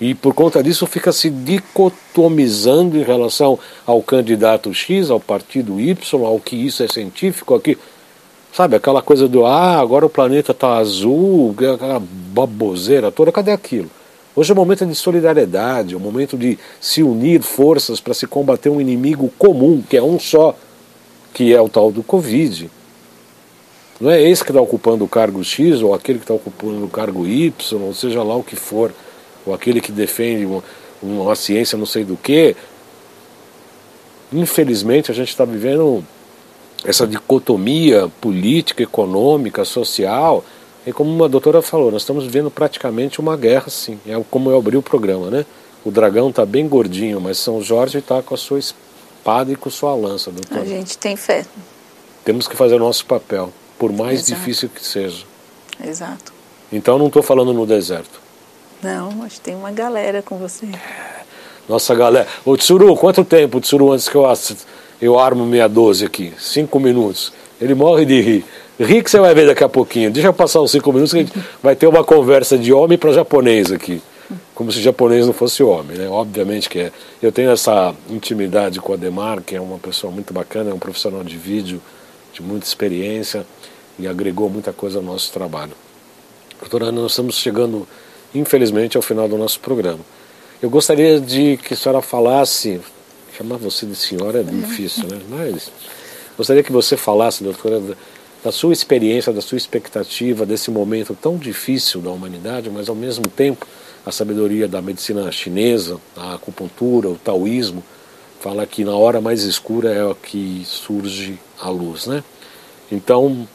E 0.00 0.14
por 0.14 0.32
conta 0.32 0.62
disso 0.62 0.86
fica 0.86 1.10
se 1.10 1.28
dicotomizando 1.28 2.96
em 2.96 3.02
relação 3.02 3.58
ao 3.84 4.00
candidato 4.00 4.72
X, 4.72 5.10
ao 5.10 5.18
partido 5.18 5.80
Y, 5.80 6.24
ao 6.24 6.38
que 6.38 6.54
isso 6.54 6.82
é 6.82 6.88
científico, 6.88 7.54
aqui. 7.54 7.76
Sabe, 8.52 8.76
aquela 8.76 9.02
coisa 9.02 9.28
do 9.28 9.44
ah, 9.44 9.78
agora 9.78 10.06
o 10.06 10.10
planeta 10.10 10.52
está 10.52 10.78
azul, 10.78 11.54
aquela 11.74 12.00
baboseira 12.00 13.10
toda, 13.10 13.30
cadê 13.30 13.50
aquilo? 13.50 13.90
Hoje 14.34 14.52
é 14.52 14.54
um 14.54 14.56
momento 14.56 14.86
de 14.86 14.94
solidariedade, 14.94 15.94
é 15.94 15.96
um 15.96 16.00
momento 16.00 16.36
de 16.38 16.56
se 16.80 17.02
unir 17.02 17.42
forças 17.42 18.00
para 18.00 18.14
se 18.14 18.26
combater 18.26 18.68
um 18.68 18.80
inimigo 18.80 19.32
comum, 19.36 19.82
que 19.82 19.96
é 19.96 20.02
um 20.02 20.18
só, 20.18 20.56
que 21.34 21.52
é 21.52 21.60
o 21.60 21.68
tal 21.68 21.90
do 21.90 22.04
Covid. 22.04 22.70
Não 24.00 24.10
é 24.10 24.22
esse 24.22 24.44
que 24.44 24.52
está 24.52 24.60
ocupando 24.60 25.04
o 25.04 25.08
cargo 25.08 25.42
X, 25.42 25.82
ou 25.82 25.92
aquele 25.92 26.20
que 26.20 26.24
está 26.24 26.34
ocupando 26.34 26.84
o 26.84 26.88
cargo 26.88 27.26
Y, 27.26 27.52
ou 27.82 27.92
seja 27.92 28.22
lá 28.22 28.36
o 28.36 28.44
que 28.44 28.54
for 28.54 28.92
ou 29.48 29.54
aquele 29.54 29.80
que 29.80 29.90
defende 29.90 30.44
uma, 30.44 30.62
uma 31.02 31.34
ciência 31.34 31.76
não 31.76 31.86
sei 31.86 32.04
do 32.04 32.16
que. 32.16 32.54
Infelizmente 34.32 35.10
a 35.10 35.14
gente 35.14 35.28
está 35.28 35.44
vivendo 35.44 36.04
essa 36.84 37.06
dicotomia 37.06 38.08
política, 38.20 38.82
econômica, 38.82 39.64
social. 39.64 40.44
E 40.86 40.92
como 40.92 41.10
uma 41.10 41.28
doutora 41.28 41.60
falou, 41.60 41.90
nós 41.90 42.02
estamos 42.02 42.24
vivendo 42.24 42.50
praticamente 42.50 43.20
uma 43.20 43.36
guerra, 43.36 43.68
sim. 43.68 43.98
É 44.06 44.20
como 44.30 44.50
eu 44.50 44.56
abri 44.56 44.76
o 44.76 44.82
programa, 44.82 45.30
né? 45.30 45.44
O 45.84 45.90
dragão 45.90 46.30
está 46.30 46.44
bem 46.44 46.68
gordinho, 46.68 47.20
mas 47.20 47.38
São 47.38 47.62
Jorge 47.62 47.98
está 47.98 48.22
com 48.22 48.34
a 48.34 48.38
sua 48.38 48.58
espada 48.58 49.52
e 49.52 49.56
com 49.56 49.70
sua 49.70 49.94
lança, 49.94 50.30
doutora. 50.30 50.62
A 50.62 50.64
gente 50.64 50.96
tem 50.98 51.16
fé. 51.16 51.44
Temos 52.24 52.48
que 52.48 52.56
fazer 52.56 52.76
o 52.76 52.78
nosso 52.78 53.06
papel, 53.06 53.52
por 53.78 53.92
mais 53.92 54.20
Exato. 54.20 54.40
difícil 54.40 54.68
que 54.68 54.84
seja. 54.84 55.24
Exato. 55.82 56.32
Então 56.72 56.98
não 56.98 57.06
estou 57.06 57.22
falando 57.22 57.52
no 57.52 57.66
deserto. 57.66 58.20
Não, 58.82 59.22
acho 59.24 59.36
que 59.36 59.40
tem 59.40 59.54
uma 59.54 59.70
galera 59.70 60.22
com 60.22 60.38
você. 60.38 60.66
Nossa 61.68 61.94
galera. 61.94 62.26
Ô 62.44 62.56
Tsuru, 62.56 62.94
quanto 62.96 63.24
tempo, 63.24 63.60
Tsuru, 63.60 63.92
antes 63.92 64.08
que 64.08 64.16
eu, 64.16 64.24
eu 65.00 65.18
armo 65.18 65.44
612 65.44 66.04
aqui? 66.04 66.32
Cinco 66.38 66.78
minutos. 66.78 67.32
Ele 67.60 67.74
morre 67.74 68.04
de 68.04 68.20
rir. 68.20 68.44
Ri 68.78 69.02
que 69.02 69.10
você 69.10 69.18
vai 69.18 69.34
ver 69.34 69.46
daqui 69.46 69.64
a 69.64 69.68
pouquinho. 69.68 70.10
Deixa 70.10 70.28
eu 70.28 70.32
passar 70.32 70.60
os 70.60 70.70
cinco 70.70 70.92
minutos 70.92 71.12
que 71.12 71.18
a 71.18 71.22
gente 71.22 71.32
vai 71.62 71.74
ter 71.74 71.86
uma 71.86 72.04
conversa 72.04 72.56
de 72.56 72.72
homem 72.72 72.96
para 72.96 73.12
japonês 73.12 73.72
aqui. 73.72 74.00
Como 74.54 74.70
se 74.70 74.80
japonês 74.80 75.26
não 75.26 75.32
fosse 75.32 75.62
homem, 75.62 75.96
né? 75.98 76.08
Obviamente 76.08 76.68
que 76.68 76.78
é. 76.78 76.92
Eu 77.20 77.32
tenho 77.32 77.50
essa 77.50 77.94
intimidade 78.08 78.80
com 78.80 78.92
o 78.92 78.94
Ademar, 78.94 79.42
que 79.42 79.56
é 79.56 79.60
uma 79.60 79.78
pessoa 79.78 80.12
muito 80.12 80.32
bacana, 80.32 80.70
é 80.70 80.74
um 80.74 80.78
profissional 80.78 81.24
de 81.24 81.36
vídeo, 81.36 81.80
de 82.32 82.42
muita 82.42 82.66
experiência 82.66 83.44
e 83.98 84.06
agregou 84.06 84.48
muita 84.48 84.72
coisa 84.72 84.98
ao 84.98 85.04
nosso 85.04 85.32
trabalho. 85.32 85.72
Doutora 86.60 86.86
Ana, 86.86 87.02
nós 87.02 87.12
estamos 87.12 87.36
chegando, 87.36 87.86
infelizmente, 88.34 88.96
ao 88.96 89.02
final 89.02 89.28
do 89.28 89.36
nosso 89.36 89.60
programa. 89.60 90.00
Eu 90.60 90.68
gostaria 90.68 91.20
de 91.20 91.56
que 91.56 91.74
a 91.74 91.76
senhora 91.76 92.02
falasse, 92.02 92.80
chamar 93.36 93.56
você 93.56 93.86
de 93.86 93.94
senhora 93.94 94.40
é 94.40 94.42
difícil, 94.42 95.04
né? 95.08 95.20
Mas 95.28 95.70
gostaria 96.36 96.62
que 96.62 96.72
você 96.72 96.96
falasse, 96.96 97.44
doutora, 97.44 97.80
da, 98.42 98.50
sua 98.52 98.72
experiência, 98.72 99.32
da 99.32 99.40
sua 99.40 99.56
expectativa 99.56 100.44
desse 100.44 100.70
momento 100.70 101.16
tão 101.20 101.36
difícil 101.36 102.00
da 102.00 102.10
humanidade, 102.10 102.70
mas 102.70 102.88
ao 102.88 102.94
mesmo 102.94 103.28
tempo 103.28 103.66
a 104.04 104.10
sabedoria 104.10 104.66
da 104.66 104.80
medicina 104.82 105.30
chinesa, 105.30 106.00
a 106.16 106.34
acupuntura, 106.34 107.08
o 107.08 107.16
taoísmo, 107.16 107.84
fala 108.40 108.66
que 108.66 108.84
na 108.84 108.96
hora 108.96 109.20
mais 109.20 109.42
escura 109.42 109.92
é 109.92 110.14
que 110.22 110.62
surge 110.64 111.38
a 111.60 111.68
luz, 111.68 112.06
né? 112.06 112.24
Então, 112.90 113.46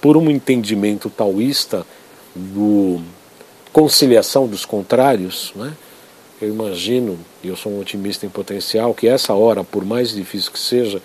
por 0.00 0.16
um 0.16 0.30
entendimento 0.30 1.10
taoísta 1.10 1.86
do 2.34 3.00
conciliação 3.72 4.46
dos 4.46 4.64
contrários, 4.64 5.52
né? 5.54 5.72
Eu 6.40 6.48
imagino, 6.48 7.18
e 7.42 7.48
eu 7.48 7.56
sou 7.56 7.72
um 7.72 7.80
otimista 7.80 8.24
em 8.24 8.28
potencial, 8.28 8.94
que 8.94 9.08
essa 9.08 9.34
hora, 9.34 9.64
por 9.64 9.84
mais 9.84 10.10
difícil 10.10 10.52
que 10.52 10.58
seja, 10.58 11.02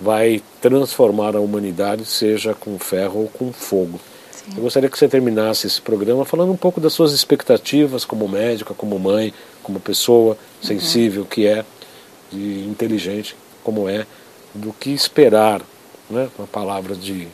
vai 0.00 0.42
transformar 0.60 1.36
a 1.36 1.40
humanidade, 1.40 2.04
seja 2.04 2.52
com 2.52 2.76
ferro 2.78 3.20
ou 3.20 3.28
com 3.28 3.52
fogo. 3.52 4.00
Sim. 4.32 4.56
Eu 4.56 4.62
gostaria 4.62 4.90
que 4.90 4.98
você 4.98 5.06
terminasse 5.06 5.68
esse 5.68 5.80
programa 5.80 6.24
falando 6.24 6.50
um 6.50 6.56
pouco 6.56 6.80
das 6.80 6.92
suas 6.92 7.12
expectativas 7.12 8.04
como 8.04 8.28
médica, 8.28 8.74
como 8.74 8.98
mãe, 8.98 9.32
como 9.62 9.78
pessoa 9.78 10.36
sensível 10.60 11.24
que 11.24 11.46
é, 11.46 11.64
e 12.32 12.66
inteligente 12.68 13.36
como 13.62 13.88
é, 13.88 14.04
do 14.52 14.72
que 14.72 14.90
esperar, 14.90 15.62
né? 16.10 16.28
uma 16.36 16.48
palavra 16.48 16.96
de, 16.96 17.28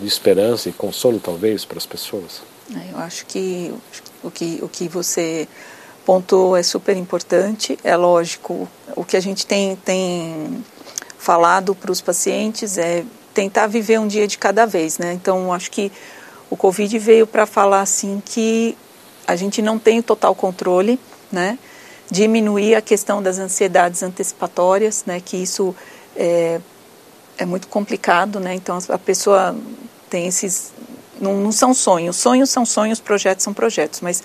de 0.00 0.06
esperança 0.06 0.68
e 0.68 0.72
consolo 0.72 1.20
talvez 1.20 1.64
para 1.64 1.78
as 1.78 1.86
pessoas. 1.86 2.42
É, 2.74 2.92
Eu 2.92 2.98
acho 2.98 3.26
que 3.26 3.72
o 4.22 4.30
que, 4.30 4.58
o 4.62 4.68
que 4.68 4.88
você 4.88 5.48
pontuou 6.04 6.56
é 6.56 6.62
super 6.62 6.96
importante. 6.96 7.78
É 7.84 7.96
lógico, 7.96 8.68
o 8.96 9.04
que 9.04 9.16
a 9.16 9.20
gente 9.20 9.46
tem, 9.46 9.76
tem 9.76 10.64
falado 11.18 11.74
para 11.74 11.92
os 11.92 12.00
pacientes 12.00 12.78
é 12.78 13.04
tentar 13.32 13.66
viver 13.66 14.00
um 14.00 14.08
dia 14.08 14.26
de 14.26 14.38
cada 14.38 14.66
vez, 14.66 14.98
né? 14.98 15.12
Então, 15.12 15.52
acho 15.52 15.70
que 15.70 15.92
o 16.48 16.56
Covid 16.56 16.98
veio 16.98 17.26
para 17.26 17.46
falar 17.46 17.80
assim 17.80 18.20
que 18.24 18.76
a 19.26 19.36
gente 19.36 19.62
não 19.62 19.78
tem 19.78 20.02
total 20.02 20.34
controle, 20.34 20.98
né? 21.30 21.58
Diminuir 22.10 22.74
a 22.74 22.80
questão 22.80 23.22
das 23.22 23.38
ansiedades 23.38 24.02
antecipatórias, 24.02 25.04
né? 25.06 25.20
Que 25.20 25.36
isso 25.36 25.74
é, 26.16 26.60
é 27.38 27.46
muito 27.46 27.68
complicado, 27.68 28.40
né? 28.40 28.54
Então, 28.54 28.76
a 28.88 28.98
pessoa 28.98 29.56
tem 30.08 30.26
esses 30.26 30.72
não, 31.20 31.34
não 31.34 31.52
são 31.52 31.74
sonhos. 31.74 32.16
Sonhos 32.16 32.50
são 32.50 32.64
sonhos, 32.64 33.00
projetos 33.00 33.44
são 33.44 33.52
projetos. 33.52 34.00
Mas 34.00 34.22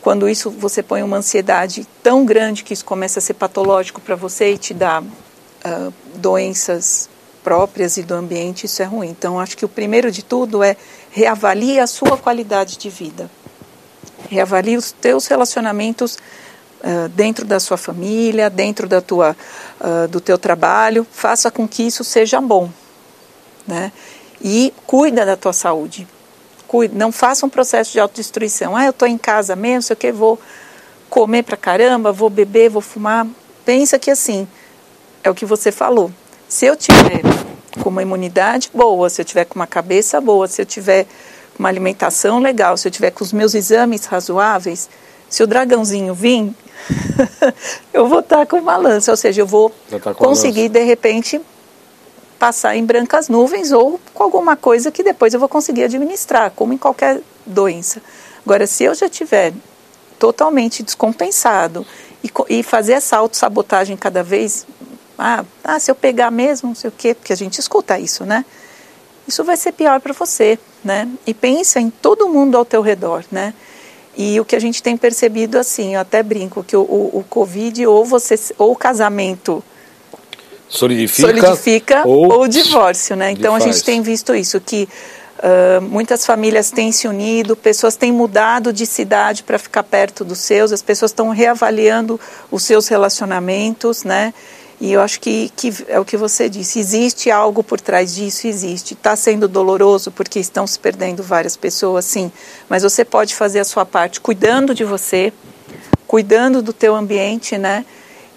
quando 0.00 0.28
isso 0.28 0.50
você 0.50 0.82
põe 0.82 1.02
uma 1.02 1.18
ansiedade 1.18 1.86
tão 2.02 2.24
grande 2.24 2.64
que 2.64 2.72
isso 2.72 2.84
começa 2.84 3.18
a 3.18 3.22
ser 3.22 3.34
patológico 3.34 4.00
para 4.00 4.16
você 4.16 4.52
e 4.52 4.58
te 4.58 4.72
dá 4.72 5.00
uh, 5.02 5.92
doenças 6.14 7.08
próprias 7.42 7.96
e 7.96 8.02
do 8.02 8.14
ambiente, 8.14 8.66
isso 8.66 8.82
é 8.82 8.84
ruim. 8.84 9.08
Então, 9.08 9.38
acho 9.38 9.56
que 9.56 9.64
o 9.64 9.68
primeiro 9.68 10.10
de 10.10 10.22
tudo 10.22 10.62
é 10.62 10.76
reavalie 11.10 11.78
a 11.78 11.86
sua 11.86 12.16
qualidade 12.16 12.76
de 12.76 12.88
vida. 12.88 13.30
Reavalie 14.28 14.76
os 14.76 14.92
teus 14.92 15.26
relacionamentos 15.26 16.16
uh, 16.80 17.08
dentro 17.10 17.44
da 17.44 17.60
sua 17.60 17.76
família, 17.76 18.48
dentro 18.48 18.88
da 18.88 19.00
tua, 19.00 19.36
uh, 19.80 20.08
do 20.08 20.20
teu 20.20 20.38
trabalho. 20.38 21.06
Faça 21.10 21.50
com 21.50 21.66
que 21.68 21.82
isso 21.82 22.04
seja 22.04 22.40
bom. 22.40 22.70
Né? 23.66 23.92
E 24.40 24.72
cuida 24.86 25.26
da 25.26 25.36
tua 25.36 25.52
saúde. 25.52 26.06
Cuida, 26.70 26.96
não 26.96 27.10
faça 27.10 27.44
um 27.44 27.48
processo 27.48 27.90
de 27.90 27.98
autodestruição. 27.98 28.76
Ah, 28.76 28.84
eu 28.84 28.90
estou 28.90 29.08
em 29.08 29.18
casa 29.18 29.56
mesmo, 29.56 29.82
sei 29.82 29.94
o 29.94 29.96
que, 29.96 30.12
vou 30.12 30.38
comer 31.08 31.42
pra 31.42 31.56
caramba, 31.56 32.12
vou 32.12 32.30
beber, 32.30 32.70
vou 32.70 32.80
fumar. 32.80 33.26
Pensa 33.64 33.98
que 33.98 34.08
assim, 34.08 34.46
é 35.24 35.28
o 35.28 35.34
que 35.34 35.44
você 35.44 35.72
falou. 35.72 36.12
Se 36.48 36.66
eu 36.66 36.76
tiver 36.76 37.22
com 37.82 37.88
uma 37.88 38.02
imunidade 38.02 38.70
boa, 38.72 39.10
se 39.10 39.20
eu 39.20 39.24
tiver 39.24 39.46
com 39.46 39.56
uma 39.56 39.66
cabeça 39.66 40.20
boa, 40.20 40.46
se 40.46 40.62
eu 40.62 40.64
tiver 40.64 41.08
uma 41.58 41.68
alimentação 41.68 42.38
legal, 42.38 42.76
se 42.76 42.86
eu 42.86 42.92
tiver 42.92 43.10
com 43.10 43.24
os 43.24 43.32
meus 43.32 43.56
exames 43.56 44.04
razoáveis, 44.04 44.88
se 45.28 45.42
o 45.42 45.48
dragãozinho 45.48 46.14
vir, 46.14 46.54
eu 47.92 48.06
vou 48.06 48.20
estar 48.20 48.46
com 48.46 48.58
uma 48.58 48.76
lança, 48.76 49.10
ou 49.10 49.16
seja, 49.16 49.40
eu 49.40 49.46
vou 49.46 49.74
tá 49.90 50.14
conseguir 50.14 50.68
de 50.68 50.84
repente 50.84 51.40
passar 52.40 52.74
em 52.74 52.86
brancas 52.86 53.28
nuvens 53.28 53.70
ou 53.70 54.00
com 54.14 54.22
alguma 54.22 54.56
coisa 54.56 54.90
que 54.90 55.02
depois 55.02 55.34
eu 55.34 55.38
vou 55.38 55.48
conseguir 55.48 55.84
administrar, 55.84 56.50
como 56.50 56.72
em 56.72 56.78
qualquer 56.78 57.20
doença. 57.44 58.00
Agora, 58.44 58.66
se 58.66 58.82
eu 58.82 58.94
já 58.94 59.10
tiver 59.10 59.52
totalmente 60.18 60.82
descompensado 60.82 61.86
e, 62.24 62.30
e 62.48 62.62
fazer 62.62 62.94
essa 62.94 63.18
autossabotagem 63.18 63.94
cada 63.94 64.22
vez 64.22 64.66
ah, 65.18 65.44
ah, 65.62 65.78
se 65.78 65.90
eu 65.90 65.94
pegar 65.94 66.30
mesmo, 66.30 66.70
não 66.70 66.74
sei 66.74 66.88
o 66.88 66.94
quê, 66.96 67.12
porque 67.14 67.30
a 67.34 67.36
gente 67.36 67.58
escuta 67.58 67.98
isso, 67.98 68.24
né? 68.24 68.42
Isso 69.28 69.44
vai 69.44 69.58
ser 69.58 69.72
pior 69.72 70.00
para 70.00 70.14
você, 70.14 70.58
né? 70.82 71.06
E 71.26 71.34
pensa 71.34 71.78
em 71.78 71.90
todo 71.90 72.26
mundo 72.26 72.56
ao 72.56 72.64
teu 72.64 72.80
redor, 72.80 73.22
né? 73.30 73.52
E 74.16 74.40
o 74.40 74.46
que 74.46 74.56
a 74.56 74.58
gente 74.58 74.82
tem 74.82 74.96
percebido 74.96 75.58
assim, 75.58 75.94
eu 75.94 76.00
até 76.00 76.22
brinco 76.22 76.64
que 76.64 76.74
o, 76.74 76.80
o, 76.80 77.18
o 77.18 77.24
Covid 77.28 77.86
ou 77.86 78.02
você 78.02 78.34
ou 78.56 78.72
o 78.72 78.76
casamento 78.76 79.62
solidifica, 80.70 81.28
solidifica 81.28 82.02
ou, 82.06 82.32
ou 82.32 82.48
divórcio, 82.48 83.16
né? 83.16 83.32
Então 83.32 83.54
a 83.54 83.60
gente 83.60 83.82
tem 83.84 84.00
visto 84.00 84.34
isso 84.34 84.60
que 84.60 84.88
Uh, 85.42 85.80
muitas 85.80 86.26
famílias 86.26 86.70
têm 86.70 86.92
se 86.92 87.08
unido, 87.08 87.56
pessoas 87.56 87.96
têm 87.96 88.12
mudado 88.12 88.74
de 88.74 88.84
cidade 88.84 89.42
para 89.42 89.58
ficar 89.58 89.82
perto 89.82 90.22
dos 90.22 90.38
seus, 90.40 90.70
as 90.70 90.82
pessoas 90.82 91.12
estão 91.12 91.30
reavaliando 91.30 92.20
os 92.50 92.62
seus 92.62 92.88
relacionamentos, 92.88 94.04
né? 94.04 94.34
E 94.78 94.92
eu 94.92 95.00
acho 95.00 95.18
que, 95.18 95.50
que 95.56 95.72
é 95.88 95.98
o 95.98 96.04
que 96.04 96.18
você 96.18 96.46
disse, 96.46 96.78
existe 96.78 97.30
algo 97.30 97.64
por 97.64 97.80
trás 97.80 98.14
disso, 98.14 98.46
existe. 98.46 98.92
Está 98.92 99.16
sendo 99.16 99.48
doloroso 99.48 100.10
porque 100.10 100.38
estão 100.38 100.66
se 100.66 100.78
perdendo 100.78 101.22
várias 101.22 101.56
pessoas, 101.56 102.04
sim. 102.04 102.30
Mas 102.68 102.82
você 102.82 103.02
pode 103.02 103.34
fazer 103.34 103.60
a 103.60 103.64
sua 103.64 103.86
parte 103.86 104.20
cuidando 104.20 104.74
de 104.74 104.84
você, 104.84 105.32
cuidando 106.06 106.60
do 106.60 106.74
teu 106.74 106.94
ambiente, 106.94 107.56
né? 107.56 107.86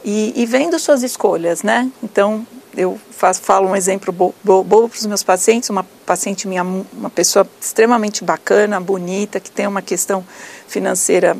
E, 0.04 0.34
e 0.36 0.46
vendo 0.46 0.78
suas 0.80 1.02
escolhas, 1.02 1.64
né? 1.64 1.90
Então, 2.04 2.46
eu 2.76 3.00
faço, 3.12 3.42
falo 3.42 3.70
um 3.70 3.76
exemplo 3.76 4.12
bobo 4.12 4.90
para 4.90 4.98
os 4.98 5.06
meus 5.06 5.24
pacientes, 5.24 5.70
uma 5.70 5.86
paciente 6.06 6.48
minha, 6.48 6.64
uma 6.64 7.10
pessoa 7.10 7.48
extremamente 7.62 8.24
bacana, 8.24 8.80
bonita, 8.80 9.40
que 9.40 9.50
tem 9.50 9.66
uma 9.66 9.82
questão 9.82 10.26
financeira 10.68 11.38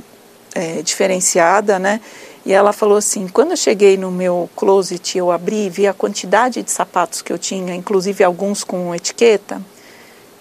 é, 0.56 0.82
diferenciada, 0.82 1.78
né? 1.80 2.00
E 2.46 2.54
ela 2.54 2.72
falou 2.72 2.98
assim: 2.98 3.28
quando 3.28 3.52
eu 3.52 3.58
cheguei 3.58 3.98
no 3.98 4.12
meu 4.12 4.50
closet, 4.56 5.18
eu 5.18 5.32
abri, 5.32 5.70
vi 5.70 5.88
a 5.88 5.94
quantidade 5.94 6.62
de 6.62 6.72
sapatos 6.72 7.22
que 7.22 7.34
eu 7.34 7.38
tinha, 7.38 7.74
inclusive 7.76 8.24
alguns 8.24 8.64
com 8.64 8.94
etiqueta, 8.94 9.62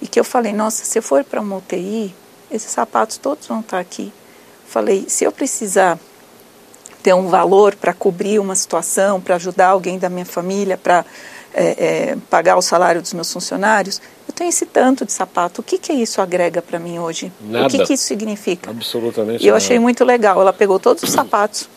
e 0.01 0.07
que 0.07 0.21
eu 0.21 0.25
falei: 0.25 0.53
nossa, 0.53 0.85
se 0.85 0.99
eu 0.99 1.03
for 1.03 1.25
para 1.25 1.41
uma 1.41 1.57
UTI, 1.57 2.15
esses 2.51 2.71
sapatos 2.71 3.17
todos 3.17 3.47
vão 3.47 3.61
estar 3.61 3.79
aqui. 3.79 4.13
Falei: 4.67 5.07
se 5.09 5.25
eu 5.25 5.33
precisar 5.33 5.99
ter 7.03 7.15
um 7.15 7.29
valor 7.29 7.75
para 7.75 7.93
cobrir 7.93 8.39
uma 8.39 8.55
situação, 8.55 9.21
para 9.21 9.37
ajudar 9.37 9.69
alguém 9.69 9.99
da 9.99 10.09
minha 10.09 10.25
família, 10.25 10.77
para 10.77 11.05
é, 11.53 11.65
é, 12.13 12.17
pagar 12.31 12.57
o 12.57 12.63
salário 12.63 13.03
dos 13.03 13.13
meus 13.13 13.33
funcionários, 13.33 14.01
eu 14.29 14.35
tenho 14.35 14.49
esse 14.49 14.65
tanto 14.65 15.05
de 15.05 15.13
sapato. 15.13 15.61
O 15.61 15.65
que, 15.65 15.79
que 15.79 15.93
isso 15.93 16.21
agrega 16.21 16.63
para 16.63 16.79
mim 16.79 16.99
hoje? 16.99 17.33
Nada. 17.41 17.67
O 17.67 17.71
que, 17.71 17.85
que 17.85 17.95
isso 17.95 18.05
significa? 18.05 18.71
Absolutamente. 18.71 19.45
E 19.45 19.49
eu 19.49 19.57
achei 19.57 19.79
muito 19.79 20.05
legal. 20.05 20.41
Ela 20.41 20.53
pegou 20.53 20.79
todos 20.79 21.03
os 21.03 21.11
sapatos 21.11 21.69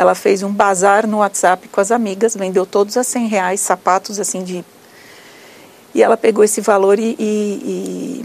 ela 0.00 0.14
fez 0.14 0.42
um 0.42 0.50
bazar 0.52 1.06
no 1.06 1.18
WhatsApp 1.18 1.68
com 1.68 1.80
as 1.80 1.90
amigas, 1.90 2.34
vendeu 2.34 2.64
todos 2.64 2.96
a 2.96 3.04
100 3.04 3.26
reais, 3.26 3.60
sapatos 3.60 4.18
assim 4.18 4.42
de. 4.42 4.64
E 5.94 6.02
ela 6.02 6.16
pegou 6.16 6.44
esse 6.44 6.60
valor 6.60 6.98
e, 6.98 7.16
e, 7.18 8.24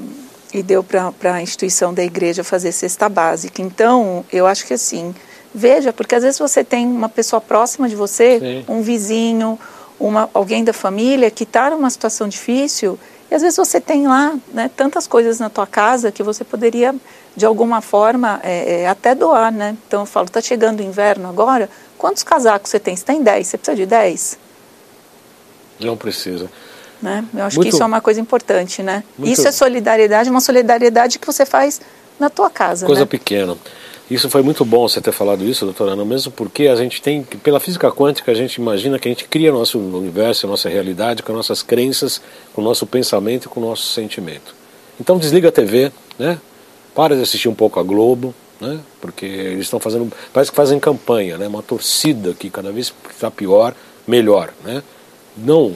e, 0.53 0.59
e 0.59 0.63
deu 0.63 0.83
para 0.83 1.33
a 1.33 1.41
instituição 1.41 1.93
da 1.93 2.03
igreja 2.03 2.43
fazer 2.43 2.71
cesta 2.71 3.09
básica. 3.09 3.61
Então, 3.61 4.23
eu 4.31 4.45
acho 4.45 4.65
que 4.65 4.73
assim, 4.73 5.13
veja, 5.55 5.93
porque 5.93 6.13
às 6.13 6.23
vezes 6.23 6.37
você 6.37 6.63
tem 6.63 6.85
uma 6.85 7.07
pessoa 7.07 7.39
próxima 7.39 7.87
de 7.87 7.95
você, 7.95 8.39
Sim. 8.39 8.65
um 8.67 8.81
vizinho, 8.81 9.57
uma, 9.97 10.29
alguém 10.33 10.65
da 10.65 10.73
família 10.73 11.31
que 11.31 11.43
está 11.43 11.69
numa 11.69 11.89
situação 11.89 12.27
difícil, 12.27 12.99
e 13.31 13.33
às 13.33 13.41
vezes 13.41 13.55
você 13.55 13.79
tem 13.79 14.05
lá 14.05 14.35
né, 14.53 14.69
tantas 14.75 15.07
coisas 15.07 15.39
na 15.39 15.49
tua 15.49 15.65
casa 15.65 16.11
que 16.11 16.21
você 16.21 16.43
poderia 16.43 16.93
de 17.35 17.45
alguma 17.45 17.81
forma, 17.81 18.39
é, 18.43 18.81
é, 18.81 18.87
até 18.87 19.15
doar, 19.15 19.51
né? 19.51 19.75
Então 19.87 20.01
eu 20.01 20.05
falo, 20.05 20.29
tá 20.29 20.39
chegando 20.41 20.79
o 20.79 20.83
inverno 20.83 21.27
agora, 21.27 21.69
quantos 21.97 22.23
casacos 22.23 22.69
você 22.69 22.79
tem? 22.79 22.95
Você 22.95 23.03
tem 23.03 23.21
10, 23.23 23.47
você 23.47 23.57
precisa 23.57 23.75
de 23.75 23.85
10? 23.85 24.39
Não 25.79 25.97
precisa. 25.97 26.49
Né? 27.01 27.25
Eu 27.33 27.43
acho 27.43 27.57
muito, 27.57 27.69
que 27.69 27.75
isso 27.75 27.83
é 27.83 27.85
uma 27.85 27.99
coisa 27.99 28.21
importante, 28.21 28.81
né? 28.81 29.03
Muito, 29.17 29.31
isso 29.31 29.45
é 29.47 29.51
solidariedade, 29.51 30.29
uma 30.29 30.39
solidariedade 30.39 31.19
que 31.19 31.25
você 31.25 31.45
faz 31.45 31.81
na 32.17 32.29
tua 32.29 32.49
casa, 32.49 32.85
Coisa 32.85 33.01
né? 33.01 33.07
pequena. 33.07 33.57
Isso 34.09 34.29
foi 34.29 34.43
muito 34.43 34.63
bom 34.63 34.87
você 34.87 35.01
ter 35.01 35.11
falado 35.11 35.43
isso, 35.43 35.65
doutora 35.65 35.93
Ana, 35.93 36.05
mesmo 36.05 36.31
porque 36.31 36.67
a 36.67 36.75
gente 36.75 37.01
tem, 37.01 37.23
pela 37.23 37.59
física 37.59 37.91
quântica, 37.91 38.31
a 38.31 38.35
gente 38.35 38.55
imagina 38.55 38.99
que 38.99 39.07
a 39.07 39.11
gente 39.11 39.27
cria 39.27 39.51
nosso 39.51 39.79
universo, 39.79 40.45
nossa 40.45 40.69
realidade 40.69 41.23
com 41.23 41.33
nossas 41.33 41.63
crenças, 41.63 42.21
com 42.53 42.61
o 42.61 42.63
nosso 42.63 42.85
pensamento 42.85 43.45
e 43.45 43.49
com 43.49 43.59
o 43.59 43.63
nosso 43.63 43.87
sentimento. 43.87 44.53
Então 44.99 45.17
desliga 45.17 45.49
a 45.49 45.51
TV, 45.51 45.91
né? 46.19 46.39
para 46.93 47.15
de 47.15 47.23
assistir 47.23 47.49
um 47.49 47.55
pouco 47.55 47.79
a 47.79 47.83
Globo, 47.83 48.33
né? 48.61 48.79
porque 49.01 49.25
eles 49.25 49.65
estão 49.65 49.79
fazendo, 49.79 50.11
parece 50.31 50.51
que 50.51 50.55
fazem 50.55 50.79
campanha, 50.79 51.39
né? 51.39 51.47
uma 51.47 51.63
torcida 51.63 52.35
que 52.35 52.51
cada 52.51 52.71
vez 52.71 52.93
está 53.09 53.31
pior, 53.31 53.73
melhor. 54.07 54.53
Né? 54.63 54.83
Não, 55.35 55.75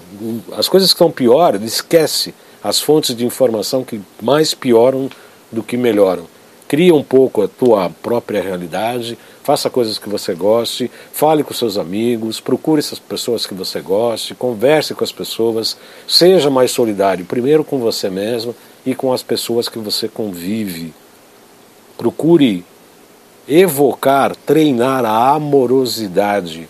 as 0.55 0.69
coisas 0.69 0.89
que 0.91 0.95
estão 0.95 1.09
pior, 1.09 1.55
esquece 1.63 2.34
as 2.63 2.80
fontes 2.80 3.15
de 3.15 3.25
informação 3.25 3.84
que 3.84 3.99
mais 4.21 4.53
pioram 4.53 5.09
do 5.51 5.63
que 5.63 5.75
melhoram. 5.75 6.27
Cria 6.70 6.93
um 6.93 7.03
pouco 7.03 7.41
a 7.41 7.47
tua 7.47 7.89
própria 7.89 8.43
realidade, 8.43 9.17
faça 9.41 9.72
coisas 9.72 9.97
que 9.97 10.07
você 10.07 10.36
goste, 10.36 10.91
fale 11.11 11.43
com 11.43 11.51
seus 11.51 11.80
amigos, 11.80 12.39
procure 12.39 12.78
essas 12.78 12.99
pessoas 12.99 13.47
que 13.47 13.55
você 13.55 13.82
goste, 13.82 14.36
converse 14.36 14.93
com 14.93 15.03
as 15.03 15.11
pessoas, 15.11 15.76
seja 16.07 16.47
mais 16.51 16.70
solidário, 16.70 17.26
primeiro 17.26 17.63
com 17.63 17.80
você 17.80 18.07
mesmo 18.07 18.55
e 18.86 18.93
com 18.93 19.11
as 19.11 19.24
pessoas 19.24 19.67
que 19.67 19.80
você 19.80 20.07
convive. 20.07 20.93
Procure 21.97 22.63
evocar, 23.47 24.36
treinar 24.36 25.03
a 25.05 25.34
amorosidade, 25.34 26.70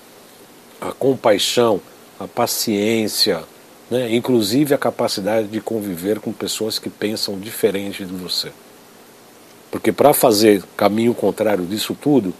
a 0.79 0.93
compaixão, 0.93 1.81
a 2.17 2.25
paciência, 2.25 3.43
né? 3.91 4.15
inclusive 4.15 4.73
a 4.73 4.77
capacidade 4.77 5.49
de 5.49 5.59
conviver 5.59 6.21
com 6.21 6.31
pessoas 6.31 6.79
que 6.79 6.89
pensam 6.89 7.37
diferente 7.37 8.05
de 8.05 8.13
você. 8.13 8.49
Porque 9.71 9.91
para 9.91 10.13
fazer 10.13 10.63
caminho 10.75 11.13
contrário 11.13 11.65
disso 11.65 11.95
tudo, 11.99 12.33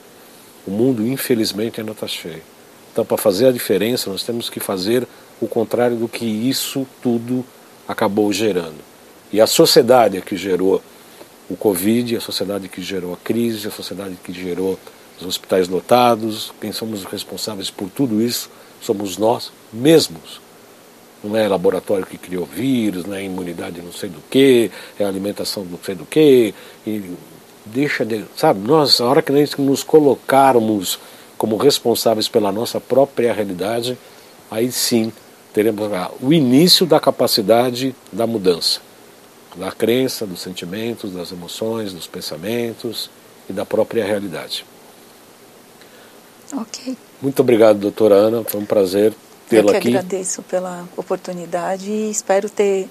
o 0.65 0.71
mundo 0.71 1.05
infelizmente 1.05 1.79
ainda 1.79 1.91
está 1.91 2.07
cheio. 2.07 2.41
Então, 2.91 3.05
para 3.05 3.17
fazer 3.17 3.47
a 3.47 3.51
diferença, 3.51 4.09
nós 4.09 4.23
temos 4.23 4.49
que 4.49 4.59
fazer 4.59 5.07
o 5.39 5.47
contrário 5.47 5.95
do 5.95 6.07
que 6.07 6.25
isso 6.25 6.87
tudo 7.01 7.45
acabou 7.87 8.31
gerando. 8.33 8.77
E 9.31 9.39
a 9.39 9.47
sociedade 9.47 10.17
é 10.17 10.21
que 10.21 10.35
gerou 10.35 10.81
o 11.49 11.55
Covid, 11.55 12.15
a 12.17 12.21
sociedade 12.21 12.67
que 12.67 12.81
gerou 12.81 13.13
a 13.13 13.17
crise, 13.17 13.67
a 13.67 13.71
sociedade 13.71 14.17
que 14.23 14.33
gerou 14.33 14.77
os 15.19 15.25
hospitais 15.25 15.67
lotados, 15.67 16.51
quem 16.59 16.71
somos 16.71 17.03
responsáveis 17.03 17.69
por 17.69 17.89
tudo 17.89 18.21
isso 18.21 18.49
somos 18.81 19.17
nós 19.17 19.51
mesmos. 19.71 20.41
Não 21.23 21.35
é 21.35 21.47
laboratório 21.47 22.05
que 22.05 22.17
criou 22.17 22.45
vírus, 22.45 23.05
não 23.05 23.15
é 23.15 23.23
imunidade 23.23 23.81
não 23.81 23.91
sei 23.91 24.09
do 24.09 24.21
que, 24.29 24.71
é 24.97 25.03
alimentação 25.03 25.65
não 25.65 25.79
sei 25.83 25.95
do 25.95 26.05
que, 26.05 26.53
e 26.87 27.11
deixa 27.65 28.05
de. 28.05 28.23
Sabe, 28.37 28.59
nós, 28.65 29.01
a 29.01 29.05
hora 29.05 29.21
que 29.21 29.31
nós 29.31 29.55
nos 29.57 29.83
colocarmos 29.83 30.99
como 31.37 31.57
responsáveis 31.57 32.27
pela 32.27 32.51
nossa 32.51 32.79
própria 32.79 33.33
realidade, 33.33 33.97
aí 34.49 34.71
sim 34.71 35.11
teremos 35.53 35.89
o 36.21 36.31
início 36.31 36.85
da 36.85 36.99
capacidade 36.99 37.95
da 38.11 38.25
mudança 38.25 38.81
da 39.55 39.71
crença, 39.71 40.25
dos 40.25 40.41
sentimentos, 40.41 41.11
das 41.11 41.31
emoções, 41.31 41.93
dos 41.93 42.07
pensamentos 42.07 43.09
e 43.49 43.53
da 43.53 43.65
própria 43.65 44.05
realidade. 44.05 44.65
Ok. 46.53 46.97
Muito 47.21 47.41
obrigado, 47.41 47.79
doutora 47.79 48.15
Ana. 48.15 48.43
Foi 48.43 48.59
um 48.59 48.65
prazer 48.65 49.13
tê-la 49.49 49.77
aqui. 49.77 49.87
Eu 49.87 49.97
agradeço 49.97 50.41
pela 50.43 50.87
oportunidade 50.95 51.89
e 51.89 52.11
espero 52.11 52.49
ter 52.49 52.87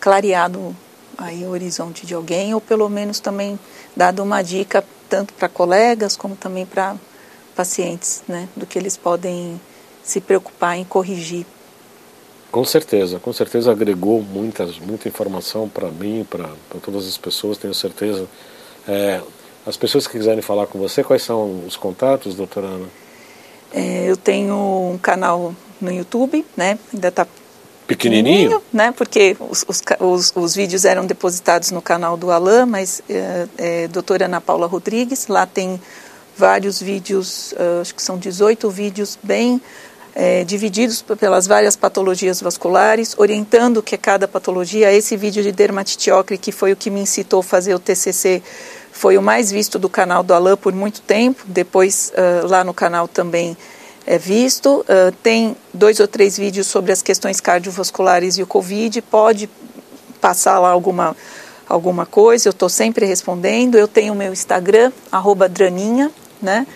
clareado 0.00 0.74
aí 1.16 1.44
o 1.44 1.50
horizonte 1.50 2.06
de 2.06 2.14
alguém 2.14 2.54
ou 2.54 2.60
pelo 2.60 2.88
menos 2.88 3.20
também 3.20 3.58
dado 3.96 4.22
uma 4.22 4.42
dica 4.42 4.84
tanto 5.08 5.32
para 5.34 5.48
colegas 5.48 6.16
como 6.16 6.36
também 6.36 6.64
para 6.64 6.96
pacientes, 7.56 8.22
né, 8.28 8.48
do 8.54 8.64
que 8.66 8.78
eles 8.78 8.96
podem 8.96 9.60
se 10.04 10.20
preocupar 10.20 10.76
em 10.78 10.84
corrigir. 10.84 11.44
Com 12.52 12.64
certeza, 12.64 13.18
com 13.18 13.32
certeza 13.32 13.72
agregou 13.72 14.22
muitas, 14.22 14.78
muita 14.78 15.08
informação 15.08 15.68
para 15.68 15.90
mim, 15.90 16.26
para 16.28 16.48
todas 16.80 17.06
as 17.06 17.18
pessoas, 17.18 17.58
tenho 17.58 17.74
certeza. 17.74 18.26
É, 18.86 19.20
as 19.66 19.76
pessoas 19.76 20.06
que 20.06 20.16
quiserem 20.16 20.40
falar 20.40 20.66
com 20.66 20.78
você, 20.78 21.04
quais 21.04 21.22
são 21.22 21.64
os 21.66 21.76
contatos, 21.76 22.34
doutora 22.34 22.68
Ana? 22.68 22.86
É, 23.72 24.08
eu 24.08 24.16
tenho 24.16 24.54
um 24.94 24.96
canal 24.96 25.54
no 25.80 25.92
YouTube, 25.92 26.44
né? 26.56 26.78
Ainda 26.92 27.08
está 27.08 27.26
pequenininho, 27.86 28.62
né? 28.72 28.92
Porque 28.92 29.36
os, 29.40 29.64
os, 29.66 29.82
os, 29.98 30.32
os, 30.36 30.54
vídeos 30.54 30.84
eram 30.84 31.06
depositados 31.06 31.70
no 31.70 31.80
canal 31.80 32.16
do 32.16 32.30
Alain, 32.30 32.66
mas 32.66 33.02
é, 33.08 33.46
é, 33.56 33.88
doutora 33.88 34.26
Ana 34.26 34.40
Paula 34.40 34.66
Rodrigues, 34.66 35.26
lá 35.26 35.46
tem 35.46 35.80
vários 36.36 36.80
vídeos, 36.80 37.52
uh, 37.52 37.80
acho 37.80 37.94
que 37.94 38.02
são 38.02 38.16
18 38.16 38.70
vídeos 38.70 39.18
bem 39.22 39.60
é, 40.14 40.44
divididos 40.44 41.02
pelas 41.02 41.46
várias 41.46 41.76
patologias 41.76 42.40
vasculares, 42.40 43.14
orientando 43.16 43.82
que 43.82 43.96
cada 43.96 44.28
patologia, 44.28 44.92
esse 44.92 45.16
vídeo 45.16 45.42
de 45.42 45.50
dermatite 45.50 46.10
ocre, 46.10 46.36
que 46.36 46.52
foi 46.52 46.72
o 46.72 46.76
que 46.76 46.90
me 46.90 47.00
incitou 47.00 47.40
a 47.40 47.42
fazer 47.42 47.74
o 47.74 47.78
TCC, 47.78 48.42
foi 48.92 49.16
o 49.16 49.22
mais 49.22 49.50
visto 49.50 49.78
do 49.78 49.88
canal 49.88 50.22
do 50.22 50.34
Alain 50.34 50.56
por 50.56 50.72
muito 50.72 51.00
tempo, 51.00 51.42
depois 51.46 52.12
uh, 52.14 52.46
lá 52.46 52.64
no 52.64 52.74
canal 52.74 53.06
também 53.08 53.56
é 54.08 54.16
visto. 54.16 54.80
Uh, 54.88 55.12
tem 55.22 55.54
dois 55.72 56.00
ou 56.00 56.08
três 56.08 56.38
vídeos 56.38 56.66
sobre 56.66 56.90
as 56.90 57.02
questões 57.02 57.42
cardiovasculares 57.42 58.38
e 58.38 58.42
o 58.42 58.46
Covid, 58.46 59.02
pode 59.02 59.50
passar 60.18 60.58
lá 60.58 60.70
alguma, 60.70 61.14
alguma 61.68 62.06
coisa, 62.06 62.48
eu 62.48 62.52
estou 62.52 62.70
sempre 62.70 63.04
respondendo. 63.04 63.76
Eu 63.76 63.86
tenho 63.86 64.14
o 64.14 64.16
meu 64.16 64.32
Instagram, 64.32 64.90
arroba 65.12 65.46
Draninha, 65.46 66.10
né? 66.40 66.66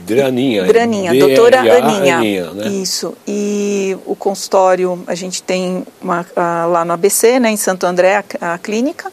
Draninha. 0.00 0.64
Draninha, 0.64 1.14
doutora 1.14 1.60
Aninha. 1.60 2.16
Aninha 2.16 2.50
né? 2.50 2.68
Isso. 2.68 3.16
E 3.28 3.96
o 4.04 4.16
consultório, 4.16 5.04
a 5.06 5.14
gente 5.14 5.44
tem 5.44 5.86
uma, 6.02 6.26
lá 6.66 6.84
no 6.84 6.92
ABC, 6.92 7.38
né, 7.38 7.50
em 7.52 7.56
Santo 7.56 7.86
André, 7.86 8.24
a, 8.40 8.54
a 8.54 8.58
clínica. 8.58 9.12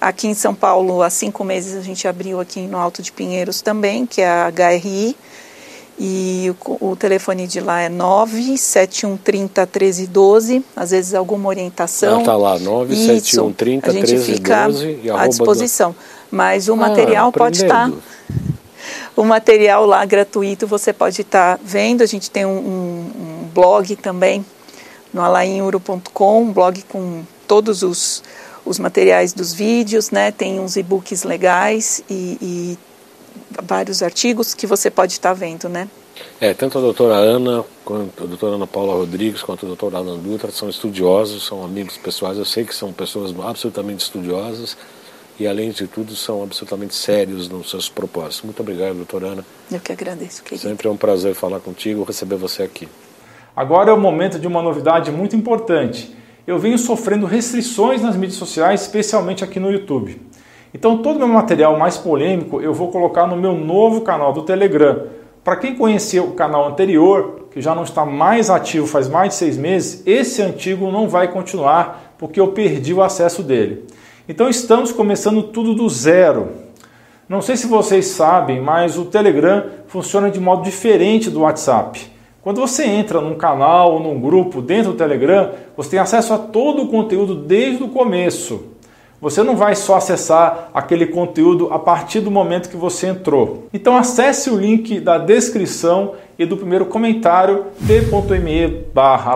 Aqui 0.00 0.28
em 0.28 0.34
São 0.34 0.54
Paulo, 0.54 1.02
há 1.02 1.10
cinco 1.10 1.42
meses, 1.42 1.74
a 1.74 1.80
gente 1.80 2.06
abriu 2.06 2.38
aqui 2.38 2.60
no 2.60 2.78
Alto 2.78 3.02
de 3.02 3.10
Pinheiros 3.10 3.60
também, 3.60 4.06
que 4.06 4.20
é 4.20 4.28
a 4.28 4.52
HRI. 4.52 5.16
E 5.98 6.52
o, 6.64 6.90
o 6.90 6.96
telefone 6.96 7.46
de 7.46 7.60
lá 7.60 7.80
é 7.80 7.88
97130 7.88 9.62
1312. 9.62 10.64
Às 10.74 10.90
vezes 10.90 11.14
alguma 11.14 11.48
orientação. 11.48 12.20
Está 12.20 12.32
ah, 12.32 12.36
lá, 12.36 12.58
97130 12.58 13.92
1312. 13.92 15.00
E 15.02 15.10
à 15.10 15.26
disposição. 15.26 15.92
Do... 15.92 15.96
Mas 16.30 16.68
o 16.68 16.74
ah, 16.74 16.76
material 16.76 17.32
pode 17.32 17.62
estar. 17.62 17.90
O 19.16 19.24
material 19.24 19.86
lá 19.86 20.04
gratuito 20.04 20.66
você 20.66 20.92
pode 20.92 21.22
estar 21.22 21.58
vendo. 21.64 22.02
A 22.02 22.06
gente 22.06 22.30
tem 22.30 22.44
um, 22.44 22.50
um, 22.50 23.10
um 23.44 23.48
blog 23.54 23.96
também 23.96 24.44
no 25.12 25.22
alainuro.com, 25.22 26.42
um 26.42 26.52
blog 26.52 26.82
com 26.88 27.22
todos 27.46 27.82
os 27.82 28.22
os 28.66 28.80
materiais 28.80 29.32
dos 29.32 29.54
vídeos, 29.54 30.10
né? 30.10 30.32
Tem 30.32 30.58
uns 30.58 30.76
e-books 30.76 31.22
legais 31.22 32.02
e, 32.10 32.36
e, 32.42 32.78
vários 33.62 34.02
artigos 34.02 34.54
que 34.54 34.66
você 34.66 34.90
pode 34.90 35.12
estar 35.12 35.32
vendo, 35.32 35.68
né? 35.68 35.88
É, 36.40 36.54
tanto 36.54 36.78
a 36.78 36.80
doutora 36.80 37.14
Ana, 37.14 37.64
quanto 37.84 38.24
a 38.24 38.26
doutora 38.26 38.56
Ana 38.56 38.66
Paula 38.66 38.94
Rodrigues, 38.94 39.42
quanto 39.42 39.66
a 39.66 39.68
doutora 39.68 39.98
Alan 39.98 40.18
Dutra 40.18 40.50
são 40.50 40.68
estudiosos, 40.68 41.46
são 41.46 41.64
amigos 41.64 41.96
pessoais. 41.96 42.38
Eu 42.38 42.44
sei 42.44 42.64
que 42.64 42.74
são 42.74 42.92
pessoas 42.92 43.34
absolutamente 43.38 44.02
estudiosas 44.02 44.76
e, 45.38 45.46
além 45.46 45.70
de 45.70 45.86
tudo, 45.86 46.16
são 46.16 46.42
absolutamente 46.42 46.94
sérios 46.94 47.48
nos 47.48 47.70
seus 47.70 47.88
propósitos. 47.88 48.42
Muito 48.42 48.60
obrigado, 48.60 48.94
doutora 48.96 49.28
Ana. 49.28 49.44
Eu 49.70 49.80
que 49.80 49.92
agradeço, 49.92 50.42
querido. 50.42 50.68
Sempre 50.68 50.88
é 50.88 50.90
um 50.90 50.96
prazer 50.96 51.34
falar 51.34 51.60
contigo, 51.60 52.02
receber 52.04 52.36
você 52.36 52.62
aqui. 52.62 52.88
Agora 53.54 53.90
é 53.90 53.94
o 53.94 54.00
momento 54.00 54.38
de 54.38 54.46
uma 54.46 54.62
novidade 54.62 55.10
muito 55.10 55.36
importante 55.36 56.16
eu 56.46 56.58
venho 56.60 56.78
sofrendo 56.78 57.26
restrições 57.26 58.00
nas 58.00 58.14
mídias 58.14 58.38
sociais, 58.38 58.82
especialmente 58.82 59.42
aqui 59.42 59.58
no 59.58 59.70
YouTube. 59.70 60.20
Então, 60.74 60.98
todo 60.98 61.16
o 61.16 61.18
meu 61.18 61.28
material 61.28 61.78
mais 61.78 61.96
polêmico 61.96 62.60
eu 62.60 62.74
vou 62.74 62.90
colocar 62.90 63.26
no 63.26 63.36
meu 63.36 63.54
novo 63.54 64.02
canal 64.02 64.32
do 64.32 64.42
Telegram. 64.42 65.04
Para 65.42 65.56
quem 65.56 65.76
conheceu 65.76 66.24
o 66.24 66.32
canal 66.32 66.66
anterior, 66.68 67.46
que 67.50 67.60
já 67.60 67.74
não 67.74 67.84
está 67.84 68.04
mais 68.04 68.50
ativo 68.50 68.86
faz 68.86 69.08
mais 69.08 69.30
de 69.30 69.34
seis 69.36 69.56
meses, 69.56 70.02
esse 70.06 70.42
antigo 70.42 70.90
não 70.90 71.08
vai 71.08 71.28
continuar 71.28 72.14
porque 72.18 72.40
eu 72.40 72.48
perdi 72.48 72.92
o 72.92 73.02
acesso 73.02 73.42
dele. 73.42 73.84
Então, 74.28 74.48
estamos 74.48 74.90
começando 74.90 75.42
tudo 75.44 75.74
do 75.74 75.88
zero. 75.88 76.48
Não 77.28 77.40
sei 77.40 77.56
se 77.56 77.66
vocês 77.66 78.06
sabem, 78.06 78.60
mas 78.60 78.98
o 78.98 79.04
Telegram 79.04 79.64
funciona 79.86 80.30
de 80.30 80.38
modo 80.38 80.62
diferente 80.62 81.30
do 81.30 81.40
WhatsApp. 81.40 82.00
Quando 82.40 82.60
você 82.60 82.84
entra 82.84 83.20
num 83.20 83.34
canal 83.34 83.94
ou 83.94 84.00
num 84.00 84.20
grupo 84.20 84.62
dentro 84.62 84.92
do 84.92 84.98
Telegram, 84.98 85.50
você 85.76 85.90
tem 85.90 85.98
acesso 85.98 86.32
a 86.32 86.38
todo 86.38 86.82
o 86.82 86.88
conteúdo 86.88 87.34
desde 87.34 87.82
o 87.82 87.88
começo. 87.88 88.75
Você 89.26 89.42
não 89.42 89.56
vai 89.56 89.74
só 89.74 89.96
acessar 89.96 90.70
aquele 90.72 91.04
conteúdo 91.04 91.72
a 91.72 91.80
partir 91.80 92.20
do 92.20 92.30
momento 92.30 92.68
que 92.68 92.76
você 92.76 93.08
entrou. 93.08 93.66
Então 93.74 93.96
acesse 93.96 94.48
o 94.48 94.56
link 94.56 95.00
da 95.00 95.18
descrição 95.18 96.12
e 96.38 96.46
do 96.46 96.56
primeiro 96.56 96.86
comentário 96.86 97.66
t.me 97.88 98.68
barra 98.94 99.34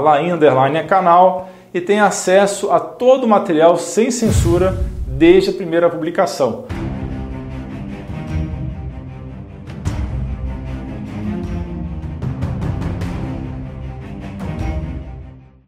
canal 0.86 1.50
e 1.74 1.80
tenha 1.80 2.04
acesso 2.04 2.70
a 2.70 2.78
todo 2.78 3.24
o 3.24 3.28
material 3.28 3.76
sem 3.76 4.12
censura 4.12 4.78
desde 5.08 5.50
a 5.50 5.54
primeira 5.54 5.90
publicação. 5.90 6.66